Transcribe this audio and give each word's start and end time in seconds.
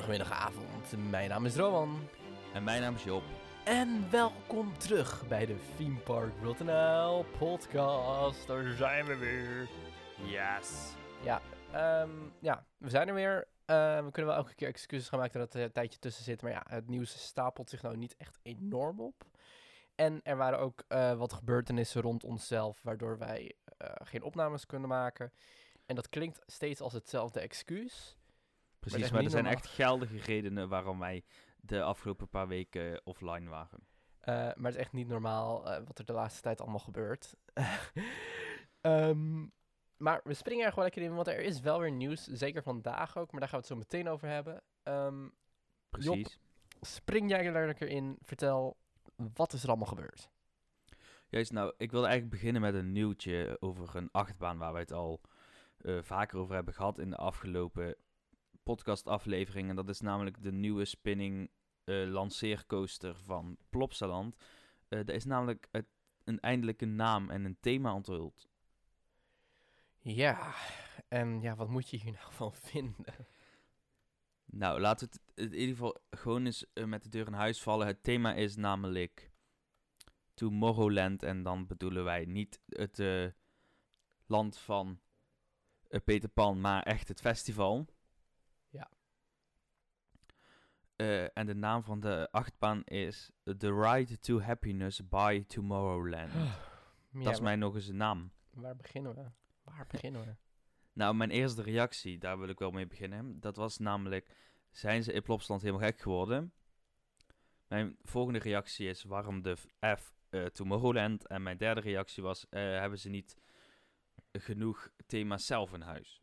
hele 0.00 0.24
goede 0.24 0.24
morgen, 0.24 0.56
middag, 0.56 0.66
avond. 0.78 1.10
Mijn 1.10 1.28
naam 1.28 1.46
is 1.46 1.56
Rowan. 1.56 2.08
En 2.54 2.64
mijn 2.64 2.80
naam 2.80 2.94
is 2.94 3.04
Job. 3.04 3.22
En 3.64 4.10
welkom 4.10 4.78
terug 4.78 5.28
bij 5.28 5.46
de 5.46 5.56
Theme 5.76 5.98
Park 5.98 6.32
Rotterdam 6.42 7.24
podcast. 7.38 8.46
Daar 8.46 8.64
zijn 8.76 9.06
we 9.06 9.16
weer. 9.16 9.68
Yes. 10.30 10.94
Ja, 11.24 11.42
ehm, 11.72 12.10
ja 12.40 12.66
we 12.78 12.90
zijn 12.90 13.08
er 13.08 13.14
weer. 13.14 13.48
Eh, 13.64 14.04
we 14.04 14.10
kunnen 14.10 14.30
wel 14.32 14.40
elke 14.40 14.54
keer 14.54 14.68
excuses 14.68 15.08
gaan 15.08 15.18
maken 15.18 15.40
dat 15.40 15.54
er 15.54 15.62
een 15.62 15.72
tijdje 15.72 15.98
tussen 15.98 16.24
zit. 16.24 16.42
Maar 16.42 16.52
ja, 16.52 16.64
het 16.68 16.88
nieuws 16.88 17.26
stapelt 17.26 17.70
zich 17.70 17.82
nou 17.82 17.96
niet 17.96 18.16
echt 18.16 18.38
enorm 18.42 19.00
op. 19.00 19.24
En 19.94 20.20
er 20.22 20.36
waren 20.36 20.58
ook 20.58 20.84
eh, 20.88 21.12
wat 21.12 21.32
gebeurtenissen 21.32 22.02
rond 22.02 22.24
onszelf, 22.24 22.82
waardoor 22.82 23.18
wij 23.18 23.52
eh, 23.78 23.90
geen 23.94 24.22
opnames 24.22 24.66
kunnen 24.66 24.88
maken. 24.88 25.32
En 25.86 25.94
dat 25.94 26.08
klinkt 26.08 26.42
steeds 26.46 26.80
als 26.80 26.92
hetzelfde 26.92 27.40
excuus. 27.40 28.16
Precies, 28.90 29.10
maar, 29.10 29.22
er 29.22 29.30
zijn 29.30 29.44
normaal. 29.44 29.62
echt 29.62 29.72
geldige 29.72 30.18
redenen 30.18 30.68
waarom 30.68 30.98
wij 30.98 31.24
de 31.56 31.82
afgelopen 31.82 32.28
paar 32.28 32.48
weken 32.48 33.00
offline 33.04 33.48
waren. 33.48 33.86
Eh, 34.20 34.34
maar 34.34 34.54
het 34.56 34.74
is 34.74 34.80
echt 34.80 34.92
niet 34.92 35.08
normaal 35.08 35.70
eh, 35.70 35.82
wat 35.86 35.98
er 35.98 36.04
de 36.04 36.12
laatste 36.12 36.42
tijd 36.42 36.60
allemaal 36.60 36.78
gebeurt. 36.78 37.34
Ehm, 38.80 39.46
maar 39.96 40.20
we 40.24 40.34
springen 40.34 40.64
er 40.64 40.68
gewoon 40.68 40.84
lekker 40.84 41.02
in, 41.02 41.14
want 41.14 41.26
er 41.26 41.40
is 41.40 41.60
wel 41.60 41.80
weer 41.80 41.90
nieuws. 41.90 42.24
Zeker 42.24 42.62
vandaag 42.62 43.16
ook, 43.18 43.30
maar 43.30 43.40
daar 43.40 43.48
gaan 43.48 43.60
we 43.60 43.66
het 43.66 43.74
zo 43.74 43.76
meteen 43.76 44.08
over 44.08 44.28
hebben. 44.28 44.62
Ehm, 44.82 45.28
Precies. 45.88 46.38
spring 46.80 47.30
jij 47.30 47.46
er 47.46 47.66
lekker 47.66 47.88
in. 47.88 48.16
Vertel, 48.20 48.76
wat 49.16 49.52
is 49.52 49.62
er 49.62 49.68
allemaal 49.68 49.86
gebeurd? 49.86 50.30
Juist, 51.28 51.52
nou, 51.52 51.74
ik 51.76 51.90
wilde 51.90 52.06
eigenlijk 52.06 52.36
beginnen 52.36 52.62
met 52.62 52.74
een 52.74 52.92
nieuwtje 52.92 53.56
over 53.60 53.96
een 53.96 54.08
achtbaan 54.12 54.58
waar 54.58 54.72
wij 54.72 54.80
het 54.80 54.92
al 54.92 55.20
eh, 55.76 56.02
vaker 56.02 56.38
over 56.38 56.54
hebben 56.54 56.74
gehad 56.74 56.98
in 56.98 57.10
de 57.10 57.16
afgelopen 57.16 57.96
podcastaflevering. 58.66 59.68
En 59.68 59.76
dat 59.76 59.88
is 59.88 60.00
namelijk 60.00 60.42
de 60.42 60.52
nieuwe 60.52 60.84
spinning 60.84 61.50
eh, 61.84 62.06
lanceercoaster 62.06 63.16
van 63.16 63.56
Plopsaland. 63.68 64.36
Eh 64.88 64.98
er 64.98 65.10
is 65.10 65.24
namelijk 65.24 65.68
het, 65.70 65.86
een 66.24 66.40
eindelijke 66.40 66.84
naam 66.84 67.30
en 67.30 67.44
een 67.44 67.56
thema 67.60 67.94
onthuld. 67.94 68.48
Ja, 69.98 70.54
en 71.08 71.40
ja, 71.40 71.56
wat 71.56 71.68
moet 71.68 71.88
je 71.90 71.96
hier 71.96 72.12
nou 72.12 72.32
van 72.32 72.54
vinden? 72.54 73.14
Nou, 74.44 74.80
laten 74.80 75.08
we 75.08 75.18
het 75.34 75.52
in 75.52 75.58
ieder 75.58 75.74
geval 75.74 75.96
gewoon 76.10 76.44
eens 76.44 76.72
eh, 76.72 76.84
met 76.84 77.02
de 77.02 77.08
deur 77.08 77.26
in 77.26 77.32
huis 77.32 77.62
vallen. 77.62 77.86
Het 77.86 78.02
thema 78.02 78.34
is 78.34 78.56
namelijk 78.56 79.30
Tomorrowland. 80.34 81.22
En 81.22 81.42
dan 81.42 81.66
bedoelen 81.66 82.04
wij 82.04 82.24
niet 82.24 82.60
het 82.68 83.02
land 84.26 84.58
van 84.58 85.00
Peter 86.04 86.28
Pan, 86.28 86.60
maar 86.60 86.82
echt 86.82 87.08
het 87.08 87.20
festival. 87.20 87.86
Ja. 88.76 88.90
Eh, 90.96 91.38
en 91.38 91.46
de 91.46 91.54
naam 91.54 91.82
van 91.82 92.00
de 92.00 92.28
achtbaan 92.30 92.84
is 92.84 93.30
The 93.58 93.80
Ride 93.80 94.18
to 94.18 94.40
Happiness 94.40 95.08
by 95.08 95.44
Tomorrowland. 95.46 96.32
Ja, 96.32 97.22
Dat 97.22 97.32
is 97.32 97.40
mij 97.40 97.56
nog 97.56 97.74
eens 97.74 97.88
een 97.88 97.96
naam. 97.96 98.32
Waar 98.50 98.76
beginnen 98.76 99.14
we? 99.14 99.30
Waar 99.62 99.86
beginnen 99.92 100.24
we? 100.24 100.34
Nou, 100.92 101.14
mijn 101.14 101.30
eerste 101.30 101.62
reactie, 101.62 102.18
daar 102.18 102.38
wil 102.38 102.48
ik 102.48 102.58
wel 102.58 102.70
mee 102.70 102.86
beginnen. 102.86 103.40
Dat 103.40 103.56
was 103.56 103.78
namelijk, 103.78 104.30
zijn 104.70 105.02
ze 105.02 105.12
in 105.12 105.22
Plopsland 105.22 105.62
helemaal 105.62 105.86
gek 105.86 106.00
geworden? 106.00 106.52
Mijn 107.68 107.96
volgende 108.02 108.38
reactie 108.38 108.88
is, 108.88 109.02
waarom 109.02 109.42
de 109.42 109.56
F 109.96 110.14
eh, 110.28 110.44
Tomorrowland? 110.44 111.26
En 111.26 111.42
mijn 111.42 111.56
derde 111.56 111.80
reactie 111.80 112.22
was, 112.22 112.48
eh, 112.48 112.60
hebben 112.60 112.98
ze 112.98 113.08
niet 113.08 113.36
genoeg 114.32 114.88
thema's 115.06 115.46
zelf 115.46 115.72
in 115.72 115.80
huis? 115.80 116.22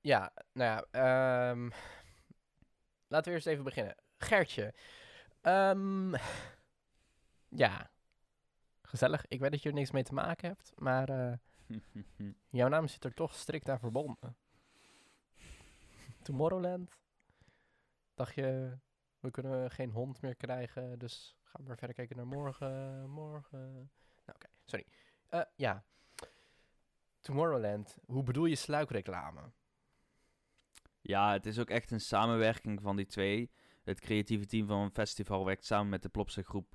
Ja, 0.00 0.32
nou 0.52 0.70
ja, 0.70 0.86
ehm, 1.50 1.70
laten 3.10 3.28
we 3.28 3.34
eerst 3.34 3.46
even 3.46 3.64
beginnen. 3.64 3.96
Gertje, 4.16 4.74
ehm, 5.40 6.14
ja, 7.48 7.90
gezellig. 8.82 9.24
Ik 9.28 9.40
weet 9.40 9.50
dat 9.50 9.62
je 9.62 9.68
er 9.68 9.74
niks 9.74 9.90
mee 9.90 10.02
te 10.02 10.14
maken 10.14 10.48
hebt, 10.48 10.72
maar 10.76 11.08
eh, 11.08 11.36
jouw 12.60 12.68
naam 12.68 12.88
zit 12.88 13.04
er 13.04 13.14
toch 13.14 13.34
strikt 13.34 13.68
aan 13.68 13.78
verbonden. 13.78 14.36
Tomorrowland, 16.22 16.98
dacht 18.14 18.34
je, 18.34 18.78
we 19.20 19.30
kunnen 19.30 19.70
geen 19.70 19.90
hond 19.90 20.22
meer 20.22 20.34
krijgen, 20.34 20.98
dus 20.98 21.36
gaan 21.42 21.60
we 21.62 21.68
maar 21.68 21.78
verder 21.78 21.96
kijken 21.96 22.16
naar 22.16 22.26
morgen, 22.26 23.08
morgen. 23.10 23.60
Nou, 24.26 24.38
oké, 24.38 24.48
sorry. 24.64 24.86
Eh, 25.28 25.42
ja, 25.56 25.84
Tomorrowland, 27.20 27.96
hoe 28.06 28.22
bedoel 28.22 28.44
je 28.44 28.54
sluikreclame? 28.54 29.40
Ja, 31.02 31.32
het 31.32 31.46
is 31.46 31.58
ook 31.58 31.70
echt 31.70 31.90
een 31.90 32.00
samenwerking 32.00 32.80
van 32.82 32.96
die 32.96 33.06
twee. 33.06 33.50
Het 33.82 34.00
creatieve 34.00 34.46
team 34.46 34.66
van 34.66 34.80
een 34.80 34.90
festival 34.90 35.44
werkt 35.44 35.64
samen 35.64 35.88
met 35.88 36.02
de 36.02 36.08
Plopsa 36.08 36.42
groep 36.42 36.74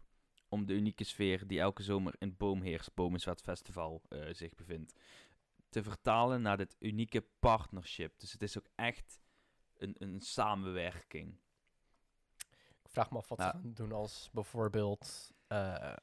om 0.50 0.66
de 0.66 0.74
unieke 0.74 1.04
sfeer 1.04 1.48
die 1.48 1.60
elke 1.60 1.84
zomer 1.84 2.16
in 2.18 2.38
Boomheers 2.38 2.94
Bomenswet 2.94 3.42
Festival 3.42 4.02
eh, 4.10 4.34
zich 4.34 4.56
bevindt, 4.56 4.94
te 5.70 5.84
vertalen 5.84 6.42
naar 6.42 6.58
dit 6.58 6.76
unieke 6.80 7.26
partnership. 7.40 8.20
Dus 8.20 8.32
het 8.32 8.42
is 8.42 8.58
ook 8.58 8.68
echt 8.76 9.20
een, 9.78 9.96
een 10.00 10.22
samenwerking. 10.22 11.38
Ik 12.84 12.90
vraag 12.92 13.12
me 13.12 13.18
af 13.18 13.28
wat 13.28 13.38
Ja. 13.38 13.52
ze 13.52 13.58
gaan 13.58 13.74
doen 13.74 13.92
als 13.92 14.30
bijvoorbeeld 14.34 15.32
eh, 15.48 15.94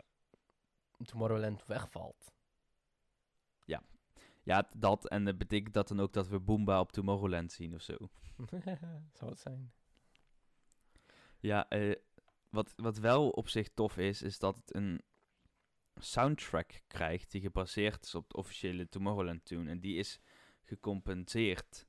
Tomorrowland 1.05 1.67
wegvalt. 1.67 2.33
Ja, 4.43 4.69
dat 4.77 5.09
en 5.09 5.25
dat 5.25 5.39
betekent 5.39 5.75
dat 5.75 5.89
dan 5.89 6.01
ook 6.01 6.13
dat 6.13 6.29
we 6.29 6.41
Boomba 6.41 6.81
op 6.81 6.93
Tomorrowland 6.93 7.53
zien 7.53 7.75
of 7.75 7.83
zo. 7.83 7.97
Zou 9.19 9.31
het 9.31 9.39
zijn? 9.39 9.73
Ja, 11.39 11.69
eh, 11.69 11.95
wat, 12.51 12.73
wat 12.77 12.99
wel 12.99 13.31
op 13.31 13.49
zich 13.49 13.69
tof 13.69 13.97
is, 13.97 14.23
is 14.23 14.39
dat 14.39 14.57
het 14.57 14.75
een 14.75 15.03
soundtrack 15.95 16.81
krijgt 16.87 17.31
die 17.31 17.41
gebaseerd 17.41 18.05
is 18.05 18.15
op 18.15 18.29
de 18.29 18.37
officiële 18.37 18.89
Tomorrowland 18.89 19.45
tune. 19.45 19.71
En 19.71 19.81
die 19.81 19.97
is 19.97 20.21
gecompenseerd 20.63 21.87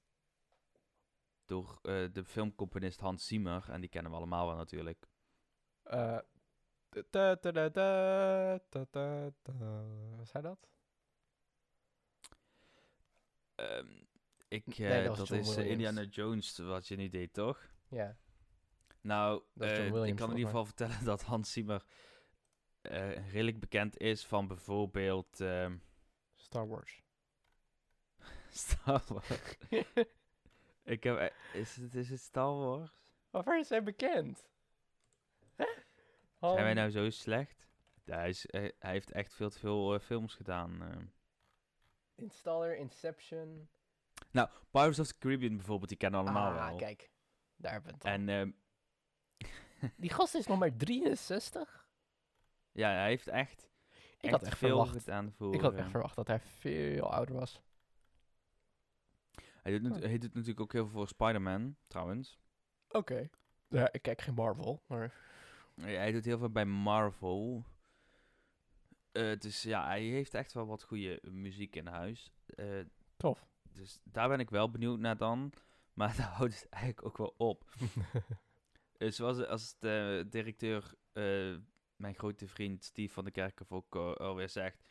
door 1.45 1.79
eh, 1.81 2.05
de 2.11 2.25
filmcomponist 2.25 2.99
Hans 2.99 3.27
Zimmer. 3.27 3.69
En 3.69 3.81
die 3.81 3.89
kennen 3.89 4.11
we 4.11 4.17
allemaal 4.17 4.47
wel 4.47 4.55
natuurlijk. 4.55 5.07
Eh, 5.83 6.17
ta. 7.09 7.37
Wat 10.17 10.27
zei 10.27 10.43
dat? 10.43 10.67
Ehm, 13.55 13.87
ik, 14.47 14.77
Nee, 14.77 15.01
eh, 15.01 15.15
dat 15.15 15.31
is 15.31 15.55
eh. 15.55 15.69
Indiana 15.69 16.03
Jones, 16.03 16.57
wat 16.57 16.87
je 16.87 16.95
nu 16.95 17.09
deed, 17.09 17.33
toch? 17.33 17.69
Ja. 17.87 18.17
Nou, 19.01 19.43
eh, 19.57 19.85
ik 19.85 20.15
kan 20.15 20.29
in 20.29 20.35
ieder 20.35 20.49
geval 20.49 20.65
vertellen 20.65 21.05
dat 21.11 21.21
Hans 21.21 21.51
Zimmer 21.51 21.85
redelijk 23.31 23.59
bekend 23.59 23.97
is 23.97 24.25
van 24.25 24.47
bijvoorbeeld 24.47 25.39
ehm, 25.39 25.77
Star 26.35 26.67
Wars. 26.67 27.01
Star 28.49 29.03
Wars. 29.07 29.57
ik 30.83 31.03
heb, 31.03 31.33
is, 31.53 31.75
het, 31.75 31.95
is 31.95 32.09
het 32.09 32.19
Star 32.19 32.55
Wars? 32.55 32.91
Waarvoor 33.29 33.57
is 33.57 33.69
hij 33.69 33.83
bekend? 33.83 34.49
Zijn 36.39 36.63
wij 36.63 36.73
nou 36.73 36.89
zo 36.89 37.09
slecht? 37.09 37.67
Ja, 38.03 38.15
hij, 38.15 38.29
is, 38.29 38.45
hij 38.49 38.73
heeft 38.79 39.11
echt 39.11 39.33
veel 39.33 39.49
te 39.49 39.59
veel 39.59 39.99
films 39.99 40.35
gedaan. 40.35 41.11
Installer, 42.15 42.77
Inception. 42.77 43.69
Nou, 44.31 44.49
Pirates 44.71 44.99
of 44.99 45.07
the 45.07 45.17
Caribbean 45.17 45.55
bijvoorbeeld, 45.55 45.89
die 45.89 45.97
kennen 45.97 46.19
allemaal 46.19 46.51
ah, 46.51 46.67
wel. 46.67 46.77
kijk. 46.77 47.09
Daar 47.55 47.81
al. 47.81 48.11
En 48.11 48.29
ehm, 48.29 48.51
Die 49.97 50.09
gast 50.09 50.35
is 50.35 50.47
nog 50.47 50.59
maar 50.59 50.75
63? 50.77 51.87
ja, 52.71 52.89
hij 52.89 53.07
heeft 53.07 53.27
echt, 53.27 53.69
Ik 54.19 54.29
had 54.29 54.43
echt 54.43 54.57
veel 54.57 54.67
verwacht. 54.67 54.91
gedaan 54.91 55.31
voor... 55.31 55.53
Ik 55.53 55.61
had 55.61 55.73
echt 55.73 55.89
verwacht 55.89 56.15
dat 56.15 56.27
hij 56.27 56.39
veel 56.39 57.11
ouder 57.11 57.35
was. 57.35 57.61
hij, 59.61 59.79
doet, 59.79 59.91
Oh. 59.91 59.99
hij 60.01 60.17
natuurlijk 60.17 60.59
ook 60.59 60.73
heel 60.73 60.83
veel 60.87 60.93
voor 60.93 61.07
Spider-Man, 61.07 61.75
trouwens. 61.87 62.39
Oké. 62.89 63.29
Ja, 63.67 63.91
ik 63.91 64.01
kijk 64.01 64.21
geen 64.21 64.33
Marvel, 64.33 64.83
maar... 64.87 65.13
Ja, 65.75 65.85
hij 65.85 66.11
doet 66.11 66.25
heel 66.25 66.37
veel 66.37 66.49
bij 66.49 66.65
Marvel. 66.65 67.63
Eh, 69.13 69.37
dus 69.39 69.61
ja, 69.63 69.85
hij 69.85 70.01
heeft 70.03 70.33
echt 70.33 70.53
wel 70.53 70.65
wat 70.65 70.83
goede 70.83 71.19
muziek 71.23 71.75
in 71.75 71.87
huis. 71.87 72.31
Eh, 72.45 72.79
Tof. 73.17 73.47
dus 73.73 73.99
daar 74.03 74.27
ben 74.29 74.39
ik 74.39 74.49
wel 74.49 74.71
benieuwd 74.71 74.99
naar 74.99 75.17
dan. 75.17 75.51
Maar 75.93 76.15
daar 76.15 76.27
houdt 76.29 76.53
het 76.61 76.69
eigenlijk 76.69 77.05
ook 77.05 77.17
wel 77.17 77.33
op. 77.37 77.63
Eh, 78.97 79.11
zoals 79.11 79.45
als 79.45 79.75
de 79.79 80.25
directeur, 80.29 80.93
mijn 81.95 82.15
grote 82.15 82.47
vriend 82.47 82.83
Steve 82.83 83.13
van 83.13 83.25
de 83.25 83.31
Kerkhof 83.31 83.71
ook 83.71 83.95
alweer 83.95 84.49
zegt. 84.49 84.83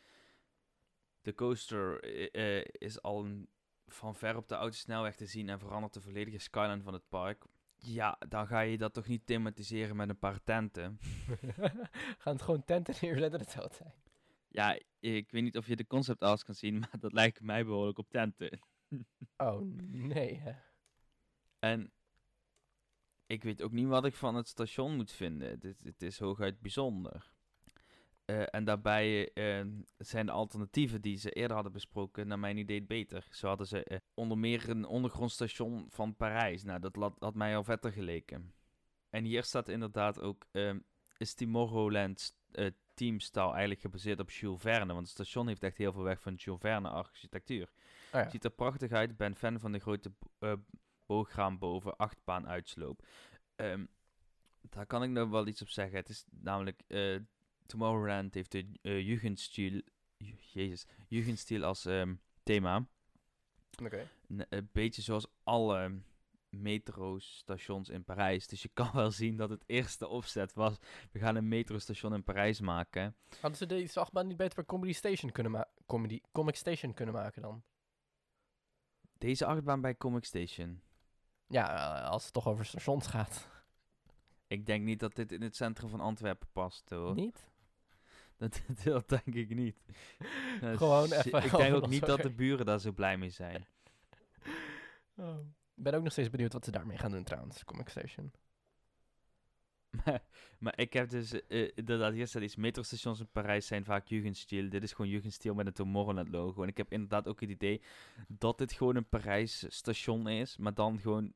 De 1.21 1.33
coaster 1.35 2.03
is 2.81 3.01
al 3.01 3.25
een- 3.25 3.49
van 3.87 4.15
ver 4.15 4.35
op 4.35 4.47
de 4.47 4.55
autosnelweg 4.55 5.15
te 5.15 5.25
zien 5.25 5.49
en 5.49 5.59
verandert 5.59 5.93
de 5.93 6.01
volledige 6.01 6.37
skyline 6.37 6.83
van 6.83 6.93
het 6.93 7.09
park. 7.09 7.45
Ja, 7.75 8.17
dan 8.29 8.47
ga 8.47 8.59
je 8.59 8.77
dat 8.77 8.93
toch 8.93 9.07
niet 9.07 9.25
thematiseren 9.25 9.95
met 9.95 10.09
een 10.09 10.19
paar 10.19 10.43
tenten. 10.43 10.99
Gaan 12.17 12.33
het 12.33 12.41
gewoon 12.41 12.65
tenten 12.65 12.95
neerzetten, 13.01 13.39
dat 13.39 13.51
zou 13.51 13.63
het 13.65 13.75
zijn. 13.75 13.93
Ja, 14.53 14.79
ik 14.99 15.31
weet 15.31 15.43
niet 15.43 15.57
of 15.57 15.67
je 15.67 15.75
de 15.75 15.87
concept 15.87 16.21
art 16.21 16.43
kan 16.43 16.55
zien, 16.55 16.79
maar 16.79 16.99
dat 16.99 17.13
lijkt 17.13 17.41
mij 17.41 17.65
behoorlijk 17.65 17.97
op 17.97 18.09
tenten. 18.09 18.59
Oh, 19.37 19.61
nee, 19.91 20.35
hè. 20.35 20.53
En 21.59 21.91
ik 23.25 23.43
weet 23.43 23.61
ook 23.61 23.71
niet 23.71 23.87
wat 23.87 24.05
ik 24.05 24.13
van 24.13 24.35
het 24.35 24.47
station 24.47 24.95
moet 24.95 25.11
vinden. 25.11 25.49
Het, 25.49 25.77
het 25.83 26.01
is 26.01 26.19
hooguit 26.19 26.59
bijzonder. 26.59 27.31
Eh, 28.25 28.43
en 28.51 28.63
daarbij 28.63 29.33
eh, 29.33 29.65
zijn 29.97 30.25
de 30.25 30.31
alternatieven 30.31 31.01
die 31.01 31.17
ze 31.17 31.31
eerder 31.31 31.53
hadden 31.53 31.73
besproken, 31.73 32.27
naar 32.27 32.39
mijn 32.39 32.57
idee, 32.57 32.83
beter. 32.83 33.27
Zo 33.31 33.47
hadden 33.47 33.67
ze 33.67 33.83
eh, 33.83 33.97
onder 34.13 34.37
meer 34.37 34.69
een 34.69 34.85
ondergrondstation 34.85 35.85
van 35.89 36.15
Parijs. 36.15 36.63
Nou, 36.63 36.79
dat 36.79 36.95
had, 36.95 37.15
had 37.19 37.35
mij 37.35 37.55
al 37.55 37.63
vetter 37.63 37.91
geleken. 37.91 38.53
En 39.09 39.23
hier 39.23 39.43
staat 39.43 39.69
inderdaad 39.69 40.19
ook, 40.19 40.45
ehm, 40.51 40.79
is 41.17 41.33
Tomorrowland 41.33 42.35
teamstyle 42.93 43.51
eigenlijk 43.51 43.81
gebaseerd 43.81 44.19
op 44.19 44.31
Jules 44.31 44.61
Verne. 44.61 44.93
Want 44.93 45.07
het 45.07 45.15
station 45.15 45.47
heeft 45.47 45.63
echt 45.63 45.77
heel 45.77 45.93
veel 45.93 46.03
weg 46.03 46.21
van 46.21 46.33
Jules 46.33 46.59
Verne 46.61 46.89
architectuur. 46.89 47.71
Oh 48.13 48.21
ja. 48.21 48.29
Ziet 48.29 48.43
er 48.43 48.51
prachtig 48.51 48.91
uit. 48.91 49.17
Ben 49.17 49.35
fan 49.35 49.59
van 49.59 49.71
de 49.71 49.79
grote 49.79 50.11
uh, 50.39 50.53
boograam 51.05 51.57
boven, 51.57 51.95
achtbaan 51.97 52.47
uitsloop. 52.47 53.05
Ehm, 53.55 53.85
daar 54.61 54.85
kan 54.85 55.03
ik 55.03 55.09
nog 55.09 55.29
wel 55.29 55.47
iets 55.47 55.61
op 55.61 55.69
zeggen. 55.69 55.97
Het 55.97 56.09
is 56.09 56.25
namelijk, 56.29 56.81
uh, 56.87 57.19
Tomorrowland 57.65 58.33
heeft 58.33 58.51
de 58.51 58.65
uh, 58.81 59.01
Jugendstil, 59.07 59.81
jezus, 60.51 60.85
Jugendstil 61.07 61.63
als 61.63 61.85
um, 61.85 62.21
thema. 62.43 62.87
Oké. 63.83 64.07
Een, 64.27 64.45
een 64.49 64.69
beetje 64.71 65.01
zoals 65.01 65.27
alle 65.43 66.01
metrostations 66.53 67.89
in 67.89 68.03
Parijs. 68.03 68.47
Dus 68.47 68.61
je 68.61 68.69
kan 68.73 68.89
wel 68.93 69.11
zien 69.11 69.37
dat 69.37 69.49
het 69.49 69.63
eerste 69.65 70.07
opzet 70.07 70.53
was, 70.53 70.77
we 71.11 71.19
gaan 71.19 71.35
een 71.35 71.47
metrostation 71.47 72.13
in 72.13 72.23
Parijs 72.23 72.59
maken. 72.59 73.15
Hadden 73.39 73.57
ze 73.57 73.65
deze 73.65 73.99
achtbaan 73.99 74.27
niet 74.27 74.37
beter 74.37 74.55
bij 74.55 74.65
Comedy 74.65 74.93
Station 74.93 75.31
kunnen 75.31 75.51
maken? 75.51 75.71
Comedy 75.85 76.21
Comic 76.31 76.55
Station 76.55 76.93
kunnen 76.93 77.15
maken 77.15 77.41
dan? 77.41 77.63
Deze 79.17 79.45
achtbaan 79.45 79.81
bij 79.81 79.97
Comic 79.97 80.25
Station. 80.25 80.81
Ja, 81.47 81.97
uh, 82.03 82.09
als 82.09 82.23
het 82.23 82.33
toch 82.33 82.47
over 82.47 82.65
stations 82.65 83.07
gaat. 83.07 83.47
Ik 84.47 84.65
denk 84.65 84.83
niet 84.83 84.99
dat 84.99 85.15
dit 85.15 85.31
in 85.31 85.41
het 85.41 85.55
centrum 85.55 85.89
van 85.89 85.99
Antwerpen 85.99 86.47
past, 86.51 86.89
hoor. 86.89 87.13
Niet? 87.13 87.51
Dat, 88.37 88.61
dat 88.83 89.09
denk 89.09 89.35
ik 89.35 89.55
niet. 89.55 89.77
Gewoon 90.61 91.11
even. 91.11 91.43
Ik 91.43 91.51
denk 91.51 91.75
ook 91.75 91.87
niet 91.87 92.05
dat 92.05 92.21
de 92.21 92.31
buren 92.31 92.65
daar 92.65 92.79
zo 92.79 92.91
blij 92.91 93.17
mee 93.17 93.29
zijn. 93.29 93.67
Oh. 95.15 95.37
Ik 95.75 95.83
ben 95.83 95.93
ook 95.93 96.03
nog 96.03 96.11
steeds 96.11 96.29
benieuwd 96.29 96.53
wat 96.53 96.65
ze 96.65 96.71
daarmee 96.71 96.97
gaan 96.97 97.11
doen 97.11 97.23
trouwens, 97.23 97.63
Comic 97.63 97.89
Station. 97.89 98.31
Maar, 100.05 100.23
maar 100.59 100.79
ik 100.79 100.93
heb 100.93 101.09
dus, 101.09 101.33
uh, 101.33 101.69
inderdaad, 101.75 102.13
hier 102.13 102.27
staat 102.27 102.41
iets, 102.41 102.55
metrostations 102.55 103.19
in 103.19 103.27
Parijs 103.31 103.67
zijn 103.67 103.85
vaak 103.85 104.07
Jugendstil. 104.07 104.69
Dit 104.69 104.83
is 104.83 104.93
gewoon 104.93 105.11
Jugendstil 105.11 105.53
met 105.53 105.67
een 105.67 105.73
Tomorrowland 105.73 106.29
logo. 106.29 106.61
En 106.61 106.67
ik 106.67 106.77
heb 106.77 106.91
inderdaad 106.91 107.27
ook 107.27 107.41
het 107.41 107.49
idee 107.49 107.81
dat 108.27 108.57
dit 108.57 108.73
gewoon 108.73 108.95
een 108.95 109.09
Parijs 109.09 109.65
station 109.67 110.27
is, 110.27 110.57
maar 110.57 110.73
dan 110.73 110.99
gewoon 110.99 111.33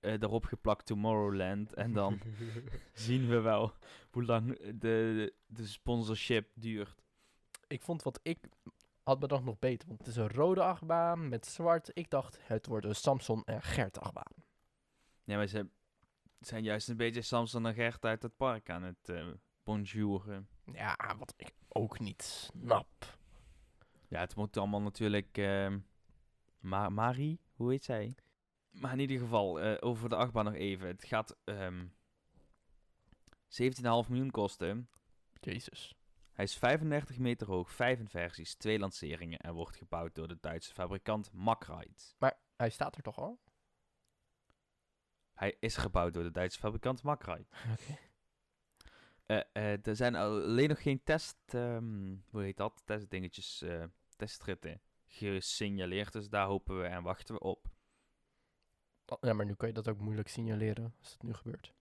uh, 0.00 0.12
erop 0.12 0.44
geplakt 0.44 0.86
Tomorrowland. 0.86 1.74
En 1.74 1.92
dan 1.92 2.20
zien 2.92 3.28
we 3.28 3.40
wel 3.40 3.72
hoe 4.10 4.24
lang 4.24 4.58
de, 4.78 5.32
de 5.46 5.66
sponsorship 5.66 6.48
duurt. 6.54 7.02
Ik 7.66 7.82
vond 7.82 8.02
wat 8.02 8.20
ik 8.22 8.38
had 9.06 9.18
bedacht 9.18 9.44
nog 9.44 9.58
beter, 9.58 9.88
want 9.88 9.98
het 9.98 10.08
is 10.08 10.16
een 10.16 10.28
rode 10.28 10.62
achtbaan 10.62 11.28
met 11.28 11.46
zwart. 11.46 11.90
Ik 11.92 12.10
dacht, 12.10 12.38
het 12.40 12.66
wordt 12.66 12.86
een 12.86 12.94
Samson 12.94 13.44
en 13.44 13.62
Gert 13.62 14.00
achtbaan. 14.00 14.32
Ja, 15.24 15.36
maar 15.36 15.46
ze 15.46 15.68
zijn 16.40 16.62
juist 16.62 16.88
een 16.88 16.96
beetje 16.96 17.22
Samson 17.22 17.66
en 17.66 17.74
Gert 17.74 18.04
uit 18.04 18.22
het 18.22 18.36
park 18.36 18.70
aan 18.70 18.82
het 18.82 19.08
uh, 19.08 19.26
bonjouren. 19.64 20.48
Ja, 20.72 20.96
wat 21.18 21.34
ik 21.36 21.52
ook 21.68 21.98
niet 21.98 22.22
snap. 22.22 23.18
Ja, 24.08 24.20
het 24.20 24.36
moet 24.36 24.56
allemaal 24.56 24.82
natuurlijk... 24.82 25.38
Uh, 25.38 25.74
Ma 26.58 26.88
Marie, 26.88 27.40
hoe 27.54 27.70
heet 27.70 27.84
zij? 27.84 28.14
Maar 28.70 28.92
in 28.92 28.98
ieder 28.98 29.18
geval, 29.18 29.62
uh, 29.64 29.76
over 29.80 30.08
de 30.08 30.16
achtbaan 30.16 30.44
nog 30.44 30.54
even. 30.54 30.86
Het 30.86 31.04
gaat 31.04 31.36
um, 31.44 31.92
17,5 33.62 33.80
miljoen 34.08 34.30
kosten. 34.30 34.88
Jezus. 35.40 35.95
Hij 36.36 36.44
is 36.44 36.56
35 36.56 37.18
meter 37.18 37.46
hoog, 37.46 37.70
5 37.70 38.00
versies, 38.10 38.54
twee 38.54 38.78
lanceringen 38.78 39.38
en 39.38 39.54
wordt 39.54 39.76
gebouwd 39.76 40.14
door 40.14 40.28
de 40.28 40.38
Duitse 40.40 40.72
fabrikant 40.72 41.32
Makrite. 41.32 42.14
Maar 42.18 42.38
hij 42.56 42.70
staat 42.70 42.96
er 42.96 43.02
toch 43.02 43.18
al? 43.18 43.40
Hij 45.34 45.56
is 45.60 45.76
gebouwd 45.76 46.14
door 46.14 46.22
de 46.22 46.30
Duitse 46.30 46.58
fabrikant 46.58 47.02
Makrite. 47.02 47.46
Oké. 47.72 47.82
Okay. 47.82 47.98
Uh, 49.26 49.62
uh, 49.62 49.86
er 49.86 49.96
zijn 49.96 50.14
alleen 50.14 50.68
nog 50.68 50.82
geen 50.82 51.02
test, 51.02 51.54
um, 51.54 52.24
hoe 52.30 52.42
heet 52.42 52.56
dat, 52.56 52.82
testdingetjes, 52.84 53.62
uh, 53.62 53.84
testritten 54.16 54.80
gesignaleerd, 55.06 56.12
dus 56.12 56.28
daar 56.28 56.46
hopen 56.46 56.80
we 56.80 56.86
en 56.86 57.02
wachten 57.02 57.34
we 57.34 57.40
op. 57.40 57.66
Ja, 59.20 59.32
maar 59.32 59.46
nu 59.46 59.54
kan 59.54 59.68
je 59.68 59.74
dat 59.74 59.88
ook 59.88 60.00
moeilijk 60.00 60.28
signaleren 60.28 60.94
als 60.98 61.12
het 61.12 61.22
nu 61.22 61.34
gebeurt. 61.34 61.74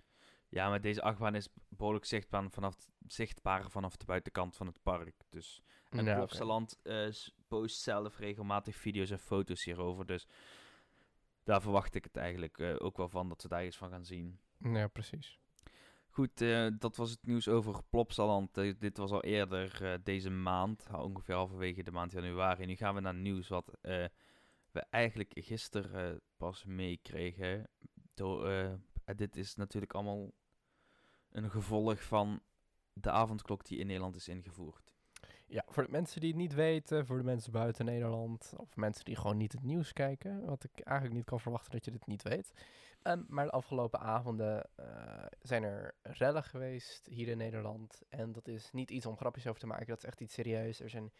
Ja, 0.56 0.69
maar 0.69 0.81
deze 0.81 1.02
achtbaan 1.02 1.36
is 1.36 1.50
behoorlijk 1.69 2.06
zichtbaar 2.06 2.50
vanaf, 2.50 2.92
zichtbaar 3.07 3.69
vanaf 3.69 3.98
de 3.98 4.06
buitenkant 4.06 4.56
van 4.56 4.68
het 4.68 4.80
park. 4.84 5.16
Dus. 5.30 5.62
En 5.90 6.06
ja, 6.06 6.16
Plopsaland 6.16 6.78
okay. 6.80 7.07
uh, 7.07 7.13
post 7.48 7.81
zelf 7.81 8.18
regelmatig 8.18 8.75
video's 8.75 9.10
en 9.10 9.19
foto's 9.19 9.63
hierover. 9.63 10.06
Dus 10.06 10.28
daar 11.44 11.62
verwacht 11.62 11.96
ik 11.96 12.04
het 12.04 12.16
eigenlijk 12.16 12.57
uh, 12.57 12.75
ook 12.78 12.98
wel 12.98 13.10
van 13.10 13.30
dat 13.30 13.42
ze 13.42 13.48
daar 13.48 13.66
iets 13.66 13.78
van 13.78 13.90
gaan 13.90 14.06
zien. 14.06 14.40
Ja, 14.57 14.88
precies. 14.88 15.40
Goed, 16.10 16.42
uh, 16.42 16.68
dat 16.80 16.96
was 16.96 17.10
het 17.10 17.25
nieuws 17.25 17.48
over 17.48 17.84
Plopsaland. 17.90 18.54
dit 18.54 18.98
was 18.98 19.12
al 19.12 19.24
eerder 19.24 20.00
deze 20.04 20.30
maand, 20.30 20.88
ongeveer 20.92 21.36
halverwege 21.36 21.84
de 21.84 21.92
maand 21.92 22.12
januari. 22.12 22.66
Nu 22.66 22.75
gaan 22.75 22.96
we 22.96 23.01
naar 23.01 23.16
nieuws 23.16 23.48
wat 23.48 23.72
we 24.72 24.86
eigenlijk 24.90 25.31
gisteren 25.36 26.22
pas 26.38 26.66
meekregen. 26.66 27.69
Dit 29.16 29.36
is 29.36 29.56
natuurlijk 29.56 29.94
allemaal 29.94 30.34
een 31.36 31.52
gevolg 31.52 32.04
van 32.04 32.42
de 32.94 33.12
avondklok 33.12 33.66
die 33.66 33.78
in 33.78 33.86
Nederland 33.86 34.16
is 34.16 34.28
ingevoerd. 34.28 34.94
Ja, 35.48 35.64
voor 35.68 35.84
de 35.84 35.92
mensen 35.92 36.22
die 36.22 36.30
het 36.30 36.40
niet 36.40 36.54
weten, 36.54 37.06
voor 37.06 37.18
de 37.18 37.24
mensen 37.24 37.52
buiten 37.52 37.86
Nederland, 37.86 38.54
of 38.58 38.76
mensen 38.76 39.06
die 39.06 39.16
gewoon 39.16 39.38
niet 39.38 39.52
het 39.52 39.64
nieuws 39.64 39.94
kijken, 39.94 40.46
wat 40.46 40.64
ik 40.64 40.80
eigenlijk 40.80 41.18
niet 41.18 41.26
kan 41.26 41.40
verwachten 41.40 41.72
dat 41.72 41.86
je 41.86 41.92
dit 41.92 42.08
niet 42.08 42.24
weet. 42.24 42.51
Um, 43.04 43.25
maar 43.27 43.46
de 43.46 43.51
afgelopen 43.51 44.00
avonden 44.00 44.70
uh, 44.80 45.25
zijn 45.42 45.63
er 45.63 45.96
rellen 46.01 46.44
geweest 46.44 47.06
hier 47.06 47.27
in 47.27 47.38
Nederland. 47.38 48.01
En 48.10 48.32
dat 48.32 48.48
is 48.48 48.72
niet 48.72 48.92
iets 48.92 49.06
om 49.06 49.18
grapjes 49.18 49.48
over 49.48 49.60
te 49.60 49.68
maken, 49.68 49.88
dat 49.88 49.98
is 49.98 50.04
echt 50.04 50.22
iets 50.22 50.34
serieus. 50.34 50.80
Er 50.80 50.89
zijn 50.89 51.13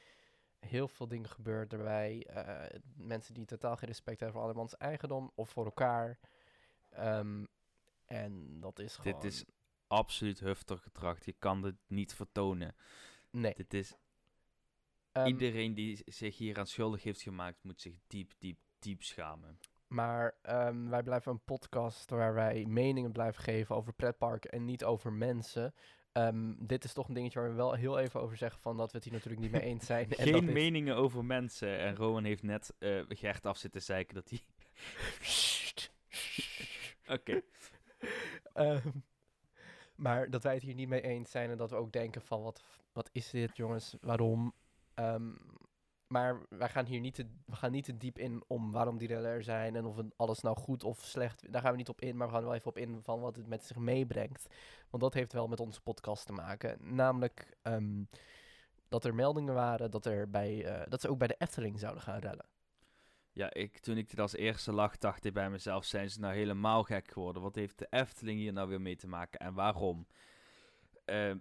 heel 0.60 0.88
veel 0.88 1.08
dingen 1.08 1.30
gebeurd 1.30 1.70
daarbij. 1.70 2.28
Uh, 2.30 2.80
mensen 2.96 3.34
die 3.34 3.46
totaal 3.46 3.78
geen 3.78 3.88
respect 3.88 4.20
hebben 4.20 4.38
voor 4.38 4.48
andermans 4.48 4.78
eigendom 4.78 5.32
of 5.36 5.50
voor 5.50 5.66
elkaar. 5.66 6.20
Um, 7.00 7.48
en 8.06 8.60
dat 8.60 8.80
is 8.80 8.96
gewoon... 8.96 9.20
Dit 9.20 9.32
is 9.32 9.46
absoluut 9.88 10.40
huftig 10.40 10.82
gedrag. 10.82 11.26
Je 11.26 11.36
kan 11.40 11.62
dit 11.62 11.76
niet 11.88 12.14
vertonen. 12.14 12.76
Nee. 13.30 13.54
Dit 13.56 13.74
is... 13.74 13.96
Um, 15.14 15.26
Iedereen 15.26 15.74
die 15.74 16.02
zich 16.06 16.38
hier 16.38 16.60
aan 16.60 16.68
schuldig 16.68 17.04
heeft 17.04 17.22
gemaakt, 17.22 17.64
moet 17.64 17.82
zich 17.82 17.96
diep, 18.08 18.34
diep, 18.38 18.60
diep 18.80 19.04
schamen. 19.04 19.60
Maar 19.88 20.36
um, 20.50 20.90
wij 20.90 21.04
blijven 21.04 21.32
een 21.32 21.44
podcast 21.44 22.10
waar 22.10 22.34
wij 22.34 22.66
meningen 22.66 23.12
blijven 23.12 23.44
geven 23.44 23.76
over 23.76 23.94
pretparken 23.94 24.52
en 24.52 24.66
niet 24.66 24.84
over 24.84 25.14
mensen. 25.14 25.74
Um, 26.14 26.68
dit 26.68 26.84
is 26.84 26.94
toch 26.94 27.08
een 27.08 27.14
dingetje 27.14 27.40
waar 27.40 27.50
we 27.50 27.56
wel 27.56 27.74
heel 27.74 28.00
even 28.00 28.22
over 28.22 28.38
zeggen 28.38 28.62
van 28.62 28.78
dat 28.78 28.92
we 28.92 28.98
het 28.98 29.06
hier 29.06 29.14
natuurlijk 29.14 29.42
niet 29.42 29.52
mee 29.52 29.62
eens 29.72 29.86
zijn. 29.86 30.08
Geen 30.10 30.26
en 30.26 30.32
dat 30.32 30.54
meningen 30.54 30.94
is... 30.94 31.00
over 31.00 31.26
mensen. 31.26 31.80
En 31.80 31.96
Rowan 31.96 32.24
heeft 32.24 32.44
net 32.44 32.74
uh, 32.80 33.04
Gert 33.08 33.46
af 33.46 33.58
zitten 33.58 33.82
zeiken 33.82 34.16
dat 34.16 34.30
hij... 34.30 34.42
Oké. 37.18 37.42
Okay. 38.54 38.76
Um, 38.76 39.04
maar 39.96 40.30
dat 40.30 40.44
wij 40.44 40.54
het 40.54 40.64
hier 40.64 40.74
niet 40.74 40.90
mee 40.90 41.02
eens 41.02 41.32
zijn 41.32 41.50
en 41.50 41.58
dat 41.58 41.70
we 41.70 41.76
ook 41.76 41.92
denken 41.92 42.22
van 42.22 42.42
wat, 42.42 42.64
wat 42.94 43.10
is 43.12 43.30
dit 43.30 43.58
jongens, 43.58 43.96
waarom? 44.02 44.54
Um, 44.96 45.38
maar 46.08 46.42
wij 46.50 46.70
gaan 46.70 46.86
hier 46.86 47.00
niet 47.00 47.14
te, 47.14 47.26
we 47.46 47.56
gaan 47.56 47.72
niet 47.72 47.86
te 47.86 47.98
diep 47.98 48.18
in 48.18 48.44
om 48.48 48.72
waarom 48.72 48.98
die 48.98 49.16
er 49.16 49.44
zijn 49.44 49.76
en 49.76 49.86
of 49.86 49.98
alles 50.16 50.40
nou 50.40 50.58
goed 50.58 50.84
of 50.84 51.04
slecht, 51.04 51.52
daar 51.52 51.62
gaan 51.62 51.72
we 51.72 51.78
niet 51.78 51.90
op 51.90 52.02
in, 52.02 52.18
maar 52.18 52.28
we 52.28 52.34
gaan 52.34 52.44
wel 52.44 52.54
even 52.54 52.68
op 52.68 52.78
in 52.78 53.00
van 53.04 53.20
wat 53.20 53.36
het 53.36 53.48
met 53.48 53.64
zich 53.64 53.78
meebrengt. 53.78 54.48
Want 54.90 55.04
dat 55.04 55.14
heeft 55.14 55.34
wel 55.34 55.48
met 55.48 55.60
onze 55.60 55.82
podcast 55.82 56.26
te 56.26 56.34
maken. 56.34 56.96
Namelijk 56.96 57.58
um, 57.64 58.10
dat 58.88 59.06
er 59.06 59.16
meldingen 59.16 59.54
waren 59.54 59.92
dat, 59.92 60.06
er 60.06 60.30
bij, 60.30 60.80
uh, 60.80 60.82
dat 60.88 61.02
ze 61.02 61.10
ook 61.10 61.18
bij 61.18 61.28
de 61.28 61.36
Efteling 61.38 61.80
zouden 61.80 62.04
gaan 62.04 62.20
rellen. 62.20 62.46
Ja, 63.36 63.54
ik, 63.54 63.80
toen 63.80 63.98
ik 63.98 64.10
dit 64.10 64.20
als 64.20 64.36
eerste 64.36 64.72
lag, 64.72 64.98
dacht 64.98 65.26
ik 65.26 65.34
bij 65.34 65.50
mezelf, 65.50 65.86
zijn 65.86 66.10
ze 66.10 66.20
nou 66.20 66.34
helemaal 66.34 66.84
gek 66.84 67.12
geworden? 67.12 67.42
Wat 67.42 67.56
heeft 67.56 67.80
de 67.80 67.88
Efteling 67.90 68.40
hier 68.40 68.54
nou 68.54 68.70
weer 68.70 68.82
mee 68.82 68.96
te 68.96 69.08
maken 69.08 69.40
en 69.40 69.54
waarom? 69.54 70.08
Uh, 71.06 71.34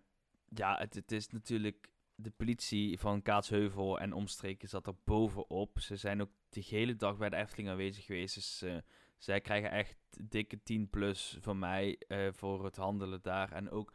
ja, 0.49 0.79
het, 0.79 0.95
het, 0.95 1.13
is 1.13 1.29
natuurlijk 1.29 1.89
de 2.15 2.31
politie 2.31 2.99
van 2.99 3.23
Kaatsheuvel 3.23 4.01
en 4.01 4.13
omstreken 4.13 4.69
zat 4.69 4.87
er 4.87 4.95
bovenop. 5.05 5.81
Ze 5.81 5.97
zijn 5.97 6.21
ook 6.21 6.31
de 6.49 6.65
hele 6.69 6.97
dag 6.97 7.17
bij 7.17 7.29
de 7.29 7.37
Efteling 7.37 7.69
aanwezig 7.69 8.05
geweest. 8.05 8.35
Dus 8.35 8.63
uh, 8.63 8.77
zij 9.19 9.41
krijgen 9.41 9.71
echt 9.71 9.97
dikke 10.29 10.63
10 10.63 10.91
plus 10.91 11.39
van 11.41 11.59
mij 11.59 12.01
uh, 12.09 12.29
voor 12.33 12.65
het 12.65 12.77
handelen 12.77 13.23
daar. 13.23 13.53
En 13.53 13.71
ook 13.71 13.93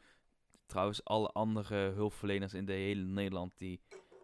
trouwens 0.65 1.03
alle 1.03 1.27
andere 1.31 1.75
hulpverleners 1.75 2.53
in 2.53 2.65
de 2.65 2.73
hele 2.73 3.03
Nederland 3.03 3.57
die 3.57 3.81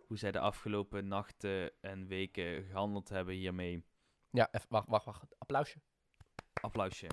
hoe 0.07 0.17
zij 0.17 0.31
de 0.31 0.39
afgelopen 0.39 1.07
nachten 1.07 1.71
en 1.81 2.07
weken 2.07 2.63
gehandeld 2.63 3.09
hebben 3.09 3.35
hiermee. 3.35 3.85
Ja, 4.29 4.47
even, 4.51 4.67
wacht, 4.69 4.87
wacht, 4.87 5.05
wacht. 5.05 5.35
Applausje. 5.37 5.79
applausje. 6.53 7.07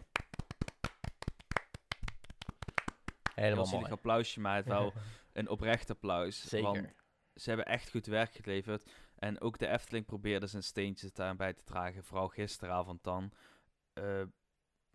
Helemaal 3.34 3.66
mooi. 3.66 3.90
applausje, 3.90 4.40
maar 4.40 4.56
het 4.56 4.66
wel 4.66 4.92
een 5.32 5.48
oprecht 5.48 5.90
applaus. 5.90 6.48
Zeker. 6.48 6.72
Want 6.72 6.94
ze 7.34 7.48
hebben 7.48 7.66
echt 7.66 7.90
goed 7.90 8.06
werk 8.06 8.34
geleverd. 8.34 8.90
En 9.16 9.40
ook 9.40 9.58
de 9.58 9.66
Efteling 9.66 10.06
probeerde 10.06 10.46
zijn 10.46 10.62
steentjes 10.62 11.12
daarbij 11.12 11.52
te 11.52 11.64
dragen. 11.64 12.04
Vooral 12.04 12.28
gisteravond 12.28 13.04
dan. 13.04 13.32
Eh, 13.92 14.22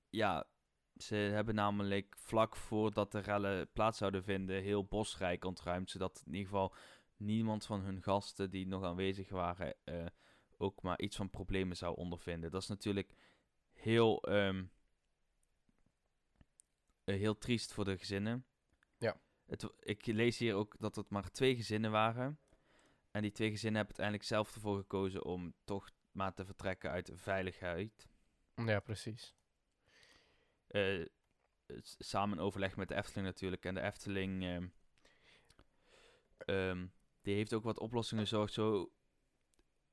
ja, 0.10 0.48
ze 0.96 1.16
hebben 1.16 1.56
namelijk 1.56 2.16
vlak 2.20 2.56
voordat 2.56 3.12
de 3.12 3.20
rellen 3.20 3.72
plaats 3.72 3.98
zouden 3.98 4.24
vinden... 4.24 4.62
heel 4.62 4.86
Bosrijk 4.86 5.46
ontruimd. 5.46 5.90
Zodat 5.90 6.24
in 6.26 6.34
ieder 6.34 6.50
geval 6.50 6.74
niemand 7.18 7.66
van 7.66 7.82
hun 7.82 8.02
gasten 8.04 8.50
die 8.50 8.68
nog 8.68 8.84
aanwezig 8.84 9.30
waren... 9.30 9.76
eh, 9.84 10.06
ook 10.58 10.82
maar 10.82 11.00
iets 11.00 11.16
van 11.16 11.30
problemen 11.30 11.78
zou 11.78 11.96
ondervinden. 11.96 12.52
Dat 12.52 12.62
is 12.62 12.68
natuurlijk 12.68 13.14
heel... 13.74 14.22
ehm, 14.24 14.66
eh, 17.04 17.16
heel 17.16 17.38
triest 17.38 17.74
voor 17.74 17.86
de 17.86 17.98
gezinnen. 17.98 18.46
Ja. 18.98 19.20
Het, 19.46 19.70
ik 19.80 20.06
lees 20.06 20.38
hier 20.38 20.56
ook 20.56 20.76
dat 20.80 20.96
het 20.96 21.10
maar 21.10 21.32
twee 21.32 21.56
gezinnen 21.56 21.92
waren. 21.92 22.40
En 23.12 23.22
die 23.22 23.32
twee 23.32 23.50
gezinnen 23.50 23.78
hebben 23.78 23.96
uiteindelijk 23.98 24.30
zelf 24.30 24.56
ervoor 24.56 24.78
gekozen 24.78 25.24
om 25.24 25.54
toch 25.64 25.90
maar 26.12 26.34
te 26.34 26.46
vertrekken 26.46 26.92
uit 26.92 27.12
veiligheid. 27.16 28.08
Ja, 28.56 28.80
precies. 28.80 29.36
Eh, 30.68 31.06
samen 31.98 32.40
overleg 32.40 32.76
met 32.76 32.88
de 32.88 32.96
Efteling 32.96 33.28
natuurlijk. 33.28 33.66
En 33.66 33.74
de 33.74 33.82
Efteling 33.82 34.44
ehm, 36.38 36.88
die 37.28 37.36
heeft 37.36 37.54
ook 37.54 37.64
wat 37.64 37.80
oplossingen 37.80 38.24
gezorgd. 38.24 38.54
Zo 38.54 38.92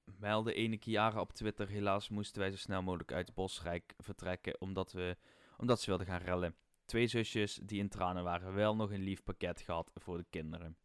meldde 0.04 0.54
ene 0.54 0.78
Kiara 0.78 1.20
op 1.20 1.32
Twitter. 1.32 1.68
Helaas 1.68 2.08
moesten 2.08 2.40
wij 2.40 2.50
zo 2.50 2.56
snel 2.56 2.82
mogelijk 2.82 3.12
uit 3.12 3.34
Bosrijk 3.34 3.94
vertrekken. 3.98 4.60
Omdat, 4.60 4.92
we, 4.92 5.16
omdat 5.56 5.80
ze 5.80 5.86
wilden 5.86 6.06
gaan 6.06 6.20
rellen. 6.20 6.56
Twee 6.84 7.06
zusjes 7.06 7.54
die 7.62 7.78
in 7.78 7.88
tranen 7.88 8.24
waren. 8.24 8.54
Wel 8.54 8.76
nog 8.76 8.90
een 8.90 9.02
lief 9.02 9.22
pakket 9.22 9.60
gehad 9.60 9.90
voor 9.94 10.18
de 10.18 10.26
kinderen. 10.30 10.76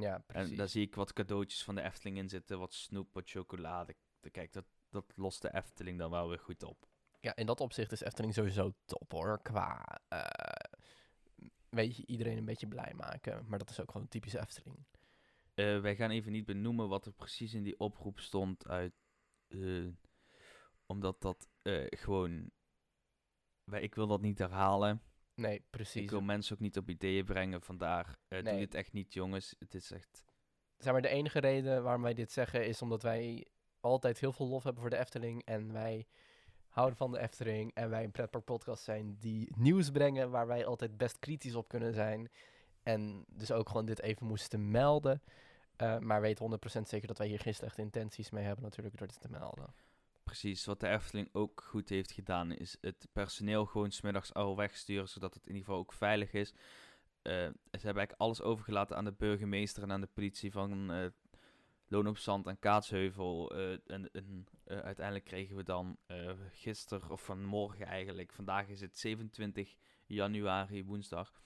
Ja, 0.00 0.18
precies. 0.26 0.50
En 0.50 0.56
daar 0.56 0.68
zie 0.68 0.82
ik 0.86 0.94
wat 0.94 1.12
cadeautjes 1.12 1.64
van 1.64 1.74
de 1.74 1.82
Efteling 1.82 2.16
in 2.18 2.28
zitten. 2.28 2.58
Wat 2.58 2.72
snoep, 2.72 3.14
wat 3.14 3.30
chocolade. 3.30 3.94
De- 4.20 4.30
Kijk, 4.30 4.52
dat, 4.52 4.64
dat 4.90 5.12
lost 5.16 5.42
de 5.42 5.54
Efteling 5.54 5.98
dan 5.98 6.10
wel 6.10 6.28
weer 6.28 6.38
goed 6.38 6.62
op. 6.62 6.86
Ja, 7.20 7.36
in 7.36 7.46
dat 7.46 7.60
opzicht 7.60 7.92
is 7.92 8.00
Efteling 8.00 8.34
sowieso 8.34 8.72
top 8.84 9.12
hoor. 9.12 9.42
Qua, 9.42 10.00
eh, 10.08 10.26
weet 11.68 11.96
je, 11.96 12.06
iedereen 12.06 12.36
een 12.38 12.44
beetje 12.44 12.68
blij 12.68 12.92
maken. 12.96 13.44
Maar 13.48 13.58
dat 13.58 13.70
is 13.70 13.80
ook 13.80 13.90
gewoon 13.90 14.08
typisch 14.08 14.32
Efteling. 14.34 14.86
Eh, 15.58 15.80
wij 15.80 15.96
gaan 15.96 16.10
even 16.10 16.32
niet 16.32 16.44
benoemen 16.44 16.88
wat 16.88 17.06
er 17.06 17.12
precies 17.12 17.54
in 17.54 17.62
die 17.62 17.78
oproep 17.80 18.20
stond 18.20 18.68
uit. 18.68 18.92
eh, 19.48 19.86
omdat 20.86 21.20
dat 21.20 21.48
eh, 21.62 21.84
gewoon. 21.88 22.50
Wij, 23.64 23.80
ik 23.82 23.94
wil 23.94 24.06
dat 24.06 24.20
niet 24.20 24.38
herhalen. 24.38 25.02
Nee, 25.34 25.64
precies. 25.70 26.02
Ik 26.02 26.10
wil 26.10 26.20
mensen 26.20 26.54
ook 26.54 26.60
niet 26.60 26.76
op 26.76 26.88
ideeën 26.88 27.24
brengen. 27.24 27.62
Vandaar. 27.62 28.06
eh 28.28 28.42
Doe 28.42 28.50
Nee. 28.52 28.58
dit 28.58 28.74
echt 28.74 28.92
niet, 28.92 29.14
jongens. 29.14 29.54
Het 29.58 29.74
is 29.74 29.90
echt. 29.90 30.24
Zeg 30.76 30.92
maar, 30.92 31.02
de 31.02 31.08
enige 31.08 31.38
reden 31.38 31.82
waarom 31.82 32.02
wij 32.02 32.14
dit 32.14 32.32
zeggen 32.32 32.66
is 32.66 32.82
omdat 32.82 33.02
wij 33.02 33.46
altijd 33.80 34.20
heel 34.20 34.32
veel 34.32 34.48
lof 34.48 34.62
hebben 34.62 34.80
voor 34.82 34.90
de 34.90 34.98
Efteling. 34.98 35.44
En 35.44 35.72
wij 35.72 36.06
houden 36.68 36.96
van 36.96 37.10
de 37.12 37.18
Efteling. 37.18 37.74
En 37.74 37.90
wij 37.90 38.04
een 38.04 38.10
pretpark 38.10 38.44
podcast 38.44 38.82
zijn 38.84 39.16
die 39.18 39.52
nieuws 39.56 39.90
brengen 39.90 40.30
waar 40.30 40.46
wij 40.46 40.66
altijd 40.66 40.96
best 40.96 41.18
kritisch 41.18 41.54
op 41.54 41.68
kunnen 41.68 41.94
zijn. 41.94 42.30
En 42.82 43.24
dus 43.28 43.50
ook 43.52 43.68
gewoon 43.68 43.86
dit 43.86 44.00
even 44.00 44.26
moesten 44.26 44.70
melden. 44.70 45.22
Eh, 45.78 45.98
maar 45.98 46.20
weet 46.20 46.38
100% 46.38 46.88
zeker 46.88 47.06
dat 47.06 47.18
wij 47.18 47.26
hier 47.26 47.38
geen 47.38 47.54
slechte 47.54 47.80
intenties 47.80 48.30
mee 48.30 48.44
hebben 48.44 48.64
natuurlijk 48.64 48.98
door 48.98 49.06
dit 49.06 49.20
te 49.20 49.30
melden. 49.30 49.74
Precies, 50.24 50.64
wat 50.64 50.80
de 50.80 50.88
Efteling 50.88 51.28
ook 51.32 51.62
goed 51.66 51.88
heeft 51.88 52.12
gedaan, 52.12 52.52
is 52.52 52.76
het 52.80 53.08
personeel 53.12 53.66
gewoon 53.66 53.90
smiddags 53.90 54.34
al 54.34 54.56
wegsturen, 54.56 55.08
zodat 55.08 55.34
het 55.34 55.42
in 55.42 55.52
ieder 55.52 55.64
geval 55.64 55.80
ook 55.80 55.92
veilig 55.92 56.32
is. 56.32 56.50
Eh, 57.22 57.32
ze 57.32 57.52
hebben 57.70 57.80
eigenlijk 57.80 58.12
alles 58.16 58.42
overgelaten 58.42 58.96
aan 58.96 59.04
de 59.04 59.12
burgemeester 59.12 59.82
en 59.82 59.92
aan 59.92 60.00
de 60.00 60.08
politie 60.14 60.52
van 60.52 60.92
eh 60.92 61.06
Loon 61.90 62.06
op 62.06 62.18
Zand 62.18 62.46
en 62.46 62.58
Kaatsheuvel. 62.58 63.56
en 63.86 64.10
en 64.12 64.46
uiteindelijk 64.64 65.24
kregen 65.24 65.56
we 65.56 65.62
dan 65.62 65.98
gisteren, 66.52 67.10
of 67.10 67.24
vanmorgen 67.24 67.86
eigenlijk, 67.86 68.32
vandaag 68.32 68.68
is 68.68 68.80
het 68.80 68.98
27 68.98 69.76
januari, 70.06 70.84
woensdag, 70.84 71.42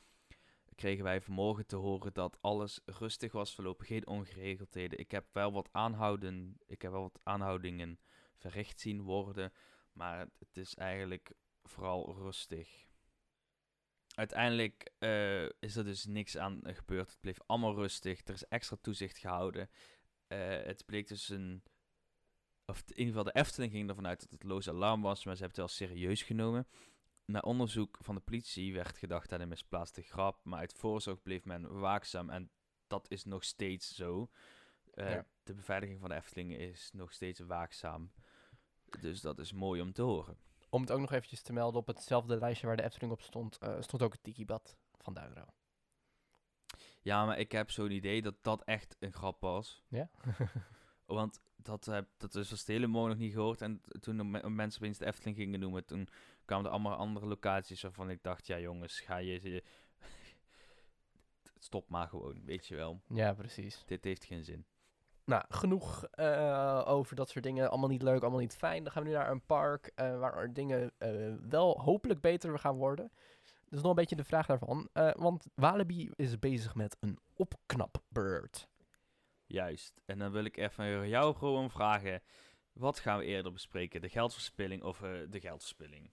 kregen 0.82 1.04
wij 1.04 1.20
vanmorgen 1.20 1.66
te 1.66 1.76
horen 1.76 2.12
dat 2.12 2.38
alles 2.40 2.80
rustig 2.84 3.32
was 3.32 3.54
verlopen, 3.54 3.86
geen 3.86 4.06
ongeregeldheden. 4.06 4.98
Ik 4.98 5.10
heb 5.10 5.26
wel 5.32 5.52
wat 5.52 5.68
aanhouden, 5.72 6.58
ik 6.66 6.82
heb 6.82 6.92
wel 6.92 7.02
wat 7.02 7.20
aanhoudingen 7.22 7.98
verricht 8.36 8.80
zien 8.80 9.02
worden. 9.02 9.52
Maar 9.92 10.28
het, 10.38 10.56
is 10.56 10.74
eigenlijk 10.74 11.32
vooral 11.62 12.14
rustig. 12.14 12.86
Uiteindelijk 14.14 14.92
eh, 14.98 15.44
is 15.44 15.76
er 15.76 15.84
dus 15.84 16.04
niks 16.04 16.36
aan 16.36 16.60
gebeurd. 16.62 17.10
Het 17.10 17.20
bleef 17.20 17.38
allemaal 17.46 17.74
rustig. 17.74 18.20
Er 18.24 18.34
is 18.34 18.44
extra 18.48 18.76
toezicht 18.80 19.18
gehouden. 19.18 19.70
Eh, 20.26 20.62
het 20.62 20.86
bleek 20.86 21.08
dus 21.08 21.28
een. 21.28 21.62
Of 22.66 22.82
in 22.86 22.98
ieder 22.98 23.14
geval, 23.14 23.32
de 23.32 23.40
Efteling 23.40 23.72
ging 23.72 23.88
ervan 23.88 24.06
uit 24.06 24.20
dat 24.20 24.30
het 24.30 24.42
loos 24.42 24.68
alarm 24.68 25.02
was, 25.02 25.24
maar 25.24 25.36
ze 25.36 25.42
hebben 25.42 25.62
het 25.62 25.78
wel 25.78 25.88
serieus 25.88 26.22
genomen. 26.22 26.66
Na 27.32 27.40
onderzoek 27.40 27.98
van 28.00 28.14
de 28.14 28.20
politie 28.20 28.72
werd 28.72 28.98
gedacht 28.98 29.32
aan 29.32 29.40
een 29.40 29.48
misplaatste 29.48 30.02
grap, 30.02 30.44
maar 30.44 30.58
uit 30.58 30.72
voorzorg 30.72 31.22
bleef 31.22 31.44
men 31.44 31.78
waakzaam 31.80 32.30
en 32.30 32.50
dat 32.86 33.10
is 33.10 33.24
nog 33.24 33.44
steeds 33.44 33.94
zo. 33.94 34.30
Eh, 34.94 35.10
Ja. 35.10 35.26
De 35.42 35.54
beveiliging 35.54 36.00
van 36.00 36.08
de 36.08 36.14
Efteling 36.14 36.56
is 36.56 36.90
nog 36.92 37.12
steeds 37.12 37.40
waakzaam. 37.40 38.12
Dus 39.00 39.20
dat 39.20 39.38
is 39.38 39.52
mooi 39.52 39.80
om 39.80 39.92
te 39.92 40.02
horen. 40.02 40.36
Om 40.70 40.80
het 40.80 40.90
ook 40.90 41.00
nog 41.00 41.12
eventjes 41.12 41.42
te 41.42 41.52
melden, 41.52 41.80
op 41.80 41.86
hetzelfde 41.86 42.36
lijstje 42.36 42.66
waar 42.66 42.76
de 42.76 42.82
Efteling 42.82 43.12
op 43.12 43.20
stond, 43.20 43.58
eh, 43.58 43.80
stond 43.80 44.02
ook 44.02 44.12
het 44.12 44.22
Tiki-bad 44.22 44.76
van 44.98 45.14
Duiro. 45.14 45.44
Ja, 47.00 47.26
maar 47.26 47.38
ik 47.38 47.52
heb 47.52 47.70
zo'n 47.70 47.90
idee 47.90 48.22
dat 48.22 48.34
dat 48.42 48.62
echt 48.64 48.96
een 48.98 49.12
grap 49.12 49.40
was. 49.40 49.82
Ja? 49.88 50.10
Want 51.06 51.40
dat, 51.56 51.84
heb, 51.84 52.08
dat 52.16 52.34
is 52.34 52.64
de 52.64 52.72
hele 52.72 52.86
morgen 52.86 53.10
nog 53.10 53.18
niet 53.18 53.32
gehoord. 53.32 53.60
En 53.60 53.80
toen 54.00 54.30
mensen 54.54 54.80
opeens 54.80 54.98
de 54.98 55.06
Efteling 55.06 55.36
gingen 55.36 55.60
noemen, 55.60 55.84
toen 55.84 56.08
kwamen 56.44 56.66
er 56.66 56.72
allemaal 56.72 56.94
andere 56.94 57.26
locaties 57.26 57.82
waarvan 57.82 58.10
ik 58.10 58.22
dacht, 58.22 58.46
ja 58.46 58.58
jongens, 58.58 59.00
ga 59.00 59.16
je... 59.16 59.50
je 59.50 59.62
Stop 61.58 61.88
maar 61.88 62.08
gewoon, 62.08 62.44
weet 62.44 62.66
je 62.66 62.76
wel. 62.76 63.00
ja, 63.08 63.32
precies. 63.32 63.82
Dit 63.86 64.04
heeft 64.04 64.24
geen 64.24 64.44
zin. 64.44 64.66
Nou, 65.24 65.44
genoeg 65.48 66.04
eh, 66.04 66.82
over 66.86 67.16
dat 67.16 67.28
soort 67.28 67.44
dingen. 67.44 67.70
Allemaal 67.70 67.88
niet 67.88 68.02
leuk, 68.02 68.20
allemaal 68.20 68.40
niet 68.40 68.56
fijn. 68.56 68.82
Dan 68.82 68.92
gaan 68.92 69.02
we 69.02 69.08
nu 69.08 69.14
naar 69.14 69.30
een 69.30 69.46
park 69.46 69.92
eh, 69.94 70.18
waar 70.18 70.52
dingen 70.52 70.92
eh, 70.98 71.34
wel 71.48 71.80
hopelijk 71.80 72.20
beter 72.20 72.58
gaan 72.58 72.76
worden. 72.76 73.10
Dat 73.44 73.72
is 73.78 73.80
nog 73.80 73.90
een 73.90 73.94
beetje 73.94 74.16
de 74.16 74.24
vraag 74.24 74.46
daarvan. 74.46 74.88
Want 75.12 75.46
Walibi 75.54 76.10
is 76.16 76.38
bezig 76.38 76.74
met 76.74 76.96
een 77.00 77.18
opknapbeurt. 77.34 78.68
Juist. 79.46 80.02
En 80.04 80.18
dan 80.18 80.32
wil 80.32 80.44
ik 80.44 80.56
even 80.56 81.08
jou 81.08 81.34
gewoon 81.34 81.70
vragen, 81.70 82.22
wat 82.72 82.98
gaan 82.98 83.18
we 83.18 83.24
eerder 83.24 83.52
bespreken? 83.52 84.00
De 84.00 84.08
geldverspilling 84.08 84.82
of 84.82 84.98
de 85.28 85.40
geldverspilling? 85.40 86.10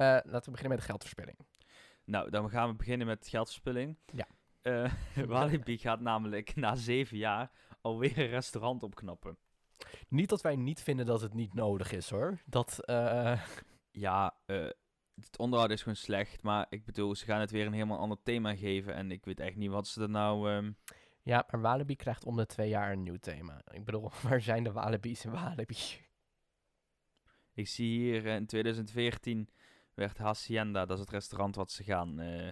Eh, 0.00 0.06
laten 0.06 0.44
we 0.44 0.50
beginnen 0.50 0.68
met 0.68 0.78
de 0.78 0.84
geldverspilling. 0.84 1.36
Nou, 2.04 2.30
dan 2.30 2.50
gaan 2.50 2.68
we 2.68 2.74
beginnen 2.74 3.06
met 3.06 3.28
geldverspilling. 3.28 3.98
Ja. 4.12 4.26
Eh, 4.62 4.92
Walibi 5.26 5.78
gaat 5.78 6.00
namelijk 6.00 6.56
na 6.56 6.74
zeven 6.74 7.16
jaar 7.16 7.50
alweer 7.80 8.18
een 8.18 8.26
restaurant 8.26 8.82
opknappen. 8.82 9.38
Niet 10.08 10.28
dat 10.28 10.40
wij 10.40 10.56
niet 10.56 10.82
vinden 10.82 11.06
dat 11.06 11.20
het 11.20 11.34
niet 11.34 11.54
nodig 11.54 11.92
is 11.92 12.10
hoor. 12.10 12.38
Dat, 12.46 12.84
eh, 12.84 13.42
Ja, 13.90 14.36
eh, 14.46 14.68
het 15.14 15.38
onderhoud 15.38 15.70
is 15.70 15.82
gewoon 15.82 15.96
slecht. 15.96 16.42
Maar 16.42 16.66
ik 16.68 16.84
bedoel, 16.84 17.14
ze 17.14 17.24
gaan 17.24 17.40
het 17.40 17.50
weer 17.50 17.66
een 17.66 17.72
helemaal 17.72 17.98
ander 17.98 18.18
thema 18.22 18.56
geven. 18.56 18.94
En 18.94 19.10
ik 19.10 19.24
weet 19.24 19.40
echt 19.40 19.56
niet 19.56 19.70
wat 19.70 19.88
ze 19.88 20.02
er 20.02 20.10
nou... 20.10 20.50
ehm, 20.50 20.72
ja, 21.22 21.46
maar 21.50 21.60
Walibi 21.60 21.96
krijgt 21.96 22.24
om 22.24 22.36
de 22.36 22.46
twee 22.46 22.68
jaar 22.68 22.92
een 22.92 23.02
nieuw 23.02 23.18
thema. 23.20 23.62
Ik 23.70 23.84
bedoel, 23.84 24.10
waar 24.28 24.40
zijn 24.40 24.64
de 24.64 24.72
Walibi's 24.72 25.24
in 25.24 25.30
Walibi? 25.30 25.76
ik 27.52 27.68
zie 27.68 27.98
hier 27.98 28.26
in 28.26 28.46
2014 28.46 29.48
werd 29.94 30.18
Hacienda, 30.18 30.86
dat 30.86 30.96
is 30.96 31.04
het 31.04 31.12
restaurant 31.12 31.56
wat 31.56 31.70
ze 31.70 31.84
gaan 31.84 32.20
eh, 32.20 32.48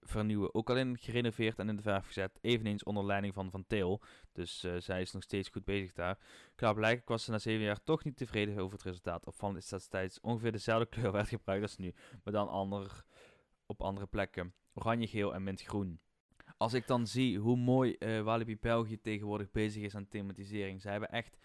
vernieuwen. 0.00 0.54
Ook 0.54 0.70
al 0.70 0.76
in 0.76 0.98
gerenoveerd 0.98 1.58
en 1.58 1.68
in 1.68 1.76
de 1.76 1.82
verf 1.82 2.06
gezet. 2.06 2.38
Eveneens 2.40 2.82
onder 2.82 3.04
leiding 3.04 3.34
van 3.34 3.50
Van 3.50 3.64
Til. 3.66 4.02
Dus 4.32 4.64
eh, 4.64 4.76
zij 4.76 5.00
is 5.00 5.12
nog 5.12 5.22
steeds 5.22 5.48
goed 5.48 5.64
bezig 5.64 5.92
daar. 5.92 6.18
Klaarblijkelijk 6.54 7.08
was 7.08 7.24
ze 7.24 7.30
na 7.30 7.38
zeven 7.38 7.64
jaar 7.64 7.82
toch 7.82 8.04
niet 8.04 8.16
tevreden 8.16 8.58
over 8.58 8.72
het 8.72 8.82
resultaat. 8.82 9.26
Opvallend 9.26 9.58
is 9.58 9.68
dat 9.68 9.78
destijds 9.78 10.20
ongeveer 10.20 10.52
dezelfde 10.52 10.86
kleur 10.86 11.12
werd 11.12 11.28
gebruikt 11.28 11.62
als 11.62 11.76
nu. 11.76 11.94
Maar 12.24 12.32
dan 12.32 12.48
ander, 12.48 13.04
op 13.66 13.82
andere 13.82 14.06
plekken. 14.06 14.54
Oranje, 14.74 15.06
geel 15.06 15.34
en 15.34 15.42
mintgroen. 15.42 16.00
Als 16.56 16.72
ik 16.72 16.86
dan 16.86 17.06
zie 17.06 17.38
hoe 17.38 17.56
mooi 17.56 17.94
eh, 17.94 18.20
Walibi 18.20 18.58
België 18.58 19.00
tegenwoordig 19.00 19.50
bezig 19.50 19.82
is 19.82 19.94
aan 19.94 20.08
thematisering. 20.08 20.80
Ze 20.80 20.88
hebben 20.88 21.10
echt 21.10 21.38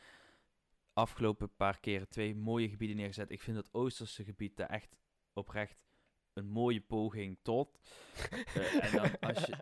afgelopen 0.94 1.56
paar 1.56 1.79
keren 1.79 2.10
twee 2.10 2.36
mooie 2.36 2.70
gebieden 2.70 2.98
neergezet. 2.98 3.32
Ik 3.32 3.41
vind 3.41 3.56
dat 3.56 3.74
Oosterse 3.74 4.24
gebied 4.24 4.58
daar 4.58 4.70
echt 4.70 4.96
oprecht 5.38 5.77
een 6.34 6.48
mooie 6.48 6.82
poging 6.82 7.39
tot. 7.41 7.79
Eh, 8.32 8.84
en 8.84 8.96
dan 8.96 9.20
als 9.34 9.46
je... 9.46 9.58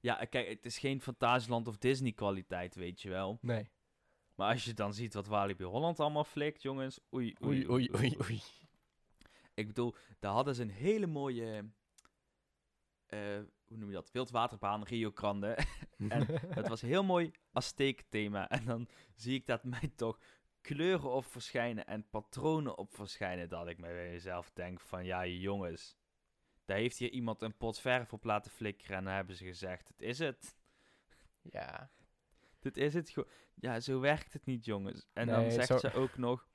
Ja, 0.00 0.14
kijk, 0.14 0.48
het 0.48 0.64
is 0.64 0.78
geen 0.78 1.00
Fantasieland 1.00 1.68
of 1.68 1.78
Disney 1.78 2.12
kwaliteit, 2.12 2.74
weet 2.74 3.02
je 3.02 3.08
wel. 3.08 3.38
Nee. 3.40 3.70
Maar 4.34 4.52
als 4.52 4.64
je 4.64 4.74
dan 4.74 4.94
ziet 4.94 5.14
wat 5.14 5.26
Walibi 5.26 5.64
Holland 5.64 6.00
allemaal 6.00 6.24
flikt, 6.24 6.62
jongens. 6.62 7.00
Oei, 7.14 7.36
oei, 7.44 7.70
Oei, 7.70 7.90
oei, 7.94 8.16
oei, 8.22 8.42
ik 9.54 9.66
bedoel, 9.66 9.94
daar 10.18 10.32
hadden 10.32 10.54
ze 10.54 10.62
een 10.62 10.70
hele 10.70 11.06
mooie, 11.06 11.70
eh, 13.06 13.40
hoe 13.64 13.76
noem 13.76 13.88
je 13.88 13.94
dat, 13.94 14.10
wildwaterbaan, 14.10 14.84
Rio 14.84 15.10
Grande. 15.14 15.58
en 16.08 16.26
het 16.58 16.68
was 16.68 16.82
een 16.82 16.88
heel 16.88 17.04
mooi 17.04 17.30
Azteek 17.52 18.02
thema. 18.08 18.48
En 18.48 18.64
dan 18.64 18.88
zie 19.14 19.34
ik 19.34 19.46
dat 19.46 19.64
mij 19.64 19.90
toch 19.96 20.18
kleuren 20.64 21.10
op 21.10 21.24
verschijnen 21.24 21.86
en 21.86 22.08
patronen 22.10 22.78
op 22.78 22.94
verschijnen. 22.94 23.48
Dat 23.48 23.68
ik 23.68 23.80
bij 23.80 24.10
mezelf 24.10 24.50
denk 24.52 24.80
van, 24.80 25.04
ja 25.04 25.26
jongens, 25.26 25.96
daar 26.64 26.76
heeft 26.76 26.96
hier 26.98 27.10
iemand 27.10 27.42
een 27.42 27.56
pot 27.56 27.80
verf 27.80 28.12
op 28.12 28.24
laten 28.24 28.50
flikkeren. 28.50 28.96
En 28.96 29.04
dan 29.04 29.12
hebben 29.12 29.36
ze 29.36 29.44
gezegd, 29.44 29.88
het 29.88 30.02
is 30.02 30.18
het. 30.18 30.56
Ja. 31.42 31.90
Dit 32.64 32.76
is 32.76 32.94
het 32.94 33.10
gewoon. 33.10 33.28
Ja, 33.54 33.80
zo 33.80 34.00
werkt 34.00 34.32
het 34.32 34.46
niet, 34.46 34.64
jongens. 34.64 35.06
En 35.12 35.26
Nee, 35.26 35.34
dan 35.34 35.50
zegt 35.50 35.66
zo- 35.66 35.78
ze 35.78 35.92
ook 35.92 36.16
nog, 36.16 36.48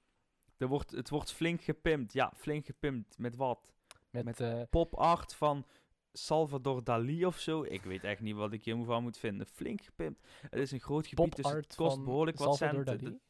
er 0.58 0.68
wordt, 0.68 0.92
het 0.92 1.10
wordt 1.10 1.32
flink 1.32 1.62
gepimpt. 1.62 2.14
Ja, 2.14 2.34
flink 2.36 2.66
gepimpt. 2.66 3.18
Met 3.18 3.36
wat? 3.36 3.74
Met, 4.10 4.26
Met 4.26 4.40
eh, 4.40 4.62
Pop 4.70 4.96
art 4.96 5.36
van 5.36 5.66
Salvador 6.12 6.84
Dali 6.84 7.26
of 7.26 7.40
zo. 7.40 7.64
Ik 7.64 7.84
weet 7.84 8.04
echt 8.04 8.22
niet 8.22 8.36
wat 8.36 8.54
ik 8.54 8.64
hiervan 8.64 9.04
moet 9.04 9.18
vinden. 9.18 9.48
Flink 9.48 9.82
gepimpt. 9.82 10.28
Het 10.42 10.60
is 10.60 10.72
een 10.72 10.80
groot 10.80 11.08
gebied, 11.08 11.36
dus 11.36 11.52
het 11.52 11.76
kost 11.76 12.04
behoorlijk 12.04 12.38
wat 12.38 12.56
Salvador 12.58 12.84
centen. 12.86 13.22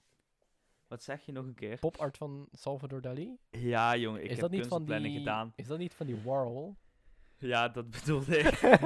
Wat 0.89 1.03
zeg 1.03 1.25
je 1.25 1.31
nog 1.31 1.45
een 1.45 1.53
keer? 1.53 1.79
Pop-art 1.79 2.17
van 2.17 2.47
Salvador 2.51 3.01
Dali? 3.01 3.37
Ja, 3.49 3.95
jongen, 3.95 4.23
ik 4.23 4.29
is 4.29 4.39
heb 4.39 4.51
kunstopleiding 4.51 5.13
die, 5.13 5.23
gedaan. 5.23 5.53
Is 5.55 5.67
dat 5.67 5.77
niet 5.77 5.93
van 5.93 6.05
die 6.05 6.21
Warhol? 6.21 6.75
Ja, 7.37 7.67
dat 7.69 7.89
bedoelde 7.89 8.37
ik. 8.37 8.59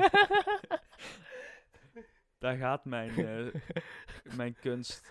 Daar 2.37 2.57
gaat 2.57 2.85
mijn, 2.85 3.25
eh, 3.25 3.61
mijn 4.35 4.55
kunst. 4.59 5.09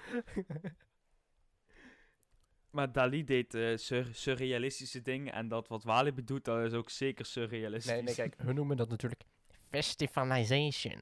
Maar 2.70 2.92
Dali 2.92 3.24
deed 3.24 3.54
eh, 3.54 3.76
sur- 3.76 4.14
surrealistische 4.14 5.02
dingen. 5.02 5.32
En 5.32 5.48
dat 5.48 5.68
wat 5.68 5.84
Walibi 5.84 6.24
doet, 6.24 6.44
dat 6.44 6.64
is 6.64 6.72
ook 6.72 6.90
zeker 6.90 7.24
surrealistisch. 7.24 7.92
nee, 7.92 8.02
nee, 8.02 8.14
kijk, 8.14 8.34
hun 8.38 8.54
noemen 8.54 8.76
dat 8.76 8.88
natuurlijk 8.88 9.22
festivalization. 9.70 11.00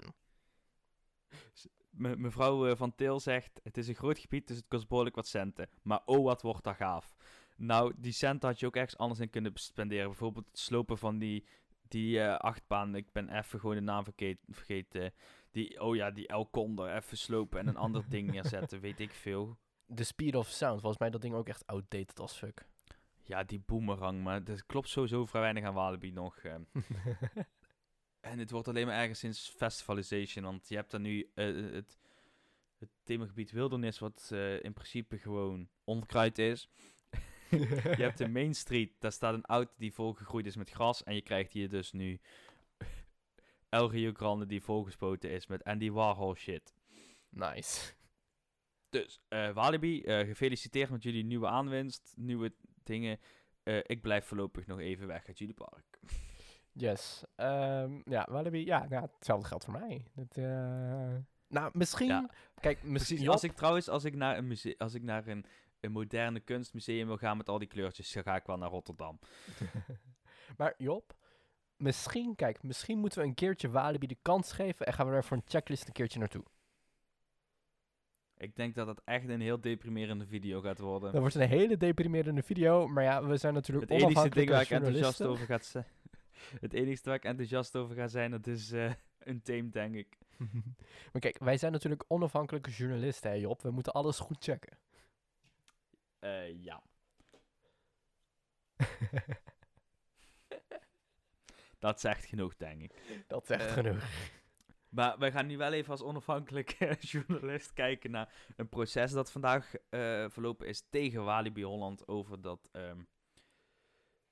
Me- 2.00 2.16
mevrouw 2.16 2.66
eh, 2.66 2.76
Van 2.76 2.94
Til 2.94 3.20
zegt, 3.20 3.60
het 3.62 3.76
is 3.76 3.88
een 3.88 3.94
groot 3.94 4.18
gebied, 4.18 4.46
dus 4.48 4.56
het 4.56 4.68
kost 4.68 4.88
behoorlijk 4.88 5.16
wat 5.16 5.26
centen. 5.26 5.68
Maar 5.82 6.00
oh, 6.04 6.24
wat 6.24 6.42
wordt 6.42 6.64
dat 6.64 6.76
gaaf. 6.76 7.14
Nou, 7.56 7.92
die 7.96 8.12
centen 8.12 8.48
had 8.48 8.60
je 8.60 8.66
ook 8.66 8.76
ergens 8.76 8.96
anders 8.98 9.20
in 9.20 9.30
kunnen 9.30 9.50
spenderen. 9.54 10.06
Bijvoorbeeld 10.06 10.46
het 10.46 10.58
slopen 10.58 10.98
van 10.98 11.18
die, 11.18 11.44
die 11.88 12.20
eh, 12.20 12.36
achtbaan. 12.36 12.94
Ik 12.94 13.12
ben 13.12 13.28
even 13.38 13.60
gewoon 13.60 13.74
de 13.74 13.80
naam 13.80 14.04
vergeten. 14.48 15.12
Die, 15.50 15.80
oh 15.80 15.94
ja, 15.96 16.10
die 16.10 16.26
El 16.26 16.50
Condor. 16.50 16.94
Even 16.94 17.16
slopen 17.16 17.60
en 17.60 17.66
een 17.66 17.76
ander 17.76 18.04
ding 18.08 18.30
neerzetten, 18.30 18.80
weet 18.80 19.00
ik 19.00 19.10
veel. 19.10 19.56
The 19.94 20.04
Speed 20.04 20.34
of 20.36 20.48
Sound, 20.48 20.80
volgens 20.80 20.98
mij 21.00 21.10
dat 21.10 21.20
ding 21.22 21.34
ook 21.34 21.48
echt 21.48 21.66
outdated 21.66 22.20
als 22.20 22.36
fuck. 22.38 22.66
Ja, 23.24 23.42
die 23.44 23.62
boomerang, 23.66 24.22
maar 24.22 24.42
er 24.44 24.64
klopt 24.66 24.88
sowieso 24.88 25.24
vrij 25.26 25.40
weinig 25.42 25.64
aan 25.64 25.74
Walibi 25.74 26.10
nog. 26.10 26.36
eh. 26.36 26.54
En 28.20 28.38
het 28.38 28.50
wordt 28.50 28.68
alleen 28.68 28.86
maar 28.86 28.98
ergens 28.98 29.18
sinds 29.18 29.48
Festivalization, 29.56 30.44
want 30.44 30.68
je 30.68 30.74
hebt 30.74 30.90
dan 30.90 31.02
nu 31.02 31.30
eh, 31.34 31.46
het, 31.72 31.98
het 32.78 32.88
themagebied 33.02 33.50
Wildernis, 33.50 33.98
wat 33.98 34.28
eh, 34.32 34.62
in 34.62 34.72
principe 34.72 35.18
gewoon 35.18 35.68
onkruid 35.84 36.38
is. 36.38 36.70
je 37.50 38.02
hebt 38.02 38.18
de 38.18 38.28
Main 38.28 38.54
Street, 38.54 38.92
daar 38.98 39.12
staat 39.12 39.34
een 39.34 39.44
auto 39.44 39.72
die 39.76 39.92
volgegroeid 39.92 40.46
is 40.46 40.56
met 40.56 40.70
gras. 40.70 41.02
En 41.02 41.14
je 41.14 41.22
krijgt 41.22 41.52
hier 41.52 41.68
dus 41.68 41.92
nu 41.92 42.20
El 43.68 43.90
Rio 43.90 44.12
Grande 44.12 44.46
die 44.46 44.62
volgespoten 44.62 45.30
is 45.30 45.46
met 45.46 45.64
Andy 45.64 45.90
Warhol 45.90 46.34
shit. 46.34 46.74
nice. 47.28 47.98
Dus, 48.90 49.20
eh, 49.28 49.52
Walibi, 49.52 50.02
eh, 50.02 50.26
gefeliciteerd 50.26 50.90
met 50.90 51.02
jullie 51.02 51.24
nieuwe 51.24 51.46
aanwinst, 51.46 52.12
nieuwe 52.16 52.52
dingen. 52.82 53.18
Eh, 53.62 53.78
ik 53.82 54.00
blijf 54.02 54.24
voorlopig 54.24 54.66
nog 54.66 54.78
even 54.78 55.06
weg 55.06 55.26
uit 55.26 55.38
jullie 55.38 55.54
park. 55.54 55.98
Yes. 56.72 57.22
Ehm, 57.36 58.00
ja, 58.04 58.26
Walibi, 58.30 58.64
ja, 58.64 58.86
nou, 58.88 59.08
hetzelfde 59.14 59.46
geldt 59.48 59.64
voor 59.64 59.72
mij. 59.72 60.04
Het, 60.14 60.36
eh, 60.36 61.16
nou, 61.48 61.70
misschien, 61.72 62.08
Ja. 62.08 62.30
kijk, 62.60 62.82
misschien, 62.82 63.16
Precies, 63.16 63.28
als 63.32 63.44
ik 63.44 63.52
trouwens, 63.52 63.88
als 63.88 64.04
ik 64.04 64.14
naar 64.14 64.36
een, 64.38 64.46
muse- 64.46 64.74
als 64.78 64.94
ik 64.94 65.02
naar 65.02 65.26
een, 65.26 65.44
een 65.80 65.92
moderne 65.92 66.40
kunstmuseum 66.40 67.06
wil 67.06 67.16
gaan 67.16 67.36
met 67.36 67.48
al 67.48 67.58
die 67.58 67.68
kleurtjes, 67.68 68.12
dan 68.12 68.22
ga 68.22 68.36
ik 68.36 68.46
wel 68.46 68.56
naar 68.56 68.70
Rotterdam. 68.70 69.18
maar 70.58 70.74
Job, 70.78 71.14
misschien, 71.76 72.34
kijk, 72.36 72.62
misschien 72.62 72.98
moeten 72.98 73.20
we 73.20 73.26
een 73.26 73.34
keertje 73.34 73.70
Walibi 73.70 74.06
de 74.06 74.18
kans 74.22 74.52
geven 74.52 74.86
en 74.86 74.92
gaan 74.92 75.08
we 75.08 75.14
er 75.14 75.24
voor 75.24 75.36
een 75.36 75.42
checklist 75.46 75.86
een 75.86 75.92
keertje 75.92 76.18
naartoe. 76.18 76.44
Ik 78.36 78.56
denk 78.56 78.74
dat 78.74 78.86
het 78.86 79.00
echt 79.04 79.28
een 79.28 79.40
heel 79.40 79.60
deprimerende 79.60 80.26
video 80.26 80.60
gaat 80.60 80.78
worden. 80.78 81.12
Dat 81.12 81.20
wordt 81.20 81.34
een 81.34 81.48
hele 81.48 81.76
deprimerende 81.76 82.42
video, 82.42 82.88
maar 82.88 83.04
ja, 83.04 83.24
we 83.24 83.36
zijn 83.36 83.54
natuurlijk 83.54 83.90
Het 83.90 84.02
enige 84.02 84.28
ding 84.28 84.48
waar 84.50 84.62
ik 84.62 84.70
enthousiast 84.70 85.22
over 85.22 85.46
ga 85.46 85.58
zijn, 85.58 85.84
het 86.60 86.72
enige 86.72 87.02
waar 87.04 87.14
ik 87.14 87.24
enthousiast 87.24 87.76
over 87.76 87.94
ga 87.96 88.08
zijn, 88.08 88.30
dat 88.30 88.46
is 88.46 88.72
eh 88.72 88.92
een 89.20 89.42
team, 89.42 89.70
denk 89.70 89.94
ik. 89.94 90.18
maar 91.12 91.20
kijk, 91.20 91.38
wij 91.38 91.56
zijn 91.56 91.72
natuurlijk 91.72 92.04
onafhankelijke 92.08 92.70
journalisten, 92.70 93.30
hè 93.30 93.36
Job. 93.36 93.62
We 93.62 93.70
moeten 93.70 93.92
alles 93.92 94.18
goed 94.18 94.44
checken. 94.44 94.78
Eh, 96.18 96.62
ja. 96.62 96.82
Dat 101.78 102.00
zegt 102.00 102.24
genoeg, 102.24 102.56
denk 102.56 102.82
ik. 102.82 103.24
Dat 103.26 103.46
zegt 103.46 103.66
Eh, 103.66 103.72
genoeg. 103.72 104.04
Maar 104.88 105.18
wij 105.18 105.32
gaan 105.32 105.46
nu 105.46 105.56
wel 105.56 105.72
even 105.72 105.90
als 105.90 106.02
onafhankelijke 106.02 106.96
journalist 107.00 107.72
kijken 107.72 108.10
naar 108.10 108.34
een 108.56 108.68
proces 108.68 109.12
dat 109.12 109.32
vandaag 109.32 109.74
verlopen 110.28 110.66
is 110.66 110.86
tegen 110.90 111.24
Walibi 111.24 111.64
Holland 111.64 112.08
over 112.08 112.40
dat 112.40 112.68
ehm 112.72 113.00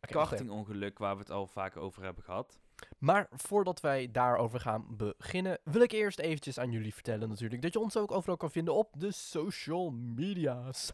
Even. 0.01 0.21
kartingongeluk 0.21 0.99
waar 0.99 1.15
we 1.15 1.21
het 1.21 1.31
al 1.31 1.47
vaak 1.47 1.77
over 1.77 2.03
hebben 2.03 2.25
gehad. 2.25 2.59
Maar 2.99 3.27
voordat 3.31 3.81
wij 3.81 4.11
daarover 4.11 4.61
gaan 4.61 4.97
beginnen, 4.97 5.59
wil 5.65 5.81
ik 5.83 5.93
eerst 5.93 6.19
eventjes 6.19 6.59
aan 6.59 6.71
jullie 6.71 6.95
vertellen 6.95 7.29
natuurlijk 7.29 7.63
dat 7.63 7.73
je 7.73 7.79
ons 7.81 7.97
ook 7.97 8.11
overal 8.13 8.37
kan 8.37 8.51
vinden 8.51 8.75
op 8.75 8.95
de 8.99 9.13
social 9.13 9.91
media's. 9.91 10.93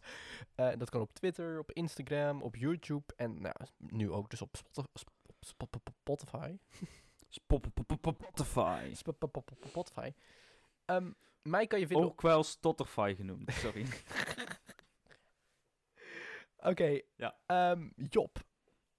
Eh, 0.55 0.71
dat 0.77 0.89
kan 0.89 1.01
op 1.01 1.13
Twitter, 1.13 1.59
op 1.59 1.71
Instagram, 1.71 2.41
op 2.41 2.55
YouTube 2.55 3.13
en 3.15 3.41
nou, 3.41 3.55
nu 3.77 4.11
ook 4.11 4.29
dus 4.29 4.41
op 4.41 4.55
Spotify. 4.71 5.05
Spotify. 5.41 6.55
Spotify. 7.29 8.93
Spotify. 9.69 10.11
Ehm, 10.85 11.11
mij 11.41 11.67
kan 11.67 11.79
je 11.79 11.87
vinden. 11.87 12.05
Ook 12.05 12.21
wel 12.21 12.43
Stotterfy 12.43 13.13
genoemd, 13.17 13.53
sorry. 13.53 13.85
Oké, 16.57 16.99
Ja. 17.15 17.35
ehm, 17.45 17.89
Job. 18.09 18.37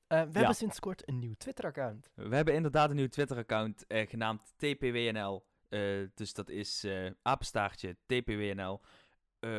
Eh, 0.07 0.21
we 0.21 0.27
Ja. 0.27 0.33
hebben 0.33 0.55
sinds 0.55 0.81
kort 0.81 1.09
een 1.09 1.19
nieuw 1.19 1.35
Twitter-account. 1.38 2.11
We 2.14 2.35
hebben 2.35 2.55
inderdaad 2.55 2.90
een 2.90 2.97
nieuw 2.97 3.09
Twitter-account 3.09 3.87
eh, 3.87 4.09
genaamd 4.09 4.53
TPWNL. 4.57 5.47
Eh, 5.69 6.09
dus 6.14 6.33
dat 6.35 6.49
is 6.49 6.87
apenstaartje 7.23 7.97
TPWNL. 8.07 8.81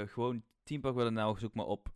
Gewoon 0.05 0.43
Teampark.nl, 0.63 1.36
zoek 1.36 1.53
maar 1.53 1.65
op. 1.65 1.89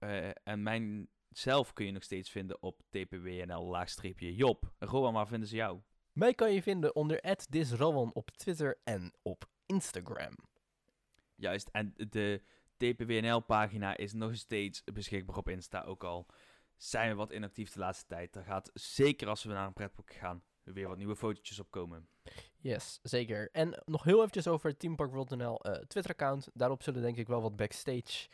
En 0.43 0.63
mijn 0.63 1.09
zelf 1.29 1.73
kun 1.73 1.85
je 1.85 1.91
nog 1.91 2.03
steeds 2.03 2.29
vinden 2.29 2.61
op 2.61 2.81
TPWNL 2.89 3.65
laagstreepje 3.65 4.35
Job. 4.35 4.71
Rowan, 4.79 5.13
waar 5.13 5.27
vinden 5.27 5.47
ze 5.47 5.55
jou? 5.55 5.79
Mij 6.11 6.33
kan 6.33 6.53
je 6.53 6.61
vinden 6.61 6.95
onder 6.95 7.37
@disrowan 7.49 8.13
op 8.13 8.31
Twitter 8.31 8.79
en 8.83 9.13
op 9.21 9.49
Instagram. 9.65 10.35
Juist, 11.35 11.69
en 11.71 11.93
de 11.95 12.41
TPWNL-pagina 12.77 13.97
is 13.97 14.13
nog 14.13 14.35
steeds 14.35 14.83
beschikbaar 14.83 15.37
op 15.37 15.49
Insta. 15.49 15.81
Ook 15.83 16.03
al 16.03 16.25
zijn 16.83 17.09
we 17.09 17.15
wat 17.15 17.31
inactief 17.31 17.71
de 17.71 17.79
laatste 17.79 18.05
tijd. 18.07 18.33
Daar 18.33 18.43
gaat 18.43 18.69
zeker 18.73 19.27
als 19.27 19.43
we 19.43 19.53
naar 19.53 19.67
een 19.67 19.73
pretpark 19.73 20.13
gaan 20.13 20.43
weer 20.63 20.87
wat 20.87 20.97
nieuwe 20.97 21.15
fotootjes 21.15 21.59
opkomen. 21.59 22.07
Yes, 22.57 22.99
zeker. 23.03 23.49
En 23.51 23.81
nog 23.85 24.03
heel 24.03 24.17
eventjes 24.17 24.47
over 24.47 24.77
teamparkworld.nl 24.77 25.63
eh 25.63 25.73
Twitter-account. 25.73 26.49
Daarop 26.53 26.83
zullen 26.83 27.01
denk 27.01 27.17
ik 27.17 27.27
wel 27.27 27.41
wat 27.41 27.55
backstage 27.55 28.27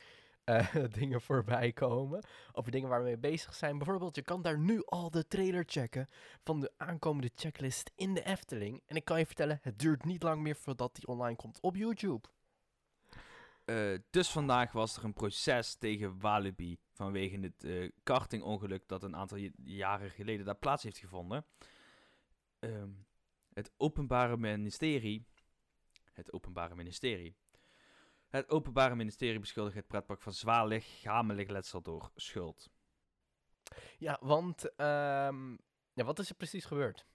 eh, 0.43 0.75
dingen 0.99 1.21
voorbij 1.21 1.71
komen. 1.71 2.23
Over 2.51 2.71
dingen 2.71 2.89
waar 2.89 2.99
we 2.99 3.05
mee 3.05 3.17
bezig 3.17 3.55
zijn. 3.55 3.77
Bijvoorbeeld, 3.77 4.15
je 4.15 4.21
kan 4.21 4.41
daar 4.41 4.59
nu 4.59 4.81
al 4.85 5.09
de 5.11 5.27
trailer 5.27 5.63
checken 5.67 6.07
van 6.43 6.59
de 6.59 6.71
aankomende 6.77 7.31
checklist 7.35 7.91
in 7.95 8.13
de 8.13 8.23
Efteling. 8.25 8.81
En 8.85 8.95
ik 8.95 9.05
kan 9.05 9.19
je 9.19 9.25
vertellen, 9.25 9.59
het 9.61 9.79
duurt 9.79 10.05
niet 10.05 10.23
lang 10.23 10.41
meer 10.41 10.55
voordat 10.55 10.95
die 10.95 11.07
online 11.07 11.35
komt 11.35 11.61
op 11.61 11.75
YouTube. 11.75 12.27
Eh, 13.67 13.93
dus 14.09 14.29
vandaag 14.29 14.71
was 14.71 14.97
er 14.97 15.03
een 15.03 15.13
proces 15.13 15.75
tegen 15.75 16.19
Walibi 16.19 16.77
vanwege 16.93 17.39
het 17.39 17.63
eh, 17.63 17.91
kartingongeluk 18.03 18.87
dat 18.87 19.03
een 19.03 19.15
aantal 19.15 19.37
jaren 19.63 20.11
geleden 20.11 20.45
daar 20.45 20.55
plaats 20.55 20.83
heeft 20.83 20.97
gevonden. 20.97 21.45
Ehm, 22.59 22.89
het 23.53 23.71
Openbare 23.77 24.37
Ministerie. 24.37 25.25
Het 26.13 26.33
Openbare 26.33 26.75
Ministerie. 26.75 27.35
Het 28.27 28.49
Openbare 28.49 28.95
Ministerie 28.95 29.39
beschuldigt 29.39 29.75
het 29.75 29.87
pretpark 29.87 30.21
van 30.21 30.33
zwaar 30.33 30.67
lichamelijk 30.67 31.49
letsel 31.49 31.81
door 31.81 32.11
schuld. 32.15 32.69
Ja, 33.97 34.17
want 34.21 34.75
ehm, 34.75 35.51
ja, 35.93 36.03
wat 36.03 36.19
is 36.19 36.29
er 36.29 36.35
precies 36.35 36.65
gebeurd? 36.65 37.05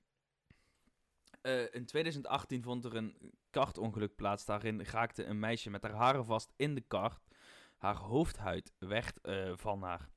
Eh, 1.42 1.74
in 1.74 1.86
2018 1.86 2.62
vond 2.62 2.84
er 2.84 2.96
een 2.96 3.32
kartongeluk 3.50 4.14
plaats. 4.16 4.44
Daarin 4.44 4.84
raakte 4.84 5.24
een 5.24 5.38
meisje 5.38 5.70
met 5.70 5.82
haar 5.82 5.92
haren 5.92 6.24
vast 6.24 6.52
in 6.56 6.74
de 6.74 6.80
kart. 6.80 7.28
Haar 7.76 7.96
hoofdhuid 7.96 8.72
werd 8.78 9.20
eh, 9.20 9.52
van 9.56 9.82
haar 9.82 10.08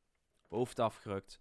hoofd 0.47 0.79
afgerukt. 0.79 1.39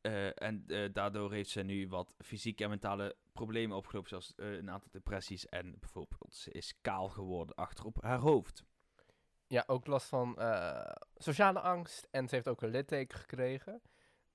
Eh, 0.00 0.42
en 0.42 0.66
daardoor 0.92 1.32
heeft 1.32 1.50
ze 1.50 1.62
nu 1.62 1.88
wat 1.88 2.14
fysieke 2.18 2.62
en 2.64 2.68
mentale 2.68 3.16
problemen 3.32 3.76
opgelopen, 3.76 4.08
zoals 4.08 4.32
een 4.36 4.70
aantal 4.70 4.90
depressies. 4.90 5.48
En 5.48 5.78
bijvoorbeeld, 5.78 6.34
ze 6.34 6.50
is 6.50 6.74
kaal 6.80 7.08
geworden 7.08 7.54
achter 7.54 7.84
op 7.84 8.02
haar 8.02 8.18
hoofd. 8.18 8.64
Ja, 9.46 9.64
ook 9.66 9.86
last 9.86 10.08
van 10.08 10.38
sociale 11.16 11.60
angst. 11.60 12.08
En 12.10 12.28
ze 12.28 12.34
heeft 12.34 12.48
ook 12.48 12.62
een 12.62 12.70
litteken 12.70 13.18
gekregen. 13.18 13.82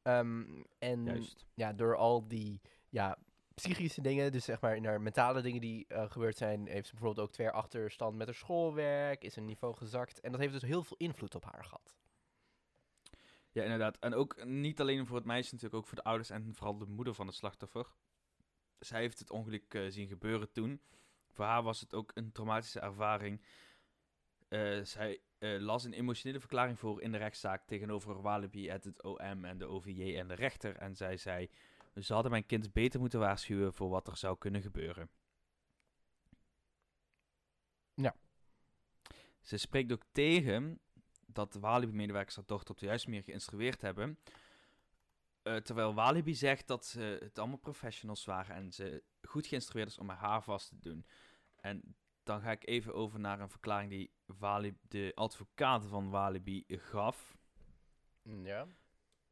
Ehm, 0.02 0.64
en 0.80 1.06
Juist. 1.06 1.46
ja, 1.54 1.74
door 1.74 1.96
al 1.96 2.28
die 2.28 2.62
ja, 2.90 3.18
psychische 3.62 4.02
dingen, 4.02 4.32
dus 4.32 4.46
zeg 4.46 4.62
maar 4.62 4.82
naar 4.82 5.02
mentale 5.02 5.42
dingen 5.42 5.62
die 5.62 5.86
eh, 5.88 6.12
gebeurd 6.12 6.38
zijn, 6.38 6.68
heeft 6.68 6.88
ze 6.88 6.92
bijvoorbeeld 6.92 7.28
ook 7.28 7.34
twee 7.34 7.50
achterstand 7.50 8.18
met 8.18 8.28
haar 8.28 8.36
schoolwerk, 8.36 9.24
is 9.24 9.36
een 9.36 9.46
niveau 9.46 9.76
gezakt. 9.76 10.20
En 10.20 10.32
dat 10.32 10.40
heeft 10.40 10.54
dus 10.54 10.62
heel 10.62 10.84
veel 10.84 10.98
invloed 10.98 11.36
op 11.36 11.44
haar 11.44 11.64
gehad. 11.64 11.96
Ja, 13.52 13.64
inderdaad. 13.64 14.00
En 14.00 14.14
ook 14.14 14.46
niet 14.46 14.80
alleen 14.80 15.06
voor 15.06 15.16
het 15.16 15.26
meisje, 15.26 15.54
natuurlijk 15.54 15.82
ook 15.82 15.88
voor 15.88 15.98
de 15.98 16.04
ouders 16.04 16.30
en 16.30 16.56
vooral 16.56 16.78
de 16.78 16.86
moeder 16.86 17.14
van 17.14 17.28
het 17.28 17.36
slachtoffer. 17.36 17.94
Zij 18.80 19.00
heeft 19.00 19.20
het 19.20 19.32
ongeluk 19.32 19.74
eh, 19.74 19.82
zien 19.88 20.08
gebeuren 20.08 20.52
toen. 20.52 20.82
Voor 21.30 21.46
haar 21.46 21.64
was 21.64 21.80
het 21.80 21.94
ook 21.94 22.12
een 22.14 22.32
traumatische 22.32 22.80
ervaring. 22.80 23.42
Eh, 24.48 24.84
zij 24.84 25.22
las 25.40 25.84
een 25.84 25.94
emotionele 25.94 26.40
verklaring 26.40 26.80
voor 26.80 27.02
in 27.02 27.12
de 27.12 27.18
rechtszaak 27.18 27.68
tegenover 27.68 28.22
Walibi, 28.22 28.70
het 28.70 29.04
OM 29.04 29.46
en 29.46 29.58
de 29.58 29.66
OVJ 29.66 30.18
en 30.18 30.28
de 30.28 30.34
rechter. 30.34 30.76
En 30.76 30.96
zij 30.96 31.18
zei, 31.18 31.50
ze 31.94 32.14
hadden 32.14 32.32
mijn 32.32 32.46
kind 32.46 32.74
beter 32.74 33.00
moeten 33.00 33.20
waarschuwen 33.20 33.74
voor 33.74 33.90
wat 33.90 34.08
er 34.08 34.18
zou 34.18 34.38
kunnen 34.38 34.62
gebeuren. 34.62 35.10
Ja. 37.94 38.16
Ze 39.42 39.58
spreekt 39.58 39.92
ook 39.92 40.04
tegen 40.12 40.80
dat 41.26 41.54
de 41.54 41.60
Walibi-medewerkers 41.60 42.36
haar 42.36 42.46
dochter 42.46 42.72
op 42.72 42.80
de 42.80 42.86
juiste 42.86 43.10
manier 43.10 43.24
geïnstrueerd 43.24 43.82
hebben. 43.82 44.20
Eh, 45.42 45.56
terwijl 45.56 45.94
Walibi 45.94 46.36
zegt 46.36 46.68
dat 46.68 46.86
ze 46.86 47.18
het 47.20 47.40
allemaal 47.40 47.58
professionals 47.58 48.26
waren 48.26 48.56
en 48.56 48.72
ze 48.72 49.04
goed 49.22 49.48
geïnstrueerd 49.48 49.90
is 49.90 49.98
om 49.98 50.10
haar 50.10 50.18
haar 50.18 50.44
vast 50.44 50.70
te 50.70 50.80
doen. 50.80 51.06
En 51.56 51.96
dan 52.24 52.42
ga 52.42 52.52
ik 52.52 52.68
even 52.68 52.94
over 52.94 53.20
naar 53.20 53.40
een 53.40 53.50
verklaring 53.50 53.90
die 53.90 54.12
Walibi, 54.26 54.78
de 54.82 55.12
advocaat 55.16 55.86
van 55.86 56.10
Walibi 56.10 56.64
gaf. 56.68 57.38
Ja. 58.22 58.68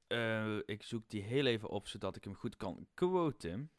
Eh, 0.10 0.58
ik 0.66 0.84
zoek 0.84 1.10
die 1.10 1.22
heel 1.24 1.46
even 1.46 1.70
op, 1.70 1.88
zodat 1.88 2.16
ik 2.16 2.24
hem 2.24 2.36
goed 2.36 2.56
kan 2.58 2.88
quoten. 2.94 3.72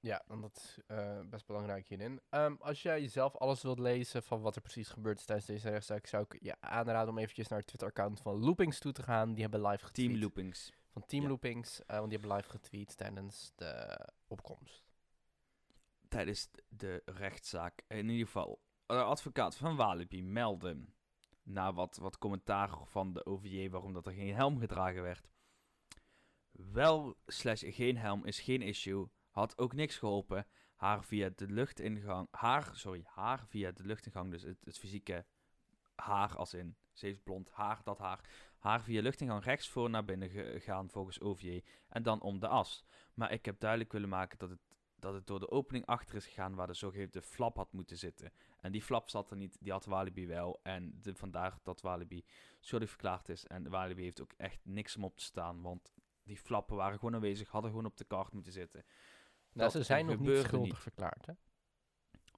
Ja, 0.00 0.22
want 0.26 0.42
dat 0.42 0.56
is 0.56 0.78
eh, 0.86 1.20
best 1.30 1.46
belangrijk 1.46 1.88
hierin. 1.88 2.20
Ehm, 2.28 2.54
als 2.58 2.82
jij 2.82 3.08
zelf 3.08 3.36
alles 3.36 3.62
wilt 3.62 3.78
lezen 3.78 4.22
van 4.22 4.40
wat 4.40 4.56
er 4.56 4.62
precies 4.62 4.88
gebeurd 4.88 5.18
is 5.18 5.24
tijdens 5.24 5.46
deze 5.46 5.70
rechtszaak, 5.70 6.06
zou 6.06 6.24
ik 6.28 6.42
je 6.42 6.60
aanraden 6.60 7.08
om 7.08 7.18
eventjes 7.18 7.48
naar 7.48 7.58
het 7.58 7.66
Twitter-account 7.66 8.20
van 8.20 8.38
Loopings 8.40 8.78
toe 8.78 8.92
te 8.92 9.02
gaan. 9.02 9.32
Die 9.32 9.42
hebben 9.42 9.66
live 9.66 9.84
getweet. 9.84 10.08
Team 10.08 10.20
Loopings. 10.20 10.72
Van 10.90 11.06
Team 11.06 11.22
Ja. 11.22 11.28
Loopings, 11.28 11.84
eh, 11.84 11.98
want 11.98 12.10
die 12.10 12.18
hebben 12.18 12.36
live 12.36 12.50
getweet 12.50 12.96
tijdens 12.96 13.52
de 13.54 13.98
opkomst. 14.26 14.82
tijdens 16.08 16.50
de 16.68 17.02
rechtszaak. 17.04 17.82
In 17.88 18.08
ieder 18.08 18.26
geval, 18.26 18.60
de 18.86 19.02
advocaat 19.02 19.56
van 19.56 19.76
Walibi 19.76 20.22
meldde 20.22 20.84
na 21.42 21.72
wat, 21.72 21.96
wat 21.96 22.18
commentaar 22.18 22.70
van 22.84 23.12
de 23.12 23.26
OVJ 23.26 23.70
waarom 23.70 23.92
dat 23.92 24.06
er 24.06 24.12
geen 24.12 24.34
helm 24.34 24.58
gedragen 24.58 25.02
werd. 25.02 25.32
Wel 26.54 27.16
slash 27.26 27.62
geen 27.66 27.96
helm 27.96 28.24
is 28.24 28.40
geen 28.40 28.62
issue. 28.62 29.08
Had 29.30 29.58
ook 29.58 29.72
niks 29.72 29.96
geholpen. 29.96 30.46
Haar 30.74 31.04
via 31.04 31.30
de 31.36 31.46
luchtingang. 31.46 32.28
Haar, 32.30 32.70
sorry, 32.72 33.02
haar 33.06 33.46
via 33.46 33.72
de 33.72 33.84
luchtingang. 33.84 34.30
Dus 34.30 34.42
het, 34.42 34.58
het 34.64 34.78
fysieke 34.78 35.24
haar 35.94 36.36
als 36.36 36.54
in. 36.54 36.76
Ze 36.92 37.06
heeft 37.06 37.22
blond 37.22 37.50
haar, 37.50 37.80
dat 37.84 37.98
haar. 37.98 38.20
Haar 38.58 38.82
via 38.82 39.02
luchtingang 39.02 39.44
rechts 39.44 39.68
voor 39.68 39.90
naar 39.90 40.04
binnen 40.04 40.30
gegaan 40.30 40.90
volgens 40.90 41.20
OVJ. 41.20 41.62
En 41.88 42.02
dan 42.02 42.20
om 42.20 42.40
de 42.40 42.48
as. 42.48 42.84
Maar 43.14 43.32
ik 43.32 43.44
heb 43.44 43.60
duidelijk 43.60 43.92
willen 43.92 44.08
maken 44.08 44.38
dat 44.38 44.50
het 44.50 44.60
dat 45.04 45.14
het 45.14 45.26
door 45.26 45.40
de 45.40 45.50
opening 45.50 45.86
achter 45.86 46.14
is 46.14 46.26
gegaan 46.26 46.54
waar 46.54 46.66
de 46.66 46.74
zogeheten 46.74 47.22
flap 47.22 47.56
had 47.56 47.72
moeten 47.72 47.98
zitten. 47.98 48.32
En 48.60 48.72
die 48.72 48.82
flap 48.82 49.10
zat 49.10 49.30
er 49.30 49.36
niet, 49.36 49.56
die 49.60 49.72
had 49.72 49.84
Walibi 49.84 50.26
wel. 50.26 50.60
En 50.62 50.98
de, 51.02 51.14
vandaar 51.14 51.58
dat 51.62 51.80
Walibi 51.80 52.24
schuldig 52.60 52.88
verklaard 52.88 53.28
is. 53.28 53.46
En 53.46 53.68
Walibi 53.68 54.02
heeft 54.02 54.20
ook 54.20 54.32
echt 54.36 54.60
niks 54.62 54.96
om 54.96 55.04
op 55.04 55.16
te 55.16 55.24
staan, 55.24 55.62
want 55.62 55.94
die 56.24 56.36
flappen 56.38 56.76
waren 56.76 56.98
gewoon 56.98 57.14
aanwezig, 57.14 57.48
hadden 57.48 57.70
gewoon 57.70 57.86
op 57.86 57.96
de 57.96 58.04
kaart 58.04 58.32
moeten 58.32 58.52
zitten. 58.52 58.84
Nou, 59.52 59.70
Dat 59.70 59.72
ze 59.72 59.82
zijn 59.82 60.06
nog 60.06 60.18
niet 60.18 60.38
schuldig 60.38 60.68
niet. 60.68 60.78
verklaard, 60.78 61.26
hè? 61.26 61.32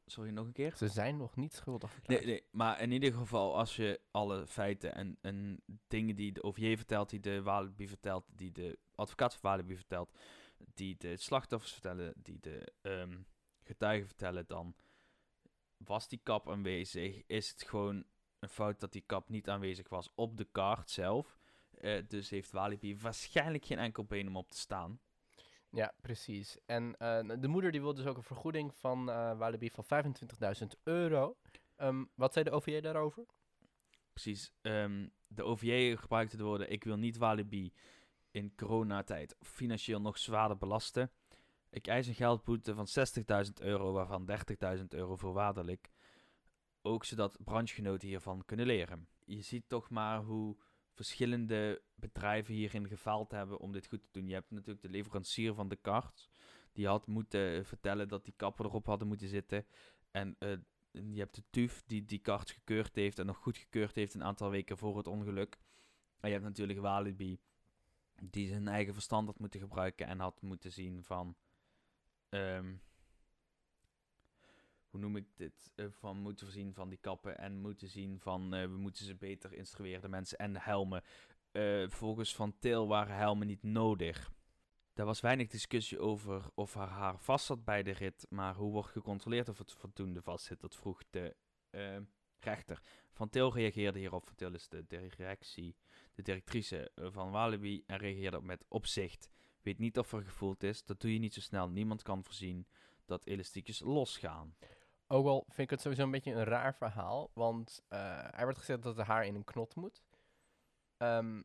Sorry, 0.07 0.31
nog 0.31 0.47
een 0.47 0.53
keer? 0.53 0.77
Ze 0.77 0.89
zijn 0.89 1.17
nog 1.17 1.37
niet 1.37 1.55
schuldig 1.55 1.91
verklaard. 1.91 2.25
Nee, 2.25 2.31
nee, 2.31 2.45
maar 2.51 2.81
in 2.81 2.93
ieder 2.93 3.13
geval, 3.13 3.57
als 3.57 3.77
je 3.77 4.01
alle 4.11 4.47
feiten 4.47 4.95
en, 4.95 5.19
en 5.21 5.61
dingen 5.89 6.17
die 6.17 6.33
de 6.33 6.43
OVJ 6.43 6.77
vertelt, 6.77 7.11
die 7.11 7.21
de 7.21 7.43
Walibi 7.43 7.89
vertelt, 7.89 8.25
die 8.29 8.53
de 8.53 8.79
advocaat 8.95 9.35
van 9.35 9.51
Walibi 9.51 9.75
vertelt, 9.77 10.19
die 10.75 10.97
de 10.97 11.17
slachtoffers 11.17 11.73
vertellen, 11.73 12.15
die 12.17 12.41
de 12.41 12.73
ehm, 12.83 13.19
getuigen 13.63 14.07
vertellen, 14.07 14.47
dan 14.47 14.75
was 15.77 16.09
die 16.09 16.21
kap 16.23 16.51
aanwezig. 16.51 17.23
Is 17.27 17.49
het 17.51 17.63
gewoon 17.63 18.05
een 18.39 18.49
fout 18.49 18.81
dat 18.81 18.93
die 18.93 19.03
kap 19.07 19.29
niet 19.29 19.49
aanwezig 19.49 19.89
was 19.89 20.11
op 20.15 20.37
de 20.37 20.45
kaart 20.53 20.91
zelf. 20.91 21.36
Eh, 21.81 22.03
dus 22.09 22.31
heeft 22.31 22.51
Walibi 22.51 22.99
waarschijnlijk 22.99 23.65
geen 23.65 23.79
enkel 23.79 24.05
been 24.05 24.29
om 24.29 24.37
op 24.37 24.51
te 24.51 24.59
staan. 24.59 25.01
Ja, 25.71 25.95
precies. 26.01 26.59
En 26.67 26.97
eh, 26.99 27.41
de 27.41 27.49
moeder 27.49 27.71
die 27.73 27.81
wil 27.81 27.95
dus 27.95 28.07
ook 28.07 28.17
een 28.17 28.23
vergoeding 28.23 28.75
van 28.75 29.11
eh 29.11 29.39
Walibi 29.39 29.71
van 29.71 29.85
25.000 29.85 30.67
euro. 30.83 31.37
Ehm, 31.77 32.05
wat 32.15 32.33
zei 32.33 32.45
de 32.45 32.51
OVJ 32.51 32.81
daarover? 32.81 33.27
Precies. 34.13 34.53
ehm, 34.61 35.09
de 35.27 35.43
OVJ 35.43 35.97
gebruikte 35.97 36.37
de 36.37 36.43
woorden: 36.43 36.71
Ik 36.71 36.85
wil 36.85 36.97
niet 36.97 37.17
Walibi 37.17 37.73
in 38.31 38.55
coronatijd 38.55 39.37
financieel 39.41 40.01
nog 40.01 40.19
zwaarder 40.19 40.57
belasten. 40.57 41.11
Ik 41.71 41.87
eis 41.87 42.07
een 42.07 42.15
geldboete 42.15 42.75
van 42.75 42.87
60.000 42.87 43.61
euro, 43.61 43.93
waarvan 43.93 44.25
30.000 44.79 44.85
euro 44.89 45.17
voorwaardelijk. 45.17 45.91
Ook 46.83 47.05
zodat 47.05 47.39
branchegenoten 47.45 48.09
hiervan 48.09 48.45
kunnen 48.45 48.67
leren. 48.67 49.09
Je 49.25 49.41
ziet 49.43 49.69
toch 49.69 49.91
maar 49.91 50.23
hoe 50.23 50.57
verschillende 50.97 51.83
bedrijven 51.95 52.55
hierin 52.55 52.89
gefaald 52.89 53.31
hebben 53.31 53.59
om 53.59 53.73
dit 53.73 53.87
goed 53.87 54.03
te 54.03 54.09
doen. 54.11 54.29
Je 54.29 54.35
hebt 54.35 54.51
natuurlijk 54.51 54.83
de 54.83 54.89
leverancier 54.89 55.55
van 55.55 55.69
de 55.69 55.77
kart. 55.77 56.29
Die 56.73 56.87
had 56.87 57.07
moeten 57.07 57.65
vertellen 57.65 58.09
dat 58.09 58.25
die 58.25 58.35
kappen 58.37 58.65
erop 58.65 58.87
hadden 58.87 59.09
moeten 59.09 59.29
zitten. 59.29 59.67
En 60.11 60.37
eh, 60.39 60.57
je 60.91 61.19
hebt 61.19 61.35
de 61.35 61.43
TUF 61.51 61.83
die 61.87 62.05
die 62.05 62.19
kart 62.19 62.51
gekeurd 62.51 62.95
heeft 62.95 63.19
en 63.19 63.27
nog 63.27 63.37
goed 63.37 63.57
gekeurd 63.57 63.95
heeft 63.95 64.15
een 64.15 64.25
aantal 64.25 64.51
weken 64.51 64.79
voor 64.79 64.97
het 64.97 65.07
ongeluk. 65.07 65.59
En 66.21 66.29
je 66.29 66.35
hebt 66.35 66.47
natuurlijk 66.47 66.79
Walibi 66.79 67.41
die 68.23 68.49
zijn 68.49 68.69
eigen 68.69 68.95
verstand 68.95 69.27
had 69.27 69.39
moeten 69.39 69.61
gebruiken 69.61 70.07
en 70.07 70.21
had 70.21 70.43
moeten 70.43 70.73
zien 70.73 71.05
van... 71.05 71.37
ehm, 72.29 72.75
hoe 74.97 75.05
noem 75.05 75.17
ik 75.17 75.27
dit? 75.37 75.73
Eh, 75.75 75.87
van 75.91 76.17
moeten 76.17 76.47
voorzien 76.47 76.75
van 76.75 76.89
die 76.89 76.99
kappen 76.99 77.39
en 77.39 77.61
moeten 77.61 77.89
zien 77.89 78.21
van 78.21 78.55
eh, 78.55 78.63
we 78.63 78.77
moeten 78.77 79.05
ze 79.05 79.15
beter 79.15 79.53
instrueren, 79.53 80.01
de 80.01 80.09
mensen 80.09 80.39
en 80.39 80.53
de 80.53 80.61
helmen. 80.61 81.03
Eh, 81.53 81.89
volgens 81.89 82.35
Van 82.35 82.59
Til 82.59 82.87
waren 82.89 83.17
helmen 83.17 83.47
niet 83.47 83.63
nodig. 83.63 84.33
Daar 84.93 85.07
was 85.07 85.21
weinig 85.21 85.49
discussie 85.49 85.99
over 85.99 86.51
of 86.55 86.75
haar 86.75 86.89
haar 86.89 87.19
vast 87.19 87.47
zat 87.47 87.65
bij 87.65 87.83
de 87.83 87.91
rit, 87.91 88.27
maar 88.29 88.55
hoe 88.55 88.73
wordt 88.73 88.89
gecontroleerd 88.89 89.49
of 89.49 89.59
het 89.59 89.73
voldoende 89.73 90.23
vast 90.23 90.45
zit, 90.45 90.61
dat 90.61 90.77
vroeg 90.77 91.03
de 91.11 91.37
rechter. 92.39 92.83
Van 93.13 93.29
Til 93.29 93.53
reageerde 93.53 93.99
hierop. 93.99 94.27
Van 94.27 94.35
Til 94.35 94.55
is 94.55 94.69
de 94.69 94.87
directie, 94.87 95.77
de 96.15 96.23
directrice 96.23 96.91
van 96.95 97.31
Walibi 97.31 97.83
en 97.87 97.99
reageerde 97.99 98.41
met 98.41 98.65
opzicht. 98.69 99.31
Weet 99.63 99.79
niet 99.79 99.99
of 99.99 100.13
er 100.13 100.23
gevoeld 100.23 100.63
is, 100.63 100.85
dat 100.85 101.01
doe 101.01 101.13
je 101.13 101.19
niet 101.19 101.35
zo 101.35 101.41
snel. 101.41 101.69
Niemand 101.69 102.03
kan 102.03 102.25
voorzien 102.25 102.67
dat 103.07 103.27
elastiekjes 103.27 103.81
losgaan. 103.81 104.55
Ook 105.07 105.27
al 105.27 105.45
vind 105.47 105.59
ik 105.59 105.71
het 105.71 105.81
sowieso 105.81 106.03
een 106.03 106.11
beetje 106.11 106.33
een 106.33 106.45
raar 106.45 106.75
verhaal. 106.75 107.31
Want 107.35 107.83
eh, 107.89 108.39
er 108.39 108.43
wordt 108.45 108.59
gezegd 108.59 108.83
dat 108.83 108.97
de 108.97 109.03
haar 109.05 109.27
in 109.27 109.35
een 109.35 109.45
knot 109.45 109.75
moet. 109.75 110.03
Ehm, 110.97 111.43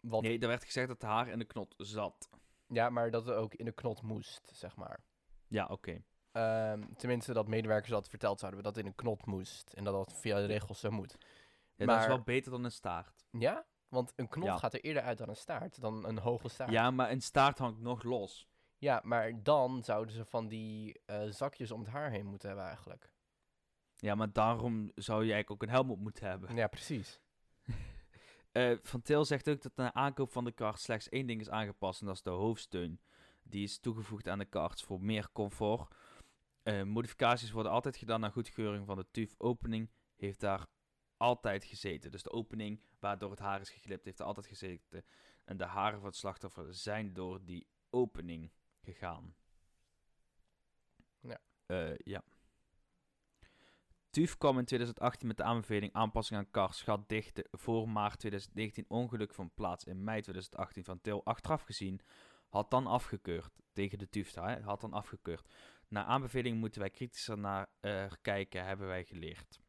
wat, 0.00 0.22
Nee, 0.22 0.38
er 0.38 0.48
werd 0.48 0.64
gezegd 0.64 0.88
dat 0.88 1.00
de 1.00 1.06
haar 1.06 1.28
in 1.28 1.38
de 1.38 1.44
knot 1.44 1.74
zat. 1.76 2.28
Ja, 2.66 2.90
maar 2.90 3.10
dat 3.10 3.26
het 3.26 3.36
ook 3.36 3.54
in 3.54 3.64
de 3.64 3.72
knot 3.72 4.02
moest, 4.02 4.50
zeg 4.54 4.76
maar. 4.76 5.00
Ja, 5.48 5.66
oké. 5.66 6.02
Ehm, 6.32 6.82
tenminste, 6.96 7.32
dat 7.32 7.48
medewerkers 7.48 7.90
dat 7.90 8.08
verteld 8.08 8.38
zouden 8.40 8.60
hebben, 8.60 8.74
dat 8.74 8.74
het 8.74 8.84
in 8.84 8.90
een 8.90 9.16
knot 9.16 9.26
moest. 9.26 9.72
En 9.72 9.84
dat 9.84 9.94
dat 9.94 10.20
via 10.20 10.36
de 10.36 10.46
regels 10.46 10.80
zo 10.80 10.90
moet. 10.90 11.16
Ja, 11.74 11.86
dat 11.86 11.94
is 11.94 12.00
Maar- 12.00 12.08
wel 12.08 12.22
beter 12.22 12.50
dan 12.50 12.64
een 12.64 12.70
staart. 12.72 13.26
Ja? 13.30 13.66
Want 13.88 14.12
een 14.16 14.28
knot 14.28 14.46
Ja. 14.46 14.56
gaat 14.56 14.74
er 14.74 14.80
eerder 14.84 15.02
uit 15.02 15.18
dan 15.18 15.28
een 15.28 15.36
staart, 15.36 15.80
dan 15.80 16.04
een 16.06 16.18
hoge 16.18 16.48
staart. 16.48 16.70
Ja, 16.70 16.90
maar 16.90 17.10
een 17.10 17.20
staart 17.22 17.58
hangt 17.58 17.80
nog 17.80 18.02
los. 18.02 18.48
Ja, 18.86 19.00
maar 19.04 19.42
dan 19.42 19.84
zouden 19.84 20.14
ze 20.14 20.24
van 20.24 20.48
die 20.48 21.00
eh, 21.06 21.22
zakjes 21.28 21.70
om 21.70 21.80
het 21.80 21.88
haar 21.88 22.10
heen 22.10 22.26
moeten 22.26 22.48
hebben 22.48 22.66
eigenlijk. 22.66 23.12
Ja, 23.96 24.14
maar 24.14 24.32
daarom 24.32 24.90
zou 24.94 25.24
je 25.24 25.32
eigenlijk 25.32 25.50
ook 25.50 25.62
een 25.62 25.74
helm 25.74 25.90
op 25.90 25.98
moeten 25.98 26.28
hebben. 26.28 26.56
Ja, 26.56 26.66
precies. 26.66 27.20
Eh, 28.52 28.76
van 28.82 29.02
Til 29.02 29.24
zegt 29.24 29.48
ook 29.48 29.62
dat 29.62 29.76
na 29.76 29.94
aankoop 29.94 30.32
van 30.32 30.44
de 30.44 30.52
kart 30.52 30.80
slechts 30.80 31.08
één 31.08 31.26
ding 31.26 31.40
is 31.40 31.50
aangepast 31.50 32.00
en 32.00 32.06
dat 32.06 32.16
is 32.16 32.22
de 32.22 32.30
hoofdsteun. 32.30 33.00
Die 33.42 33.62
is 33.62 33.78
toegevoegd 33.78 34.28
aan 34.28 34.38
de 34.38 34.44
karts 34.44 34.82
voor 34.82 35.00
meer 35.00 35.28
comfort. 35.32 35.94
Eh, 36.62 36.82
modificaties 36.82 37.50
worden 37.50 37.72
altijd 37.72 37.96
gedaan 37.96 38.20
naar 38.20 38.32
goedkeuring 38.32 38.86
van 38.86 38.96
de 38.96 39.06
TUF. 39.10 39.34
Opening 39.38 39.90
heeft 40.14 40.40
daar 40.40 40.66
altijd 41.16 41.64
gezeten. 41.64 42.10
Dus 42.10 42.22
de 42.22 42.30
opening 42.30 42.80
waardoor 42.98 43.30
het 43.30 43.38
haar 43.38 43.60
is 43.60 43.70
geglipt, 43.70 44.04
heeft 44.04 44.18
er 44.18 44.26
altijd 44.26 44.46
gezeten. 44.46 45.04
En 45.44 45.56
de 45.56 45.64
haren 45.64 45.98
van 45.98 46.08
het 46.08 46.16
slachtoffer 46.16 46.74
zijn 46.74 47.12
door 47.12 47.44
die 47.44 47.66
opening 47.90 48.50
gegaan. 48.92 49.34
Ja. 51.20 51.40
Eh, 51.66 51.96
ja. 51.96 52.22
TUF 54.10 54.38
kwam 54.38 54.58
in 54.58 54.64
2018 54.64 55.26
met 55.26 55.36
de 55.36 55.42
aanbeveling 55.42 55.92
aanpassing 55.92 56.38
aan 56.38 56.50
kar 56.50 56.74
schatdichten 56.74 57.44
voor 57.50 57.88
maart 57.88 58.18
2019 58.18 58.84
ongeluk 58.88 59.34
van 59.34 59.50
plaats 59.54 59.84
in 59.84 60.04
mei 60.04 60.20
2018 60.20 60.84
van 60.84 61.00
Til 61.00 61.24
achteraf 61.24 61.62
gezien 61.62 62.00
had 62.48 62.70
dan 62.70 62.86
afgekeurd 62.86 63.52
tegen 63.72 63.98
de 63.98 64.08
TUF, 64.08 64.34
had 64.34 64.80
dan 64.80 64.92
afgekeurd. 64.92 65.48
Na 65.88 66.04
aanbeveling 66.04 66.58
moeten 66.58 66.80
wij 66.80 66.90
kritischer 66.90 67.38
naar 67.38 67.68
eh, 67.80 68.10
kijken, 68.22 68.64
hebben 68.64 68.86
wij 68.86 69.04
geleerd. 69.04 69.60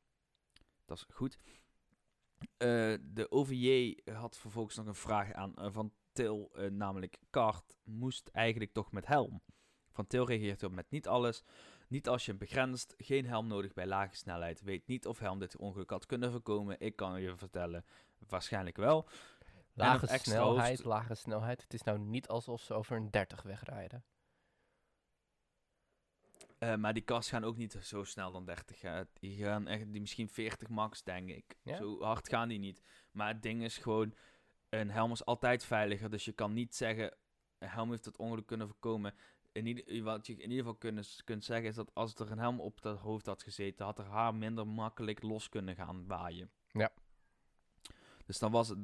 Dat 0.85 0.97
is 0.97 1.05
goed. 1.13 1.37
Eh, 2.57 2.95
de 3.01 3.25
OVJ 3.29 3.97
had 4.11 4.37
vervolgens 4.37 4.75
nog 4.75 4.85
een 4.85 4.95
vraag 4.95 5.33
aan 5.33 5.53
Van 5.73 5.93
Til, 6.17 6.49
eh, 6.53 6.69
namelijk 6.69 7.17
Kart 7.29 7.77
moest 7.83 8.27
eigenlijk 8.27 8.73
toch 8.73 8.91
met 8.91 9.07
helm. 9.07 9.41
Van 9.91 10.07
Til 10.07 10.25
reageert 10.25 10.63
op 10.63 10.71
met 10.71 10.89
niet 10.89 11.07
alles. 11.07 11.43
Niet 11.87 12.07
als 12.07 12.25
je 12.25 12.31
hem 12.31 12.39
begrenst, 12.39 12.93
geen 12.97 13.25
helm 13.25 13.47
nodig 13.47 13.73
bij 13.73 13.87
lage 13.87 14.15
snelheid. 14.15 14.61
Weet 14.61 14.87
niet 14.87 15.07
of 15.07 15.19
helm 15.19 15.39
dit 15.39 15.57
ongeluk 15.57 15.89
had 15.89 16.05
kunnen 16.05 16.31
voorkomen. 16.31 16.79
Ik 16.79 16.95
kan 16.95 17.21
je 17.21 17.37
vertellen, 17.37 17.85
waarschijnlijk 18.27 18.77
wel. 18.77 19.09
Lage 19.73 20.17
snelheid, 20.17 20.83
lage 20.83 21.15
snelheid. 21.15 21.61
Het 21.61 21.73
is 21.73 21.83
nou 21.83 21.99
niet 21.99 22.27
alsof 22.27 22.61
ze 22.61 22.73
over 22.73 22.97
een 22.97 23.11
30 23.11 23.41
wegrijden. 23.41 24.03
Eh, 26.57 26.75
maar 26.75 26.93
die 26.93 27.03
kast 27.03 27.29
gaan 27.29 27.43
ook 27.43 27.57
niet 27.57 27.77
zo 27.81 28.03
snel 28.03 28.31
dan 28.31 28.45
30. 28.45 28.81
hè. 28.81 29.03
Die 29.13 29.43
gaan 29.43 29.67
echt, 29.67 29.91
die 29.91 30.01
misschien 30.01 30.29
40 30.29 30.69
max, 30.69 31.03
denk 31.03 31.29
ik. 31.29 31.57
Ja? 31.61 31.77
Zo 31.77 32.03
hard 32.03 32.29
gaan 32.29 32.47
die 32.47 32.59
niet. 32.59 32.81
Maar 33.11 33.27
het 33.27 33.41
ding 33.41 33.63
is 33.63 33.77
gewoon, 33.77 34.13
een 34.69 34.89
helm 34.89 35.11
is 35.11 35.25
altijd 35.25 35.65
veiliger. 35.65 36.09
Dus 36.09 36.25
je 36.25 36.31
kan 36.31 36.53
niet 36.53 36.75
zeggen, 36.75 37.17
een 37.57 37.69
helm 37.69 37.89
heeft 37.89 38.05
het 38.05 38.17
ongeluk 38.17 38.45
kunnen 38.45 38.67
voorkomen. 38.67 39.13
In 39.51 39.65
ieder, 39.65 40.03
wat 40.03 40.27
je 40.27 40.33
in 40.33 40.41
ieder 40.41 40.57
geval 40.57 40.75
kunt, 40.75 41.21
kunt 41.23 41.43
zeggen 41.43 41.67
is 41.69 41.75
dat 41.75 41.93
als 41.93 42.15
er 42.15 42.31
een 42.31 42.39
helm 42.39 42.59
op 42.59 42.81
dat 42.81 42.97
hoofd 42.99 43.25
had 43.25 43.43
gezeten, 43.43 43.85
had 43.85 43.99
er 43.99 44.05
haar 44.05 44.35
minder 44.35 44.67
makkelijk 44.67 45.21
los 45.21 45.49
kunnen 45.49 45.75
gaan 45.75 46.07
waaien. 46.07 46.51
Ja. 46.71 46.91
Dus 48.25 48.39
dan 48.39 48.51
was 48.51 48.67
het, 48.67 48.79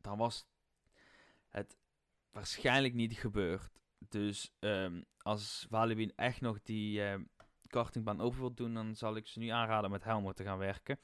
dan 0.00 0.18
was 0.18 0.46
het 1.48 1.76
waarschijnlijk 2.30 2.94
niet 2.94 3.12
gebeurd. 3.12 3.70
Dus 3.98 4.52
ehm, 4.58 5.02
als 5.18 5.66
Walibi 5.70 6.12
echt 6.16 6.40
nog 6.40 6.62
die 6.62 7.02
ehm, 7.02 7.24
kartingbaan 7.66 8.20
open 8.20 8.38
wil 8.38 8.54
doen, 8.54 8.74
dan 8.74 8.96
zal 8.96 9.16
ik 9.16 9.26
ze 9.26 9.38
nu 9.38 9.48
aanraden 9.48 9.90
met 9.90 10.04
helmen 10.04 10.34
te 10.34 10.44
gaan 10.44 10.58
werken. 10.58 10.98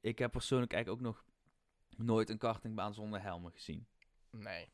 Ik 0.00 0.18
heb 0.18 0.30
persoonlijk 0.30 0.72
eigenlijk 0.72 1.06
ook 1.06 1.14
nog 1.14 1.24
nooit 1.96 2.30
een 2.30 2.38
kartingbaan 2.38 2.94
zonder 2.94 3.22
helmen 3.22 3.52
gezien. 3.52 3.86
Nee. 4.30 4.68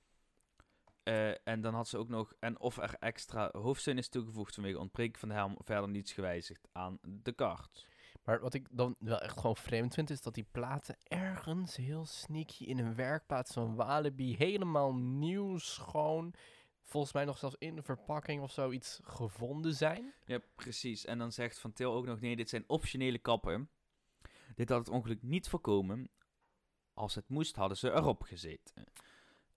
Eh, 1.03 1.49
en 1.49 1.61
dan 1.61 1.75
had 1.75 1.89
ze 1.89 1.99
ook 1.99 2.09
nog, 2.09 2.33
en 2.41 2.61
of 2.61 2.77
er 2.77 2.95
extra 2.99 3.49
hoofdsteun 3.53 3.99
is 3.99 4.09
toegevoegd 4.09 4.55
vanwege 4.55 4.79
ontbreken 4.79 5.21
van 5.21 5.29
de 5.29 5.35
helm, 5.35 5.57
verder 5.65 5.89
niets 5.89 6.13
gewijzigd 6.13 6.69
aan 6.73 6.99
de 7.03 7.33
kart. 7.33 7.87
Maar 8.25 8.41
wat 8.41 8.55
ik 8.55 8.69
dan 8.71 8.97
wel 8.99 9.21
echt 9.21 9.41
gewoon 9.41 9.57
vreemd 9.57 9.95
vind, 9.95 10.11
is 10.11 10.23
dat 10.23 10.35
die 10.35 10.47
platen 10.51 10.97
ergens 11.03 11.77
heel 11.77 12.05
sneaky 12.05 12.65
in 12.65 12.79
een 12.79 12.95
werkplaats 12.95 13.53
van 13.53 13.75
Walibi 13.75 14.37
helemaal 14.37 14.95
nieuw, 14.95 15.59
schoon, 15.59 16.35
volgens 16.83 17.13
mij 17.13 17.25
nog 17.25 17.39
zelfs 17.39 17.57
in 17.59 17.75
de 17.77 17.83
verpakking 17.83 18.43
of 18.43 18.51
zoiets 18.51 19.01
gevonden 19.05 19.75
zijn. 19.75 20.15
Ja, 20.25 20.41
precies. 20.55 21.05
En 21.05 21.19
dan 21.19 21.33
zegt 21.33 21.59
Van 21.59 21.73
Til 21.73 21.93
ook 21.93 22.07
nog, 22.07 22.21
nee, 22.21 22.37
dit 22.37 22.49
zijn 22.49 22.65
optionele 22.67 23.19
kappen. 23.19 23.71
Dit 24.55 24.69
had 24.69 24.79
het 24.79 24.89
ongeluk 24.89 25.23
niet 25.23 25.49
voorkomen. 25.49 26.11
Als 26.99 27.15
het 27.15 27.29
moest, 27.29 27.57
hadden 27.57 27.77
ze 27.77 27.93
erop 27.93 28.23
gezeten. 28.23 28.85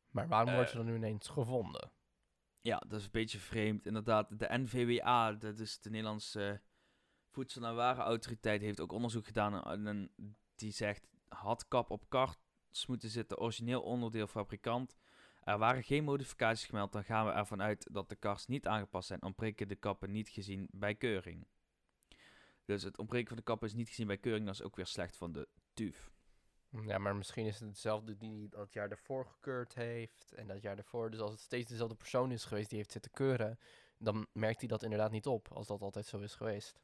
Maar 0.09 0.27
waarom 0.27 0.49
Eh. 0.49 0.55
wordt 0.55 0.69
ze 0.69 0.75
dan 0.77 0.85
nu 0.85 0.95
ineens 0.95 1.27
gevonden? 1.27 1.91
Ja, 2.61 2.77
dat 2.87 2.99
is 2.99 3.05
een 3.05 3.11
beetje 3.11 3.39
vreemd. 3.39 3.85
Inderdaad, 3.85 4.39
de 4.39 4.47
NVWA, 4.49 5.31
dat 5.33 5.59
is 5.59 5.79
de 5.79 5.89
Nederlandse 5.89 6.61
Voedsel- 7.31 7.63
en 7.65 7.75
Warenautoriteit, 7.75 8.61
heeft 8.61 8.79
ook 8.79 8.91
onderzoek 8.91 9.25
gedaan. 9.25 9.63
En 9.63 10.11
die 10.55 10.71
zegt, 10.71 11.07
had 11.27 11.67
kap 11.67 11.89
op 11.89 12.09
karts 12.09 12.85
moeten 12.87 13.09
zitten, 13.09 13.37
origineel 13.37 13.81
onderdeel 13.81 14.27
fabrikant. 14.27 14.95
Er 15.43 15.57
waren 15.57 15.83
geen 15.83 16.03
modificaties 16.03 16.65
gemeld, 16.65 16.91
dan 16.91 17.03
gaan 17.03 17.25
we 17.25 17.31
ervan 17.31 17.61
uit 17.61 17.87
dat 17.91 18.09
de 18.09 18.15
kars 18.15 18.45
niet 18.47 18.67
aangepast 18.67 19.07
zijn. 19.07 19.23
Ontbreken 19.23 19.67
de 19.67 19.75
kappen 19.75 20.11
niet 20.11 20.29
gezien 20.29 20.67
bij 20.71 20.95
keuring. 20.95 21.47
Dus 22.65 22.83
het 22.83 22.97
ontbreken 22.97 23.27
van 23.27 23.37
de 23.37 23.43
kappen 23.43 23.67
is 23.67 23.73
niet 23.73 23.87
gezien 23.89 24.07
bij 24.07 24.17
keuring, 24.17 24.45
dat 24.45 24.53
is 24.55 24.63
ook 24.63 24.75
weer 24.75 24.85
slecht 24.85 25.17
van 25.17 25.31
de 25.31 25.47
TUF. 25.73 26.11
Ja, 26.71 26.97
maar 26.97 27.15
misschien 27.15 27.45
is 27.45 27.59
het 27.59 27.69
hetzelfde 27.69 28.17
die 28.17 28.49
dat 28.49 28.73
jaar 28.73 28.89
ervoor 28.89 29.25
gekeurd 29.25 29.75
heeft 29.75 30.33
en 30.33 30.47
dat 30.47 30.61
jaar 30.61 30.77
ervoor. 30.77 31.11
Dus 31.11 31.19
als 31.19 31.31
het 31.31 31.39
steeds 31.39 31.69
dezelfde 31.69 31.95
persoon 31.95 32.31
is 32.31 32.45
geweest 32.45 32.69
die 32.69 32.77
heeft 32.77 32.91
zitten 32.91 33.11
keuren, 33.11 33.59
dan 33.97 34.27
merkt 34.33 34.59
hij 34.59 34.67
dat 34.67 34.83
inderdaad 34.83 35.11
niet 35.11 35.27
op, 35.27 35.47
als 35.51 35.67
dat 35.67 35.81
altijd 35.81 36.05
zo 36.05 36.19
is 36.19 36.35
geweest. 36.35 36.79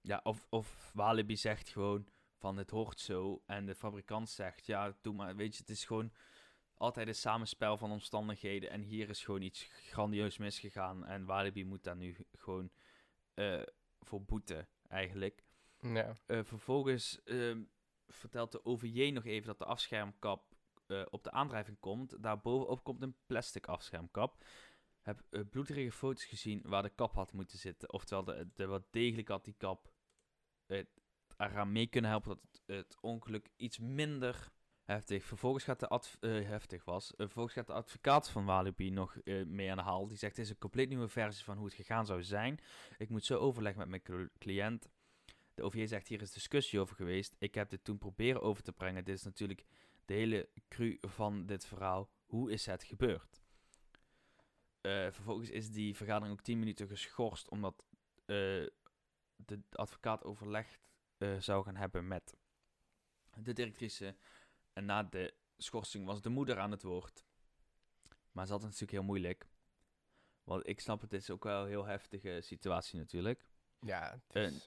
Ja, 0.00 0.20
of, 0.22 0.46
of 0.48 0.90
Walibi 0.94 1.36
zegt 1.36 1.68
gewoon 1.68 2.08
van 2.38 2.56
het 2.56 2.70
hoort 2.70 3.00
zo. 3.00 3.42
En 3.46 3.66
de 3.66 3.74
fabrikant 3.74 4.28
zegt, 4.28 4.66
ja, 4.66 4.96
doe 5.00 5.14
maar. 5.14 5.36
Weet 5.36 5.54
je, 5.54 5.60
het 5.60 5.70
is 5.70 5.84
gewoon 5.84 6.12
altijd 6.74 7.08
een 7.08 7.14
samenspel 7.14 7.76
van 7.76 7.90
omstandigheden. 7.90 8.70
En 8.70 8.80
hier 8.80 9.08
is 9.08 9.24
gewoon 9.24 9.42
iets 9.42 9.62
grandieus 9.62 10.38
misgegaan. 10.38 11.06
En 11.06 11.24
Walibi 11.24 11.64
moet 11.64 11.84
daar 11.84 11.96
nu 11.96 12.16
gewoon 12.32 12.70
eh, 13.34 13.62
voor 14.00 14.22
boeten, 14.22 14.68
eigenlijk. 14.88 15.44
Ja. 15.80 16.16
Eh, 16.26 16.44
vervolgens 16.44 17.22
ehm, 17.24 17.62
vertelt 18.08 18.52
de 18.52 18.64
OVJ 18.64 19.10
nog 19.10 19.24
even 19.24 19.46
dat 19.46 19.58
de 19.58 19.64
afschermkap 19.64 20.56
eh, 20.86 21.02
op 21.10 21.24
de 21.24 21.30
aandrijving 21.30 21.80
komt. 21.80 22.22
Daarbovenop 22.22 22.84
komt 22.84 23.02
een 23.02 23.16
plastic 23.26 23.66
afschermkap. 23.66 24.44
Heb 25.02 25.22
bloederige 25.50 25.92
foto's 25.92 26.24
gezien 26.24 26.62
waar 26.64 26.82
de 26.82 26.88
kap 26.94 27.14
had 27.14 27.32
moeten 27.32 27.58
zitten. 27.58 27.92
Oftewel, 27.92 28.24
de, 28.54 28.66
wat 28.66 28.82
degelijk 28.90 29.28
had 29.28 29.44
die 29.44 29.54
kap 29.58 29.92
eh, 30.66 30.84
eraan 31.36 31.72
mee 31.72 31.86
kunnen 31.86 32.10
helpen 32.10 32.28
dat 32.28 32.62
het, 32.76 32.96
ongeluk 33.00 33.50
iets 33.56 33.78
minder 33.78 34.52
heftig. 34.84 35.24
Vervolgens 35.24 35.64
gaat 35.64 35.80
de 35.80 36.28
heftig 36.28 36.84
was. 36.84 37.12
Vervolgens 37.16 37.54
gaat 37.54 37.66
de 37.66 37.72
advocaat 37.72 38.30
van 38.30 38.44
Walibi 38.44 38.90
nog 38.90 39.16
mee 39.46 39.70
aan 39.70 39.76
de 39.76 39.82
haal. 39.82 40.08
Die 40.08 40.18
zegt: 40.18 40.36
Het 40.36 40.44
is 40.44 40.50
een 40.50 40.58
compleet 40.58 40.88
nieuwe 40.88 41.08
versie 41.08 41.44
van 41.44 41.56
hoe 41.56 41.66
het 41.66 41.74
gegaan 41.74 42.06
zou 42.06 42.22
zijn. 42.22 42.58
Ik 42.96 43.08
moet 43.08 43.24
zo 43.24 43.38
overleggen 43.38 43.88
met 43.88 43.88
mijn 43.88 44.02
cl- 44.02 44.38
cliënt. 44.38 44.88
De 45.58 45.64
OVJ 45.64 45.86
zegt: 45.86 46.08
Hier 46.08 46.22
is 46.22 46.32
discussie 46.32 46.80
over 46.80 46.96
geweest. 46.96 47.36
Ik 47.38 47.54
heb 47.54 47.70
dit 47.70 47.84
toen 47.84 47.98
proberen 47.98 48.42
over 48.42 48.62
te 48.62 48.72
brengen. 48.72 49.04
Dit 49.04 49.14
is 49.16 49.22
natuurlijk 49.22 49.64
de 50.04 50.14
hele 50.14 50.48
cru 50.68 50.98
van 51.00 51.46
dit 51.46 51.66
verhaal. 51.66 52.10
Hoe 52.26 52.52
is 52.52 52.66
het 52.66 52.84
gebeurd? 52.84 53.42
Eh, 54.80 55.10
vervolgens 55.10 55.50
is 55.50 55.70
die 55.70 55.96
vergadering 55.96 56.38
ook 56.38 56.44
10 56.44 56.58
minuten 56.58 56.88
geschorst, 56.88 57.48
omdat 57.48 57.84
eh, 58.26 58.66
de 59.36 59.62
advocaat 59.70 60.24
overlegd 60.24 60.78
eh, 61.16 61.38
zou 61.38 61.64
gaan 61.64 61.76
hebben 61.76 62.08
met 62.08 62.36
de 63.34 63.52
directrice. 63.52 64.16
En 64.72 64.84
na 64.84 65.02
de 65.02 65.34
schorsing 65.56 66.06
was 66.06 66.22
de 66.22 66.28
moeder 66.28 66.58
aan 66.58 66.70
het 66.70 66.82
woord. 66.82 67.24
Maar 68.32 68.46
ze 68.46 68.52
had 68.52 68.62
het 68.62 68.70
natuurlijk 68.70 68.98
heel 68.98 69.08
moeilijk. 69.08 69.48
Want 70.44 70.68
ik 70.68 70.80
snap 70.80 71.00
het, 71.00 71.10
het 71.10 71.22
is 71.22 71.30
ook 71.30 71.44
wel 71.44 71.62
een 71.62 71.68
heel 71.68 71.84
heftige 71.84 72.40
situatie 72.40 72.98
natuurlijk. 72.98 73.50
Ja, 73.80 74.20
het 74.26 74.52
is... 74.52 74.66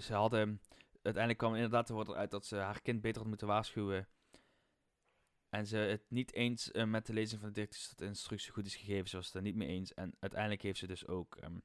ze 0.00 0.14
hadden. 0.14 0.60
Uiteindelijk 0.92 1.38
kwam 1.38 1.54
inderdaad 1.54 1.88
worden 1.88 2.16
uit 2.16 2.30
dat 2.30 2.46
ze 2.46 2.56
haar 2.56 2.82
kind 2.82 3.00
beter 3.00 3.18
had 3.20 3.28
moeten 3.28 3.46
waarschuwen. 3.46 4.08
En 5.48 5.66
ze 5.66 5.76
het 5.76 6.04
niet 6.08 6.32
eens 6.32 6.70
eh, 6.70 6.84
met 6.84 7.06
de 7.06 7.12
lezing 7.12 7.40
van 7.40 7.48
de 7.48 7.54
directrice 7.54 7.88
dat 7.88 7.98
de 7.98 8.04
instructie 8.04 8.52
goed 8.52 8.66
is 8.66 8.76
gegeven. 8.76 9.08
Ze 9.08 9.16
was 9.16 9.26
het 9.26 9.34
er 9.34 9.42
niet 9.42 9.54
mee 9.54 9.68
eens. 9.68 9.94
En 9.94 10.16
uiteindelijk 10.18 10.62
heeft 10.62 10.78
ze 10.78 10.86
dus 10.86 11.06
ook 11.06 11.36
ehm, 11.36 11.58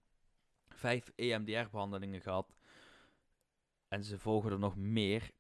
vijf 0.68 1.12
EMDR-behandelingen 1.16 2.22
gehad. 2.22 2.56
En 3.88 4.04
ze 4.04 4.20
volgen 4.20 4.52
er 4.52 4.60
nog 4.60 4.76
meer. 4.76 5.32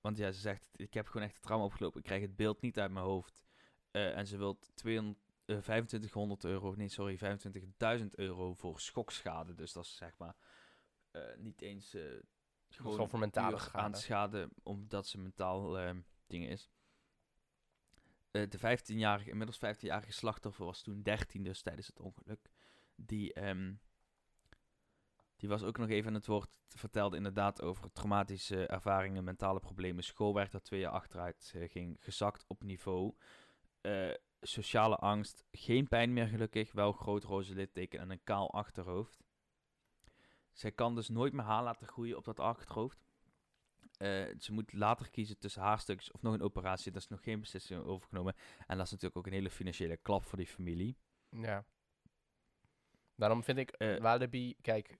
Want 0.00 0.18
ja, 0.18 0.32
ze 0.32 0.40
zegt: 0.40 0.68
Ik 0.72 0.94
heb 0.94 1.06
gewoon 1.06 1.26
echt 1.26 1.34
een 1.34 1.42
trauma 1.42 1.64
opgelopen. 1.64 2.00
Ik 2.00 2.06
krijg 2.06 2.22
het 2.22 2.36
beeld 2.36 2.60
niet 2.60 2.78
uit 2.78 2.90
mijn 2.90 3.04
hoofd. 3.04 3.44
Eh, 3.90 4.16
en 4.16 4.26
ze 4.26 4.36
wil 4.36 4.58
200, 4.74 5.18
eh, 5.44 5.58
2500 5.58 6.44
euro, 6.44 6.74
nee, 6.74 6.88
sorry, 6.88 7.18
25.000 7.98 8.06
euro 8.10 8.54
voor 8.54 8.80
schokschade. 8.80 9.54
Dus 9.54 9.72
dat 9.72 9.84
is 9.84 9.96
zeg 9.96 10.18
maar 10.18 10.36
eh, 11.10 11.36
niet 11.36 11.60
eens. 11.60 11.94
eh 11.94 12.02
gewoon 12.68 13.10
voor 13.10 13.18
mentale 13.18 13.50
puur 13.50 13.60
schade. 13.60 13.84
aan 13.84 13.94
schade, 13.94 14.48
omdat 14.62 15.06
ze 15.06 15.18
mentaal 15.18 15.78
ehm, 15.78 16.00
dingen 16.26 16.48
is. 16.48 16.70
Eh, 18.30 18.48
de 18.48 18.58
15-jarige, 18.58 19.30
inmiddels 19.30 19.58
15-jarige 19.58 20.12
slachtoffer 20.12 20.64
was 20.64 20.82
toen 20.82 21.02
13 21.02 21.42
dus 21.42 21.62
tijdens 21.62 21.86
het 21.86 22.00
ongeluk. 22.00 22.50
Die, 22.96 23.32
ehm, 23.32 23.74
die 25.36 25.48
was 25.48 25.62
ook 25.62 25.78
nog 25.78 25.88
even 25.88 26.08
aan 26.08 26.14
het 26.14 26.26
woord, 26.26 26.50
vertelde 26.68 27.16
inderdaad 27.16 27.62
over 27.62 27.92
traumatische 27.92 28.66
ervaringen, 28.66 29.24
mentale 29.24 29.60
problemen, 29.60 30.04
schoolwerk 30.04 30.50
dat 30.50 30.64
twee 30.64 30.80
jaar 30.80 30.92
achteruit 30.92 31.52
eh, 31.54 31.70
ging, 31.70 31.96
gezakt 32.00 32.44
op 32.46 32.62
niveau. 32.62 33.14
Sociale 34.46 34.96
angst, 34.96 35.44
geen 35.52 35.88
pijn 35.88 36.12
meer 36.12 36.26
gelukkig, 36.26 36.72
wel 36.72 36.92
groot 36.92 37.24
roze 37.24 37.54
litteken 37.54 38.00
en 38.00 38.10
een 38.10 38.24
kaal 38.24 38.52
achterhoofd. 38.52 39.22
zij 40.52 40.72
kan 40.72 40.94
dus 40.94 41.08
nooit 41.08 41.32
meer 41.32 41.44
haar 41.44 41.62
laten 41.62 41.86
groeien 41.86 42.16
op 42.16 42.24
dat 42.24 42.40
arkhoofd. 42.40 43.04
Eh 43.96 44.38
ze 44.38 44.52
moet 44.52 44.72
later 44.72 45.10
kiezen 45.10 45.38
tussen 45.38 45.62
haarstukjes 45.62 46.10
of 46.10 46.22
nog 46.22 46.34
een 46.34 46.42
operatie. 46.42 46.92
Daar 46.92 47.02
is 47.02 47.08
nog 47.08 47.22
geen 47.22 47.40
beslissing 47.40 47.84
over 47.84 48.08
genomen. 48.08 48.34
En 48.66 48.76
dat 48.76 48.86
is 48.86 48.92
natuurlijk 48.92 49.16
ook 49.16 49.26
een 49.26 49.32
hele 49.32 49.50
financiële 49.50 49.96
klap 49.96 50.24
voor 50.24 50.38
die 50.38 50.46
familie. 50.46 50.96
Ja. 51.28 51.64
Daarom 53.14 53.42
vind 53.42 53.58
ik 53.58 53.76
Walibi, 54.00 54.56
kijk, 54.60 54.98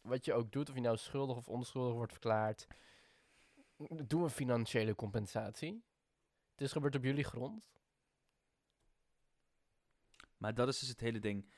wat 0.00 0.24
je 0.24 0.32
ook 0.32 0.52
doet, 0.52 0.68
of 0.68 0.74
je 0.74 0.80
nou 0.80 0.96
schuldig 0.96 1.36
of 1.36 1.48
onschuldig 1.48 1.94
wordt 1.94 2.12
verklaard, 2.12 2.66
doe 4.06 4.22
een 4.22 4.30
financiële 4.30 4.94
compensatie. 4.94 5.84
Het 6.50 6.60
is 6.60 6.72
gebeurd 6.72 6.96
op 6.96 7.04
jullie 7.04 7.24
grond. 7.24 7.70
Maar 10.42 10.54
dat 10.54 10.68
is 10.68 10.78
dus 10.78 10.88
het 10.88 11.00
hele 11.00 11.18
ding. 11.18 11.50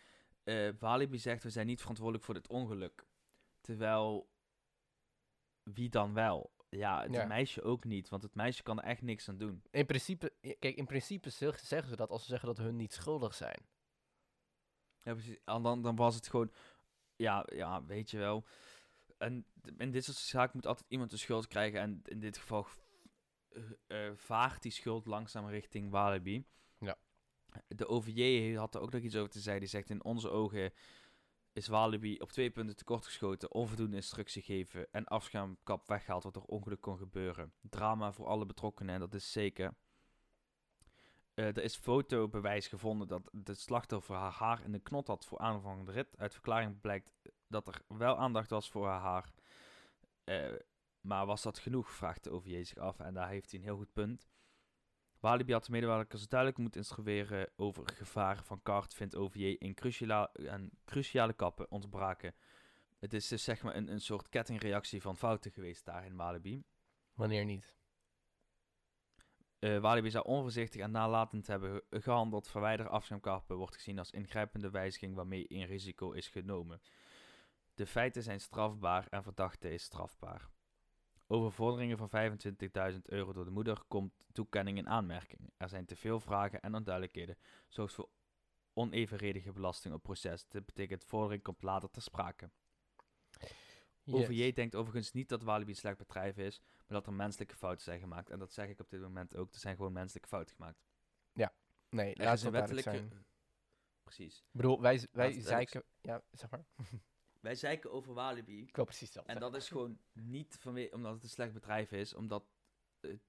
Eh 0.42 0.70
Walibi 0.79 1.18
zegt, 1.18 1.42
we 1.42 1.51
zijn 1.51 1.66
niet 1.66 1.81
verantwoordelijk 1.81 2.25
voor 2.25 2.35
dit 2.35 2.49
ongeluk. 2.49 3.07
Terwijl, 3.61 4.31
wie 5.62 5.88
dan 5.88 6.14
wel? 6.14 6.53
Ja, 6.68 7.03
het 7.03 7.12
Ja. 7.14 7.27
meisje 7.27 7.62
ook 7.62 7.85
niet, 7.85 8.09
want 8.09 8.23
het 8.23 8.35
meisje 8.35 8.62
kan 8.62 8.79
er 8.79 8.85
echt 8.85 9.03
niks 9.03 9.29
aan 9.29 9.38
doen. 9.38 9.62
In 9.70 9.87
principe, 9.87 10.33
kijk, 10.40 10.77
in 10.77 10.87
principe 10.87 11.31
zeg- 11.31 11.59
zeggen 11.59 11.88
ze 11.88 11.97
dat 11.97 12.11
als 12.11 12.23
ze 12.23 12.29
zeggen 12.29 12.49
dat 12.49 12.59
hun 12.59 12.77
niet 12.77 12.92
schuldig 12.92 13.35
zijn. 13.35 13.66
Ja, 15.03 15.12
precies. 15.12 15.38
En 15.44 15.62
dan, 15.62 15.83
dan 15.83 15.97
was 15.97 16.14
het 16.14 16.29
gewoon, 16.29 16.53
ja, 17.16 17.47
ja, 17.55 17.85
weet 17.85 18.11
je 18.11 18.18
wel. 18.18 18.44
En 19.18 19.47
in 19.77 19.90
dit 19.90 20.05
soort 20.05 20.16
zaken 20.16 20.51
moet 20.55 20.66
altijd 20.66 20.90
iemand 20.90 21.11
de 21.11 21.16
schuld 21.16 21.47
krijgen. 21.47 21.81
En 21.81 22.01
in 22.05 22.20
dit 22.20 22.37
geval 22.38 22.66
eh, 23.49 23.62
eh, 24.09 24.16
vaart 24.16 24.62
die 24.62 24.73
schuld 24.73 25.07
langzaam 25.07 25.49
richting 25.49 25.90
Walibi. 25.90 26.47
De 27.68 27.86
OVJ 27.86 28.54
had 28.54 28.74
er 28.74 28.80
ook 28.80 28.92
nog 28.92 29.02
iets 29.02 29.16
over 29.16 29.30
te 29.30 29.40
zeggen. 29.40 29.60
Die 29.60 29.70
zegt 29.70 29.90
in 29.90 30.04
onze 30.04 30.30
ogen 30.30 30.72
is 31.52 31.66
Walibi 31.66 32.18
op 32.18 32.32
twee 32.32 32.50
punten 32.50 32.76
tekortgeschoten. 32.76 33.52
Onvoldoende 33.52 33.96
instructie 33.96 34.42
geven 34.42 34.92
en 34.92 35.04
afschermkap 35.04 35.88
weggehaald 35.88 36.22
wat 36.22 36.36
er 36.36 36.42
ongeluk 36.42 36.80
kon 36.80 36.98
gebeuren. 36.98 37.52
Drama 37.60 38.12
voor 38.12 38.26
alle 38.26 38.46
betrokkenen 38.46 38.94
en 38.94 39.00
dat 39.00 39.14
is 39.14 39.32
zeker. 39.32 39.74
Eh, 41.34 41.46
er 41.46 41.62
is 41.62 41.76
fotobewijs 41.76 42.68
gevonden 42.68 43.08
dat 43.08 43.30
het 43.44 43.60
slachtoffer 43.60 44.16
haar 44.16 44.32
haar 44.32 44.64
in 44.64 44.72
de 44.72 44.78
knot 44.78 45.06
had 45.06 45.24
voor 45.24 45.38
aanvang 45.38 45.76
van 45.76 45.84
de 45.84 45.92
rit. 45.92 46.18
Uit 46.18 46.32
verklaring 46.32 46.80
blijkt 46.80 47.10
dat 47.48 47.68
er 47.68 47.82
wel 47.86 48.16
aandacht 48.16 48.50
was 48.50 48.70
voor 48.70 48.86
haar 48.86 49.00
haar. 49.00 49.32
Eh, 50.24 50.52
maar 51.00 51.26
was 51.26 51.42
dat 51.42 51.58
genoeg, 51.58 51.90
vraagt 51.90 52.24
de 52.24 52.30
OVJ 52.30 52.64
zich 52.64 52.78
af. 52.78 53.00
En 53.00 53.14
daar 53.14 53.28
heeft 53.28 53.50
hij 53.50 53.60
een 53.60 53.66
heel 53.66 53.76
goed 53.76 53.92
punt. 53.92 54.26
Walibi 55.24 55.52
had 55.52 55.64
de 55.64 55.70
medewerkers 55.70 56.28
duidelijk 56.28 56.60
moeten 56.60 56.80
instrueren 56.80 57.48
over 57.56 57.88
gevaren 57.94 58.44
van 58.44 58.62
kart, 58.62 58.94
vindt 58.94 59.16
OVJ 59.16 59.44
in 59.58 59.74
cruciale, 59.74 60.30
en 60.32 60.70
cruciale 60.84 61.32
kappen 61.32 61.70
ontbraken. 61.70 62.34
Het 62.98 63.12
is 63.12 63.28
dus 63.28 63.44
zeg 63.44 63.62
maar 63.62 63.74
een, 63.74 63.92
een 63.92 64.00
soort 64.00 64.28
kettingreactie 64.28 65.02
van 65.02 65.16
fouten 65.16 65.50
geweest 65.50 65.84
daar 65.84 66.04
in 66.04 66.16
Walibi. 66.16 66.64
Wanneer 67.14 67.44
niet? 67.44 67.76
Eh 69.58 69.78
Walibi 69.78 70.10
zou 70.10 70.24
onvoorzichtig 70.24 70.80
en 70.80 70.90
nalatend 70.90 71.46
hebben 71.46 71.82
ge- 71.90 72.00
gehandeld. 72.00 72.48
Verwijder 72.48 72.88
afschermkappen 72.88 73.56
wordt 73.56 73.74
gezien 73.74 73.98
als 73.98 74.10
ingrijpende 74.10 74.70
wijziging 74.70 75.14
waarmee 75.14 75.44
een 75.48 75.66
risico 75.66 76.10
is 76.12 76.28
genomen. 76.28 76.80
De 77.74 77.87
feiten 77.87 78.22
zijn 78.22 78.40
strafbaar 78.40 79.06
en 79.10 79.22
verdachte 79.22 79.70
is 79.70 79.82
strafbaar. 79.82 80.48
Over 81.26 81.52
vorderingen 81.52 81.96
van 81.96 82.10
25.000 82.92 82.98
euro 83.02 83.32
door 83.32 83.44
de 83.44 83.50
moeder 83.50 83.82
komt 83.88 84.26
toekenning 84.32 84.78
in 84.78 84.88
aanmerking. 84.88 85.52
Er 85.56 85.68
zijn 85.68 85.84
te 85.84 85.96
veel 85.96 86.20
vragen 86.20 86.60
en 86.60 86.74
onduidelijkheden, 86.74 87.38
zorgt 87.68 87.94
voor 87.94 88.08
onevenredige 88.72 89.52
belasting 89.52 89.94
op 89.94 90.02
proces. 90.02 90.48
Dit 90.48 90.66
betekent 90.66 91.04
vordering 91.04 91.42
komt 91.42 91.62
later 91.62 91.90
ter 91.90 92.02
sprake. 92.02 92.50
Yes. 94.02 94.14
OVJ 94.14 94.52
denkt 94.52 94.74
overigens 94.74 95.12
niet 95.12 95.28
dat 95.28 95.42
Walibi 95.42 95.70
een 95.70 95.76
slecht 95.76 95.98
bedrijf 95.98 96.37
is, 96.37 96.60
maar 96.60 96.84
dat 96.98 97.06
er 97.06 97.12
menselijke 97.12 97.56
fouten 97.56 97.84
zijn 97.84 98.00
gemaakt. 98.00 98.30
En 98.30 98.38
dat 98.38 98.52
zeg 98.52 98.68
ik 98.68 98.80
op 98.80 98.90
dit 98.90 99.00
moment 99.00 99.37
ook. 99.37 99.52
Er 99.52 99.58
zijn 99.58 99.76
gewoon 99.76 99.92
menselijke 99.92 100.28
fouten 100.28 100.54
gemaakt. 100.54 100.84
Nee, 101.94 102.14
Er 102.14 102.24
laat 102.24 102.40
het 102.40 102.50
wettelijke... 102.50 102.90
zijn. 102.90 103.26
Precies. 104.02 104.38
Ik 104.38 104.44
bedoel, 104.50 104.80
wij, 104.80 105.08
wij 105.12 105.40
zeiken... 105.40 105.84
Ja, 106.00 106.22
zeg 106.30 106.50
maar. 106.50 106.64
Wij 107.44 107.54
zeiken 107.54 107.92
over 107.92 108.14
Walibi. 108.14 108.62
Ik 108.62 108.76
wil 108.76 108.85
precies 108.85 109.12
dat 109.12 109.26
En 109.26 109.38
dat 109.38 109.54
is 109.54 109.68
gewoon 109.68 109.98
niet 110.12 110.57
vanwege, 110.61 110.94
omdat 110.94 111.14
het 111.14 111.22
een 111.22 111.28
slecht 111.28 111.52
bedrijf 111.52 111.92
is, 111.92 112.14
omdat 112.14 112.44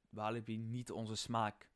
Walibi 0.10 0.58
niet 0.58 0.92
onze 0.92 1.16
smaak 1.16 1.70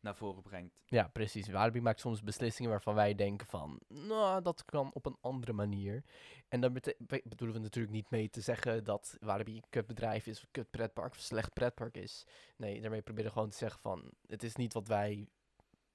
naar 0.00 0.16
voren 0.16 0.42
brengt. 0.42 0.82
Ja, 0.86 1.08
precies. 1.08 1.48
Walibi 1.48 1.80
maakt 1.80 2.00
soms 2.00 2.22
beslissingen 2.22 2.70
waarvan 2.70 2.94
wij 2.94 3.14
denken 3.14 3.46
van... 3.46 3.80
Nou, 3.88 4.42
dat 4.42 4.64
kan 4.64 4.92
op 4.92 5.06
een 5.06 5.16
andere 5.20 5.52
manier. 5.52 6.04
En 6.48 6.72
be- 6.72 7.22
bedoelen 7.24 7.56
we 7.56 7.62
natuurlijk 7.62 7.94
niet 7.94 8.10
mee 8.10 8.30
te 8.30 8.40
zeggen 8.40 8.84
dat 8.84 9.16
Walibi 9.20 9.56
een 9.56 9.68
kutbedrijf 9.68 10.26
is... 10.26 10.36
of 10.36 10.42
een 10.42 10.50
kut 10.50 10.70
pretpark 10.70 11.10
of 11.10 11.16
een 11.16 11.22
slecht 11.22 11.52
pretpark 11.52 11.96
is. 11.96 12.26
Nee, 12.56 12.80
daarmee 12.80 13.02
proberen 13.02 13.28
we 13.28 13.36
gewoon 13.36 13.50
te 13.50 13.56
zeggen 13.56 13.80
van... 13.80 14.12
Het 14.26 14.42
is 14.42 14.56
niet 14.56 14.72
wat 14.72 14.88
wij 14.88 15.28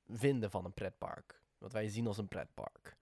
vinden 0.08 0.52
van 0.52 0.66
een 0.66 0.74
pretpark. 0.74 1.42
Wat 1.58 1.72
wij 1.72 1.88
zien 1.88 2.08
als 2.08 2.18
een 2.18 2.28
pretpark. 2.28 2.97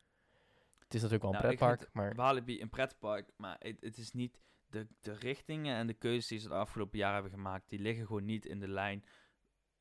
Het 0.85 0.93
is 0.93 1.01
natuurlijk 1.01 1.23
wel 1.23 1.33
een 1.33 1.41
Nou, 1.41 1.55
pretpark, 1.55 1.93
maar... 1.93 2.15
Walibi 2.15 2.61
een 2.61 2.69
pretpark, 2.69 3.29
maar 3.37 3.55
het, 3.59 3.81
het 3.81 3.97
is 3.97 4.11
niet 4.11 4.39
de, 4.67 4.87
de 5.01 5.13
richtingen 5.13 5.75
en 5.75 5.87
de 5.87 5.93
keuzes 5.93 6.27
die 6.27 6.39
ze 6.39 6.47
de 6.47 6.53
afgelopen 6.53 6.97
jaren 6.97 7.13
hebben 7.13 7.31
gemaakt, 7.31 7.69
die 7.69 7.79
liggen 7.79 8.05
gewoon 8.05 8.25
niet 8.25 8.45
in 8.45 8.59
de 8.59 8.67
lijn 8.67 9.05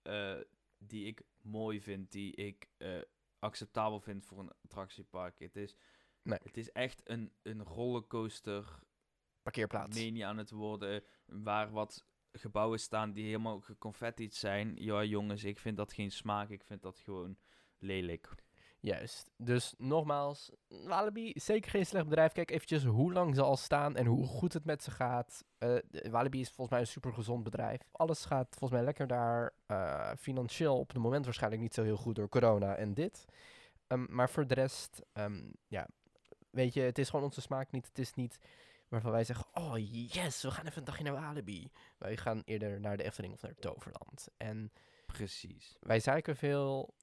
eh, 0.02 0.36
die 0.78 1.06
ik 1.06 1.22
mooi 1.42 1.80
vind, 1.80 2.12
die 2.12 2.34
ik 2.34 2.68
eh, 2.76 3.00
acceptabel 3.38 4.00
vind 4.00 4.24
voor 4.24 4.38
een 4.38 4.52
attractiepark. 4.64 5.38
Het 5.38 5.56
is, 5.56 5.76
Nee. 6.22 6.38
het 6.42 6.56
is 6.56 6.72
echt 6.72 7.00
een, 7.04 7.32
een 7.42 7.62
rollercoaster 7.62 8.78
Parkeerplaats. 9.42 9.98
mania 9.98 10.28
aan 10.28 10.38
het 10.38 10.50
worden, 10.50 11.02
waar 11.26 11.70
wat 11.70 12.06
gebouwen 12.32 12.80
staan 12.80 13.12
die 13.12 13.24
helemaal 13.24 13.60
geconfetti'd 13.60 14.34
zijn. 14.34 14.76
Ja, 14.76 15.04
jongens, 15.04 15.44
ik 15.44 15.58
vind 15.58 15.76
dat 15.76 15.92
geen 15.92 16.10
smaak, 16.10 16.48
ik 16.48 16.64
vind 16.64 16.82
dat 16.82 16.98
gewoon 16.98 17.38
lelijk. 17.78 18.34
Juist. 18.84 19.30
Dus 19.36 19.74
nogmaals, 19.78 20.50
Walibi 20.68 21.30
is 21.30 21.44
zeker 21.44 21.70
geen 21.70 21.86
slecht 21.86 22.04
bedrijf. 22.08 22.32
Kijk 22.32 22.50
eventjes 22.50 22.84
hoe 22.84 23.12
lang 23.12 23.34
ze 23.34 23.42
al 23.42 23.56
staan 23.56 23.96
en 23.96 24.06
hoe 24.06 24.26
goed 24.26 24.52
het 24.52 24.64
met 24.64 24.82
ze 24.82 24.90
gaat. 24.90 25.44
De- 25.58 26.08
Walibi 26.10 26.40
is 26.40 26.46
volgens 26.46 26.68
mij 26.70 26.80
een 26.80 26.86
super 26.86 27.12
gezond 27.12 27.42
bedrijf. 27.42 27.80
Alles 27.92 28.24
gaat 28.24 28.46
volgens 28.50 28.70
mij 28.70 28.82
lekker 28.82 29.06
daar. 29.06 29.52
Eh, 29.66 30.10
financieel 30.18 30.78
op 30.78 30.88
het 30.88 30.98
moment 31.02 31.24
waarschijnlijk 31.24 31.62
niet 31.62 31.74
zo 31.74 31.82
heel 31.82 31.96
goed 31.96 32.14
door 32.14 32.28
corona 32.28 32.74
en 32.74 32.94
dit. 32.94 33.24
Ehm, 33.86 34.04
maar 34.08 34.30
voor 34.30 34.46
de 34.46 34.54
rest, 34.54 35.02
ehm, 35.12 35.50
ja, 35.68 35.88
weet 36.50 36.74
je, 36.74 36.80
het 36.80 36.98
is 36.98 37.08
gewoon 37.10 37.24
onze 37.24 37.40
smaak 37.40 37.70
niet. 37.70 37.86
Het 37.86 37.98
is 37.98 38.14
niet 38.14 38.38
waarvan 38.88 39.10
wij 39.12 39.24
zeggen, 39.24 39.46
oh 39.52 39.74
yes, 40.12 40.42
we 40.42 40.50
gaan 40.50 40.66
even 40.66 40.78
een 40.78 40.84
dagje 40.84 41.04
naar 41.04 41.12
Walibi. 41.20 41.70
Wij 41.98 42.16
gaan 42.16 42.42
eerder 42.44 42.80
naar 42.80 42.96
de 42.96 43.02
Efteling 43.04 43.32
of 43.34 43.42
naar 43.42 43.54
Toverland. 43.54 44.28
En 44.36 44.72
Precies. 45.06 45.76
wij 45.80 46.00
zeiken 46.00 46.36
veel, 46.36 46.94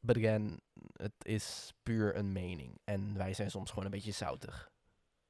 but 0.00 0.16
again, 0.16 0.60
het 0.92 1.24
is 1.24 1.72
puur 1.82 2.16
een 2.16 2.32
mening. 2.32 2.80
En 2.84 3.16
wij 3.16 3.34
zijn 3.34 3.50
soms 3.50 3.68
gewoon 3.68 3.84
een 3.84 3.90
beetje 3.90 4.12
zoutig. 4.12 4.70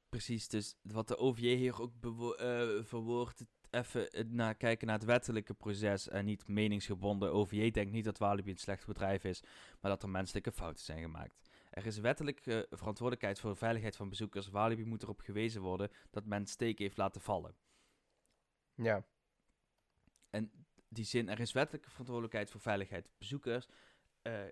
Precies, 0.09 0.47
dus 0.47 0.75
wat 0.81 1.07
de 1.07 1.17
OVJ 1.17 1.55
hier 1.55 1.81
ook 1.81 1.93
eh, 2.37 2.67
verwoordt, 2.83 3.45
even 3.69 4.09
naar 4.35 4.55
kijken 4.55 4.87
naar 4.87 4.95
het 4.95 5.05
wettelijke 5.05 5.53
proces 5.53 6.07
en 6.07 6.25
niet 6.25 6.47
meningsgebonden. 6.47 7.33
OVJ 7.33 7.71
denkt 7.71 7.91
niet 7.91 8.03
dat 8.03 8.17
Walibi 8.17 8.51
een 8.51 8.57
slecht 8.57 8.85
bedrijf 8.85 9.23
is, 9.23 9.43
maar 9.81 9.91
dat 9.91 10.03
er 10.03 10.09
menselijke 10.09 10.51
fouten 10.51 10.83
zijn 10.85 11.01
gemaakt. 11.01 11.49
Er 11.69 11.85
is 11.85 11.97
wettelijke 11.97 12.67
verantwoordelijkheid 12.69 13.39
voor 13.39 13.49
de 13.49 13.55
veiligheid 13.57 13.95
van 13.95 14.09
bezoekers. 14.09 14.47
Walibi 14.49 14.85
moet 14.85 15.03
erop 15.03 15.19
gewezen 15.19 15.61
worden 15.61 15.91
dat 16.09 16.25
men 16.25 16.45
steken 16.45 16.83
heeft 16.83 16.97
laten 16.97 17.21
vallen. 17.21 17.55
Ja, 18.75 19.05
En 20.29 20.51
die 20.87 21.05
zin, 21.05 21.29
er 21.29 21.39
is 21.39 21.51
wettelijke 21.51 21.89
verantwoordelijkheid 21.89 22.49
voor 22.51 22.61
veiligheid 22.61 23.05
van 23.05 23.15
bezoekers. 23.17 23.67
Eh, 24.29 24.51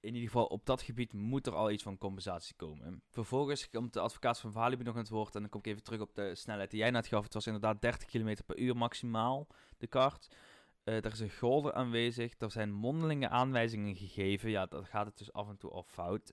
in 0.00 0.14
ieder 0.14 0.30
geval 0.30 0.46
op 0.46 0.66
dat 0.66 0.82
gebied 0.82 1.12
moet 1.12 1.46
er 1.46 1.54
al 1.54 1.70
iets 1.70 1.82
van 1.82 1.98
compensatie 1.98 2.54
komen. 2.56 3.02
Vervolgens 3.10 3.70
komt 3.70 3.92
de 3.92 4.00
advocaat 4.00 4.40
van 4.40 4.52
Walibi 4.52 4.84
nog 4.84 4.94
aan 4.94 5.00
het 5.00 5.08
woord. 5.08 5.34
En 5.34 5.40
dan 5.40 5.50
kom 5.50 5.60
ik 5.60 5.66
even 5.66 5.82
terug 5.82 6.00
op 6.00 6.14
de 6.14 6.34
snelheid 6.34 6.70
die 6.70 6.80
jij 6.80 6.90
net 6.90 7.06
gaf. 7.06 7.24
Het 7.24 7.34
was 7.34 7.46
inderdaad 7.46 7.80
30 7.82 8.08
km 8.08 8.36
per 8.46 8.58
uur 8.58 8.76
maximaal, 8.76 9.46
de 9.78 9.86
kart. 9.86 10.36
Eh, 10.84 10.96
er 10.96 11.12
is 11.12 11.20
een 11.20 11.30
golder 11.30 11.72
aanwezig. 11.72 12.34
Er 12.38 12.50
zijn 12.50 12.72
mondelinge 12.72 13.28
aanwijzingen 13.28 13.96
gegeven. 13.96 14.50
Ja, 14.50 14.66
dan 14.66 14.86
gaat 14.86 15.06
het 15.06 15.18
dus 15.18 15.32
af 15.32 15.48
en 15.48 15.58
toe 15.58 15.70
al 15.70 15.82
fout. 15.82 16.32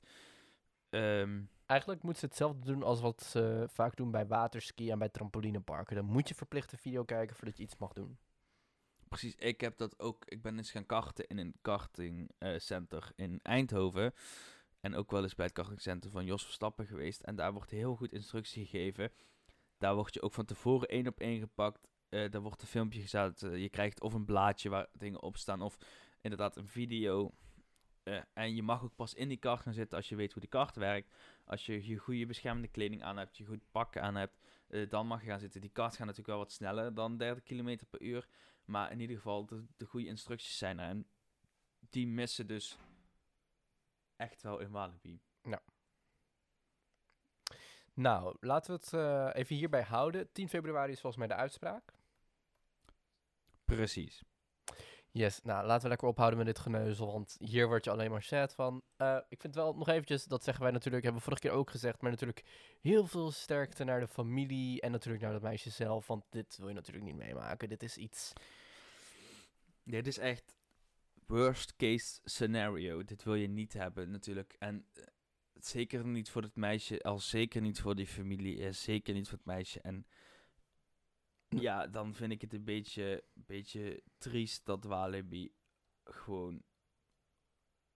Ehm, 0.89 1.41
eigenlijk 1.65 2.03
moet 2.03 2.17
ze 2.17 2.25
hetzelfde 2.25 2.65
doen 2.65 2.84
als 2.84 3.01
wat 3.01 3.23
ze 3.23 3.67
vaak 3.71 3.95
doen 3.95 4.11
bij 4.11 4.27
waterski 4.27 4.91
en 4.91 4.99
bij 4.99 5.09
trampolineparken. 5.09 5.95
Dan 5.95 6.05
moet 6.05 6.27
je 6.27 6.36
verplicht 6.36 6.71
een 6.71 6.77
video 6.77 7.03
kijken 7.03 7.36
voordat 7.36 7.57
je 7.57 7.63
iets 7.63 7.77
mag 7.77 7.93
doen. 7.93 8.17
Precies, 9.10 9.36
ik 9.36 9.62
heb 9.62 9.78
dat 9.78 9.99
ook. 9.99 10.26
Ik 10.26 10.41
ben 10.41 10.57
eens 10.57 10.72
gaan 10.72 10.86
karten 10.86 11.28
in 11.28 11.38
een 11.38 11.55
kartingcenter 11.62 13.12
in 13.16 13.39
Eindhoven. 13.43 14.14
En 14.80 14.95
ook 14.95 15.12
wel 15.12 15.24
eens 15.24 15.36
bij 15.36 15.45
het 15.45 15.53
kartingcenter 15.53 16.12
van 16.12 16.26
Jos 16.26 16.43
Verstappen 16.43 16.86
geweest. 16.86 17.22
En 17.22 17.36
daar 17.36 17.53
wordt 17.53 17.72
heel 17.72 17.95
goed 17.95 18.12
instructie 18.12 18.66
gegeven. 18.66 19.12
Daar 19.78 19.95
word 19.95 20.14
je 20.14 20.22
ook 20.22 20.34
van 20.34 20.45
tevoren 20.45 20.88
één 20.88 21.07
op 21.07 21.20
één 21.20 21.39
gepakt. 21.39 21.88
Eh 22.10 22.32
daar 22.32 22.41
wordt 22.41 22.62
een 22.62 22.68
filmpje 22.68 23.01
gezet. 23.01 23.43
eh, 23.43 23.57
je 23.57 23.70
krijgt 23.70 24.01
of 24.01 24.14
een 24.14 24.26
blaadje 24.26 24.70
waar 24.70 24.88
dingen 24.93 25.22
op 25.22 25.38
staan. 25.38 25.62
Of 25.62 25.78
inderdaad 26.22 26.55
een 26.55 26.68
video. 26.68 27.34
Eh, 28.03 28.22
en 28.34 28.55
je 28.55 28.64
mag 28.64 28.84
ook 28.84 28.95
pas 28.95 29.14
in 29.14 29.28
die 29.28 29.38
kart 29.38 29.62
gaan 29.62 29.74
zitten 29.74 29.97
als 29.97 30.10
je 30.10 30.16
weet 30.16 30.32
hoe 30.32 30.41
die 30.41 30.49
kart 30.49 30.76
werkt. 30.76 31.14
Als 31.45 31.66
je 31.66 31.88
je 31.88 31.97
goede 31.97 32.26
beschermende 32.26 32.68
kleding 32.68 33.03
aan 33.03 33.18
hebt, 33.18 33.38
je 33.38 33.45
goed 33.45 33.72
pakken 33.72 34.01
aan 34.01 34.16
hebt, 34.16 34.39
eh, 34.68 34.89
dan 34.89 35.07
mag 35.07 35.22
je 35.22 35.30
gaan 35.30 35.39
zitten. 35.39 35.62
Die 35.62 35.70
karts 35.70 35.95
gaan 35.95 36.07
natuurlijk 36.07 36.34
wel 36.36 36.43
wat 36.43 36.51
sneller 36.51 36.93
dan 36.93 37.18
30 37.18 37.43
km 37.43 37.78
per 37.89 38.01
uur. 38.01 38.28
Maar 38.70 38.91
in 38.91 38.99
ieder 38.99 39.15
geval, 39.15 39.45
de, 39.45 39.65
de 39.78 39.86
goede 39.86 40.07
instructies 40.07 40.57
zijn 40.57 40.80
er. 40.80 40.89
En 40.89 41.07
die 41.89 42.07
missen 42.07 42.47
dus 42.47 42.78
echt 44.15 44.41
wel 44.41 44.59
in 44.59 44.72
Walibi. 44.72 45.22
Nou, 47.93 48.36
laten 48.39 48.74
we 48.74 48.80
het 48.80 48.93
eh, 48.93 49.41
even 49.41 49.55
hierbij 49.55 49.84
houden. 49.84 50.32
10 50.32 50.49
februari 50.49 50.91
is 50.91 50.99
volgens 51.01 51.28
mij 51.28 51.36
de 51.36 51.41
uitspraak. 51.41 51.93
Precies. 53.65 54.24
Yes, 55.12 55.41
nou 55.43 55.66
laten 55.66 55.84
we 55.84 55.89
lekker 55.89 56.07
ophouden 56.07 56.38
met 56.38 56.47
dit 56.47 56.60
geneuzel, 56.60 57.12
want 57.12 57.36
hier 57.39 57.68
word 57.68 57.84
je 57.84 57.91
alleen 57.91 58.12
maar 58.12 58.24
sad 58.24 58.53
van. 58.53 58.82
Eh, 58.95 59.18
ik 59.30 59.41
vind 59.41 59.55
wel 59.55 59.74
nog 59.74 59.88
eventjes, 59.88 60.24
dat 60.24 60.43
zeggen 60.43 60.64
wij 60.64 60.72
natuurlijk, 60.72 61.03
hebben 61.03 61.22
we 61.22 61.28
vorige 61.28 61.47
keer 61.47 61.57
ook 61.57 61.70
gezegd, 61.70 62.01
maar 62.01 62.12
natuurlijk 62.12 62.43
heel 62.82 63.07
veel 63.07 63.32
sterkte 63.32 63.84
naar 63.84 63.99
de 63.99 64.07
familie 64.07 64.82
en 64.82 64.91
natuurlijk 64.91 65.24
naar 65.24 65.32
dat 65.32 65.41
meisje 65.41 65.70
zelf, 65.70 66.07
want 66.07 66.24
dit 66.30 66.57
wil 66.57 66.68
je 66.68 66.74
natuurlijk 66.74 67.05
niet 67.05 67.16
meemaken. 67.16 67.70
Dit 67.70 67.84
is 67.84 67.97
iets... 67.97 68.34
Dit 69.84 70.07
is 70.07 70.18
echt 70.18 70.55
worst 71.26 71.76
case 71.76 72.20
scenario. 72.24 73.03
Dit 73.03 73.24
wil 73.24 73.36
je 73.36 73.47
niet 73.47 73.74
hebben 73.74 74.12
natuurlijk. 74.12 74.55
En 74.60 74.86
eh, 74.93 75.03
zeker 75.53 76.05
niet 76.05 76.30
voor 76.30 76.41
het 76.41 76.55
meisje, 76.55 77.03
al 77.03 77.20
zeker 77.20 77.62
niet 77.62 77.82
voor 77.82 77.95
die 77.95 78.07
familie, 78.07 78.64
en 78.64 78.76
zeker 78.76 79.14
niet 79.14 79.28
voor 79.28 79.38
het 79.38 79.47
meisje. 79.47 79.82
En 79.82 80.05
ja, 81.50 81.88
dan 81.88 82.14
vind 82.14 82.32
ik 82.32 82.41
het 82.41 82.54
een 82.54 82.64
beetje, 82.64 83.24
beetje 83.34 84.04
triest 84.18 84.66
dat 84.66 84.84
Walibi 84.84 85.52
gewoon 86.04 86.64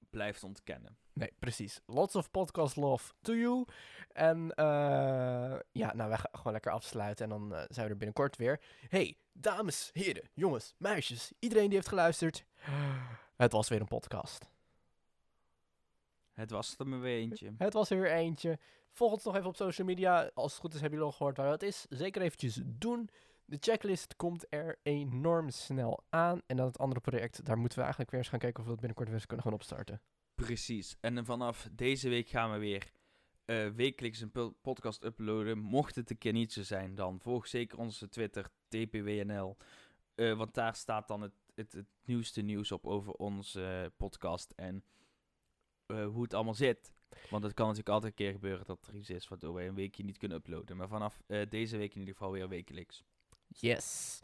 blijft 0.09 0.43
ontkennen. 0.43 0.97
Nee, 1.13 1.33
precies. 1.39 1.81
Lots 1.85 2.15
of 2.15 2.31
podcast 2.31 2.75
love 2.75 3.13
to 3.21 3.33
you. 3.35 3.65
En 4.11 4.51
eh, 4.55 5.59
ja, 5.71 5.93
nou, 5.93 6.09
wij 6.09 6.17
gaan 6.17 6.31
gewoon 6.31 6.53
lekker 6.53 6.71
afsluiten 6.71 7.23
en 7.23 7.29
dan 7.29 7.55
eh, 7.55 7.63
zijn 7.69 7.85
we 7.85 7.91
er 7.91 7.97
binnenkort 7.97 8.37
weer. 8.37 8.61
Hey, 8.89 9.17
dames, 9.31 9.89
heren, 9.93 10.29
jongens, 10.33 10.73
meisjes, 10.77 11.31
iedereen 11.39 11.65
die 11.65 11.75
heeft 11.75 11.87
geluisterd. 11.87 12.45
Het 13.35 13.51
was 13.51 13.69
weer 13.69 13.81
een 13.81 13.87
podcast. 13.87 14.51
Het 16.33 16.51
was 16.51 16.75
er 16.77 16.87
maar 16.87 16.99
weer 16.99 17.17
eentje. 17.17 17.53
Het 17.57 17.73
was 17.73 17.89
er 17.89 17.99
weer 17.99 18.11
eentje. 18.11 18.59
Volg 18.91 19.11
ons 19.11 19.23
nog 19.23 19.35
even 19.35 19.47
op 19.47 19.55
social 19.55 19.87
media. 19.87 20.31
Als 20.33 20.51
het 20.51 20.61
goed 20.61 20.73
is, 20.73 20.81
hebben 20.81 20.99
jullie 20.99 21.13
al 21.13 21.17
gehoord 21.17 21.37
waar 21.37 21.49
dat 21.49 21.61
is. 21.61 21.85
Zeker 21.89 22.21
eventjes 22.21 22.61
doen. 22.63 23.09
De 23.45 23.57
checklist 23.59 24.15
komt 24.15 24.45
er 24.49 24.79
enorm 24.83 25.49
snel 25.49 26.03
aan. 26.09 26.41
En 26.45 26.57
dan 26.57 26.65
het 26.65 26.77
andere 26.79 27.01
project, 27.01 27.45
daar 27.45 27.57
moeten 27.57 27.77
we 27.77 27.83
eigenlijk 27.83 28.11
weer 28.11 28.19
eens 28.19 28.29
gaan 28.29 28.39
kijken 28.39 28.59
of 28.59 28.65
we 28.65 28.71
het 28.71 28.79
binnenkort 28.79 29.07
weer 29.09 29.17
eens 29.17 29.27
kunnen 29.27 29.45
gaan 29.45 29.53
opstarten. 29.53 30.01
Precies. 30.35 30.97
En 30.99 31.25
vanaf 31.25 31.69
deze 31.71 32.09
week 32.09 32.29
gaan 32.29 32.51
we 32.51 32.57
weer 32.57 32.91
eh, 33.45 33.67
wekelijks 33.69 34.21
een 34.21 34.31
po- 34.31 34.55
podcast 34.61 35.03
uploaden. 35.03 35.57
Mocht 35.57 35.95
het 35.95 36.09
een 36.09 36.17
keer 36.17 36.33
niet 36.33 36.53
zo 36.53 36.63
zijn, 36.63 36.95
dan 36.95 37.19
volg 37.19 37.47
zeker 37.47 37.77
onze 37.77 38.09
Twitter, 38.09 38.49
TPWNL. 38.67 39.57
Eh, 40.15 40.33
want 40.37 40.53
daar 40.53 40.75
staat 40.75 41.07
dan 41.07 41.21
het, 41.21 41.33
het, 41.55 41.73
het 41.73 41.87
nieuwste 42.05 42.41
nieuws 42.41 42.71
op 42.71 42.87
over 42.87 43.13
onze 43.13 43.81
eh, 43.83 43.89
podcast 43.97 44.51
en 44.51 44.83
hoe 45.87 46.23
het 46.23 46.33
allemaal 46.33 46.53
zit. 46.53 46.93
Want 47.29 47.43
het 47.43 47.53
kan 47.53 47.67
natuurlijk 47.67 47.93
altijd 47.93 48.11
een 48.11 48.25
keer 48.25 48.33
gebeuren 48.33 48.65
dat 48.65 48.87
er 48.87 48.95
iets 48.95 49.09
is 49.09 49.27
waardoor 49.27 49.53
wij 49.53 49.67
een 49.67 49.75
weekje 49.75 50.03
niet 50.03 50.17
kunnen 50.17 50.37
uploaden. 50.37 50.77
Maar 50.77 50.87
vanaf 50.87 51.21
deze 51.49 51.77
week 51.77 51.93
in 51.93 51.99
ieder 51.99 52.15
geval 52.15 52.31
weer 52.31 52.49
wekelijks. 52.49 53.03
Yes. 53.47 54.19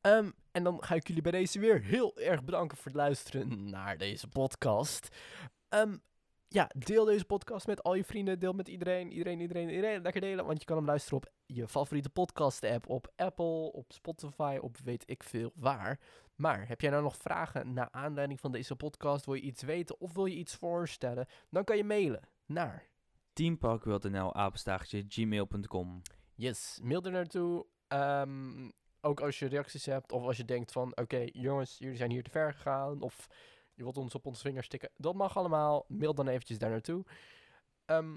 Ehm, 0.00 0.30
en 0.52 0.64
dan 0.64 0.82
ga 0.84 0.94
ik 0.94 1.06
jullie 1.06 1.22
bij 1.22 1.32
deze 1.32 1.58
weer 1.58 1.82
heel 1.82 2.16
erg 2.16 2.44
bedanken 2.44 2.76
voor 2.76 2.86
het 2.86 2.94
luisteren 2.94 3.70
naar 3.70 3.98
deze 3.98 4.28
podcast. 4.28 5.08
Ehm, 5.68 5.96
ja, 6.48 6.70
deel 6.76 7.04
deze 7.04 7.24
podcast 7.24 7.66
met 7.66 7.82
al 7.82 7.94
je 7.94 8.04
vrienden. 8.04 8.38
Deel 8.38 8.52
met 8.52 8.68
iedereen, 8.68 9.12
iedereen, 9.12 9.40
iedereen, 9.40 9.68
iedereen. 9.68 10.02
Lekker 10.02 10.20
delen, 10.20 10.46
want 10.46 10.58
je 10.58 10.64
kan 10.64 10.76
hem 10.76 10.86
luisteren 10.86 11.18
op 11.18 11.32
je 11.46 11.68
favoriete 11.68 12.10
podcast-app. 12.10 12.88
Op 12.88 13.12
Apple, 13.16 13.72
op 13.72 13.92
Spotify, 13.92 14.58
op 14.60 14.76
weet 14.84 15.02
ik 15.06 15.22
veel 15.22 15.52
waar. 15.54 16.00
Maar 16.34 16.68
heb 16.68 16.80
jij 16.80 16.90
nou 16.90 17.02
nog 17.02 17.16
vragen 17.16 17.72
naar 17.72 17.88
aanleiding 17.90 18.40
van 18.40 18.52
deze 18.52 18.76
podcast? 18.76 19.24
Wil 19.24 19.34
je 19.34 19.40
iets 19.40 19.62
weten 19.62 20.00
of 20.00 20.14
wil 20.14 20.26
je 20.26 20.36
iets 20.36 20.54
voorstellen? 20.54 21.26
Dan 21.50 21.64
kan 21.64 21.76
je 21.76 21.84
mailen 21.84 22.28
naar 22.46 22.88
Teamparkwil.nl, 23.32 24.34
apenstaartje, 24.34 25.04
gmail.com. 25.08 26.02
Yes, 26.34 26.78
mail 26.82 27.02
er 27.02 27.10
naartoe. 27.10 27.66
Ehm, 27.88 28.70
ook 29.00 29.20
als 29.20 29.38
je 29.38 29.46
reacties 29.46 29.86
hebt 29.86 30.12
of 30.12 30.22
als 30.22 30.36
je 30.36 30.44
denkt 30.44 30.72
van... 30.72 30.96
Oké, 30.96 31.26
jongens, 31.32 31.78
jullie 31.78 31.96
zijn 31.96 32.10
hier 32.10 32.22
te 32.22 32.30
ver 32.30 32.52
gegaan. 32.52 33.00
Of 33.02 33.28
je 33.74 33.82
wilt 33.82 33.96
ons 33.96 34.14
op 34.14 34.26
onze 34.26 34.42
vingers 34.42 34.66
stikken. 34.66 34.90
Dat 34.96 35.14
mag 35.14 35.36
allemaal. 35.36 35.84
Mail 35.88 36.14
dan 36.14 36.28
eventjes 36.28 36.58
daar 36.58 36.70
naartoe. 36.70 37.04
Ehm, 37.84 38.16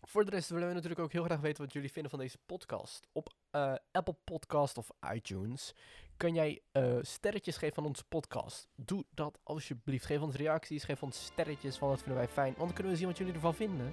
voor 0.00 0.24
de 0.24 0.30
rest 0.30 0.50
willen 0.50 0.68
we 0.68 0.74
natuurlijk 0.74 1.00
ook 1.00 1.12
heel 1.12 1.24
graag 1.24 1.40
weten 1.40 1.64
wat 1.64 1.72
jullie 1.72 1.92
vinden 1.92 2.10
van 2.10 2.20
deze 2.20 2.38
podcast. 2.46 3.08
Op 3.12 3.34
eh, 3.50 3.74
Apple 3.92 4.16
Podcast 4.24 4.78
of 4.78 4.90
iTunes 5.12 5.74
kan 6.16 6.34
jij 6.34 6.62
eh, 6.72 6.98
sterretjes 7.00 7.56
geven 7.56 7.74
van 7.74 7.86
onze 7.86 8.04
podcast. 8.04 8.68
Doe 8.74 9.04
dat 9.10 9.38
alsjeblieft. 9.42 10.06
Geef 10.06 10.20
ons 10.20 10.34
reacties, 10.34 10.84
geef 10.84 11.02
ons 11.02 11.24
sterretjes, 11.24 11.78
want 11.78 11.92
dat 11.92 12.02
vinden 12.02 12.22
wij 12.22 12.32
fijn. 12.32 12.54
Want 12.54 12.66
dan 12.66 12.72
kunnen 12.72 12.92
we 12.92 12.98
zien 12.98 13.08
wat 13.08 13.18
jullie 13.18 13.34
ervan 13.34 13.54
vinden. 13.54 13.92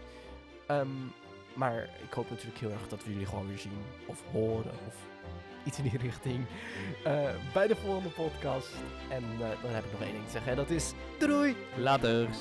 Ehm, 0.67 1.07
maar 1.57 1.89
ik 2.03 2.13
hoop 2.13 2.29
natuurlijk 2.29 2.57
heel 2.57 2.71
erg 2.71 2.87
dat 2.87 3.03
we 3.03 3.11
jullie 3.11 3.25
gewoon 3.25 3.47
weer 3.47 3.57
zien 3.57 3.81
of 4.05 4.21
horen 4.31 4.71
of 4.87 4.95
iets 5.63 5.77
in 5.77 5.83
die 5.83 5.97
richting 5.97 6.45
eh, 7.03 7.29
bij 7.53 7.67
de 7.67 7.75
volgende 7.75 8.09
podcast. 8.09 8.69
En 9.09 9.23
eh, 9.23 9.61
dan 9.61 9.71
heb 9.71 9.85
ik 9.85 9.91
nog 9.91 10.01
één 10.01 10.11
ding 10.11 10.25
te 10.25 10.31
zeggen. 10.31 10.51
En 10.51 10.57
dat 10.57 10.69
is 10.69 10.93
doei! 11.19 11.55
Laters! 11.75 12.37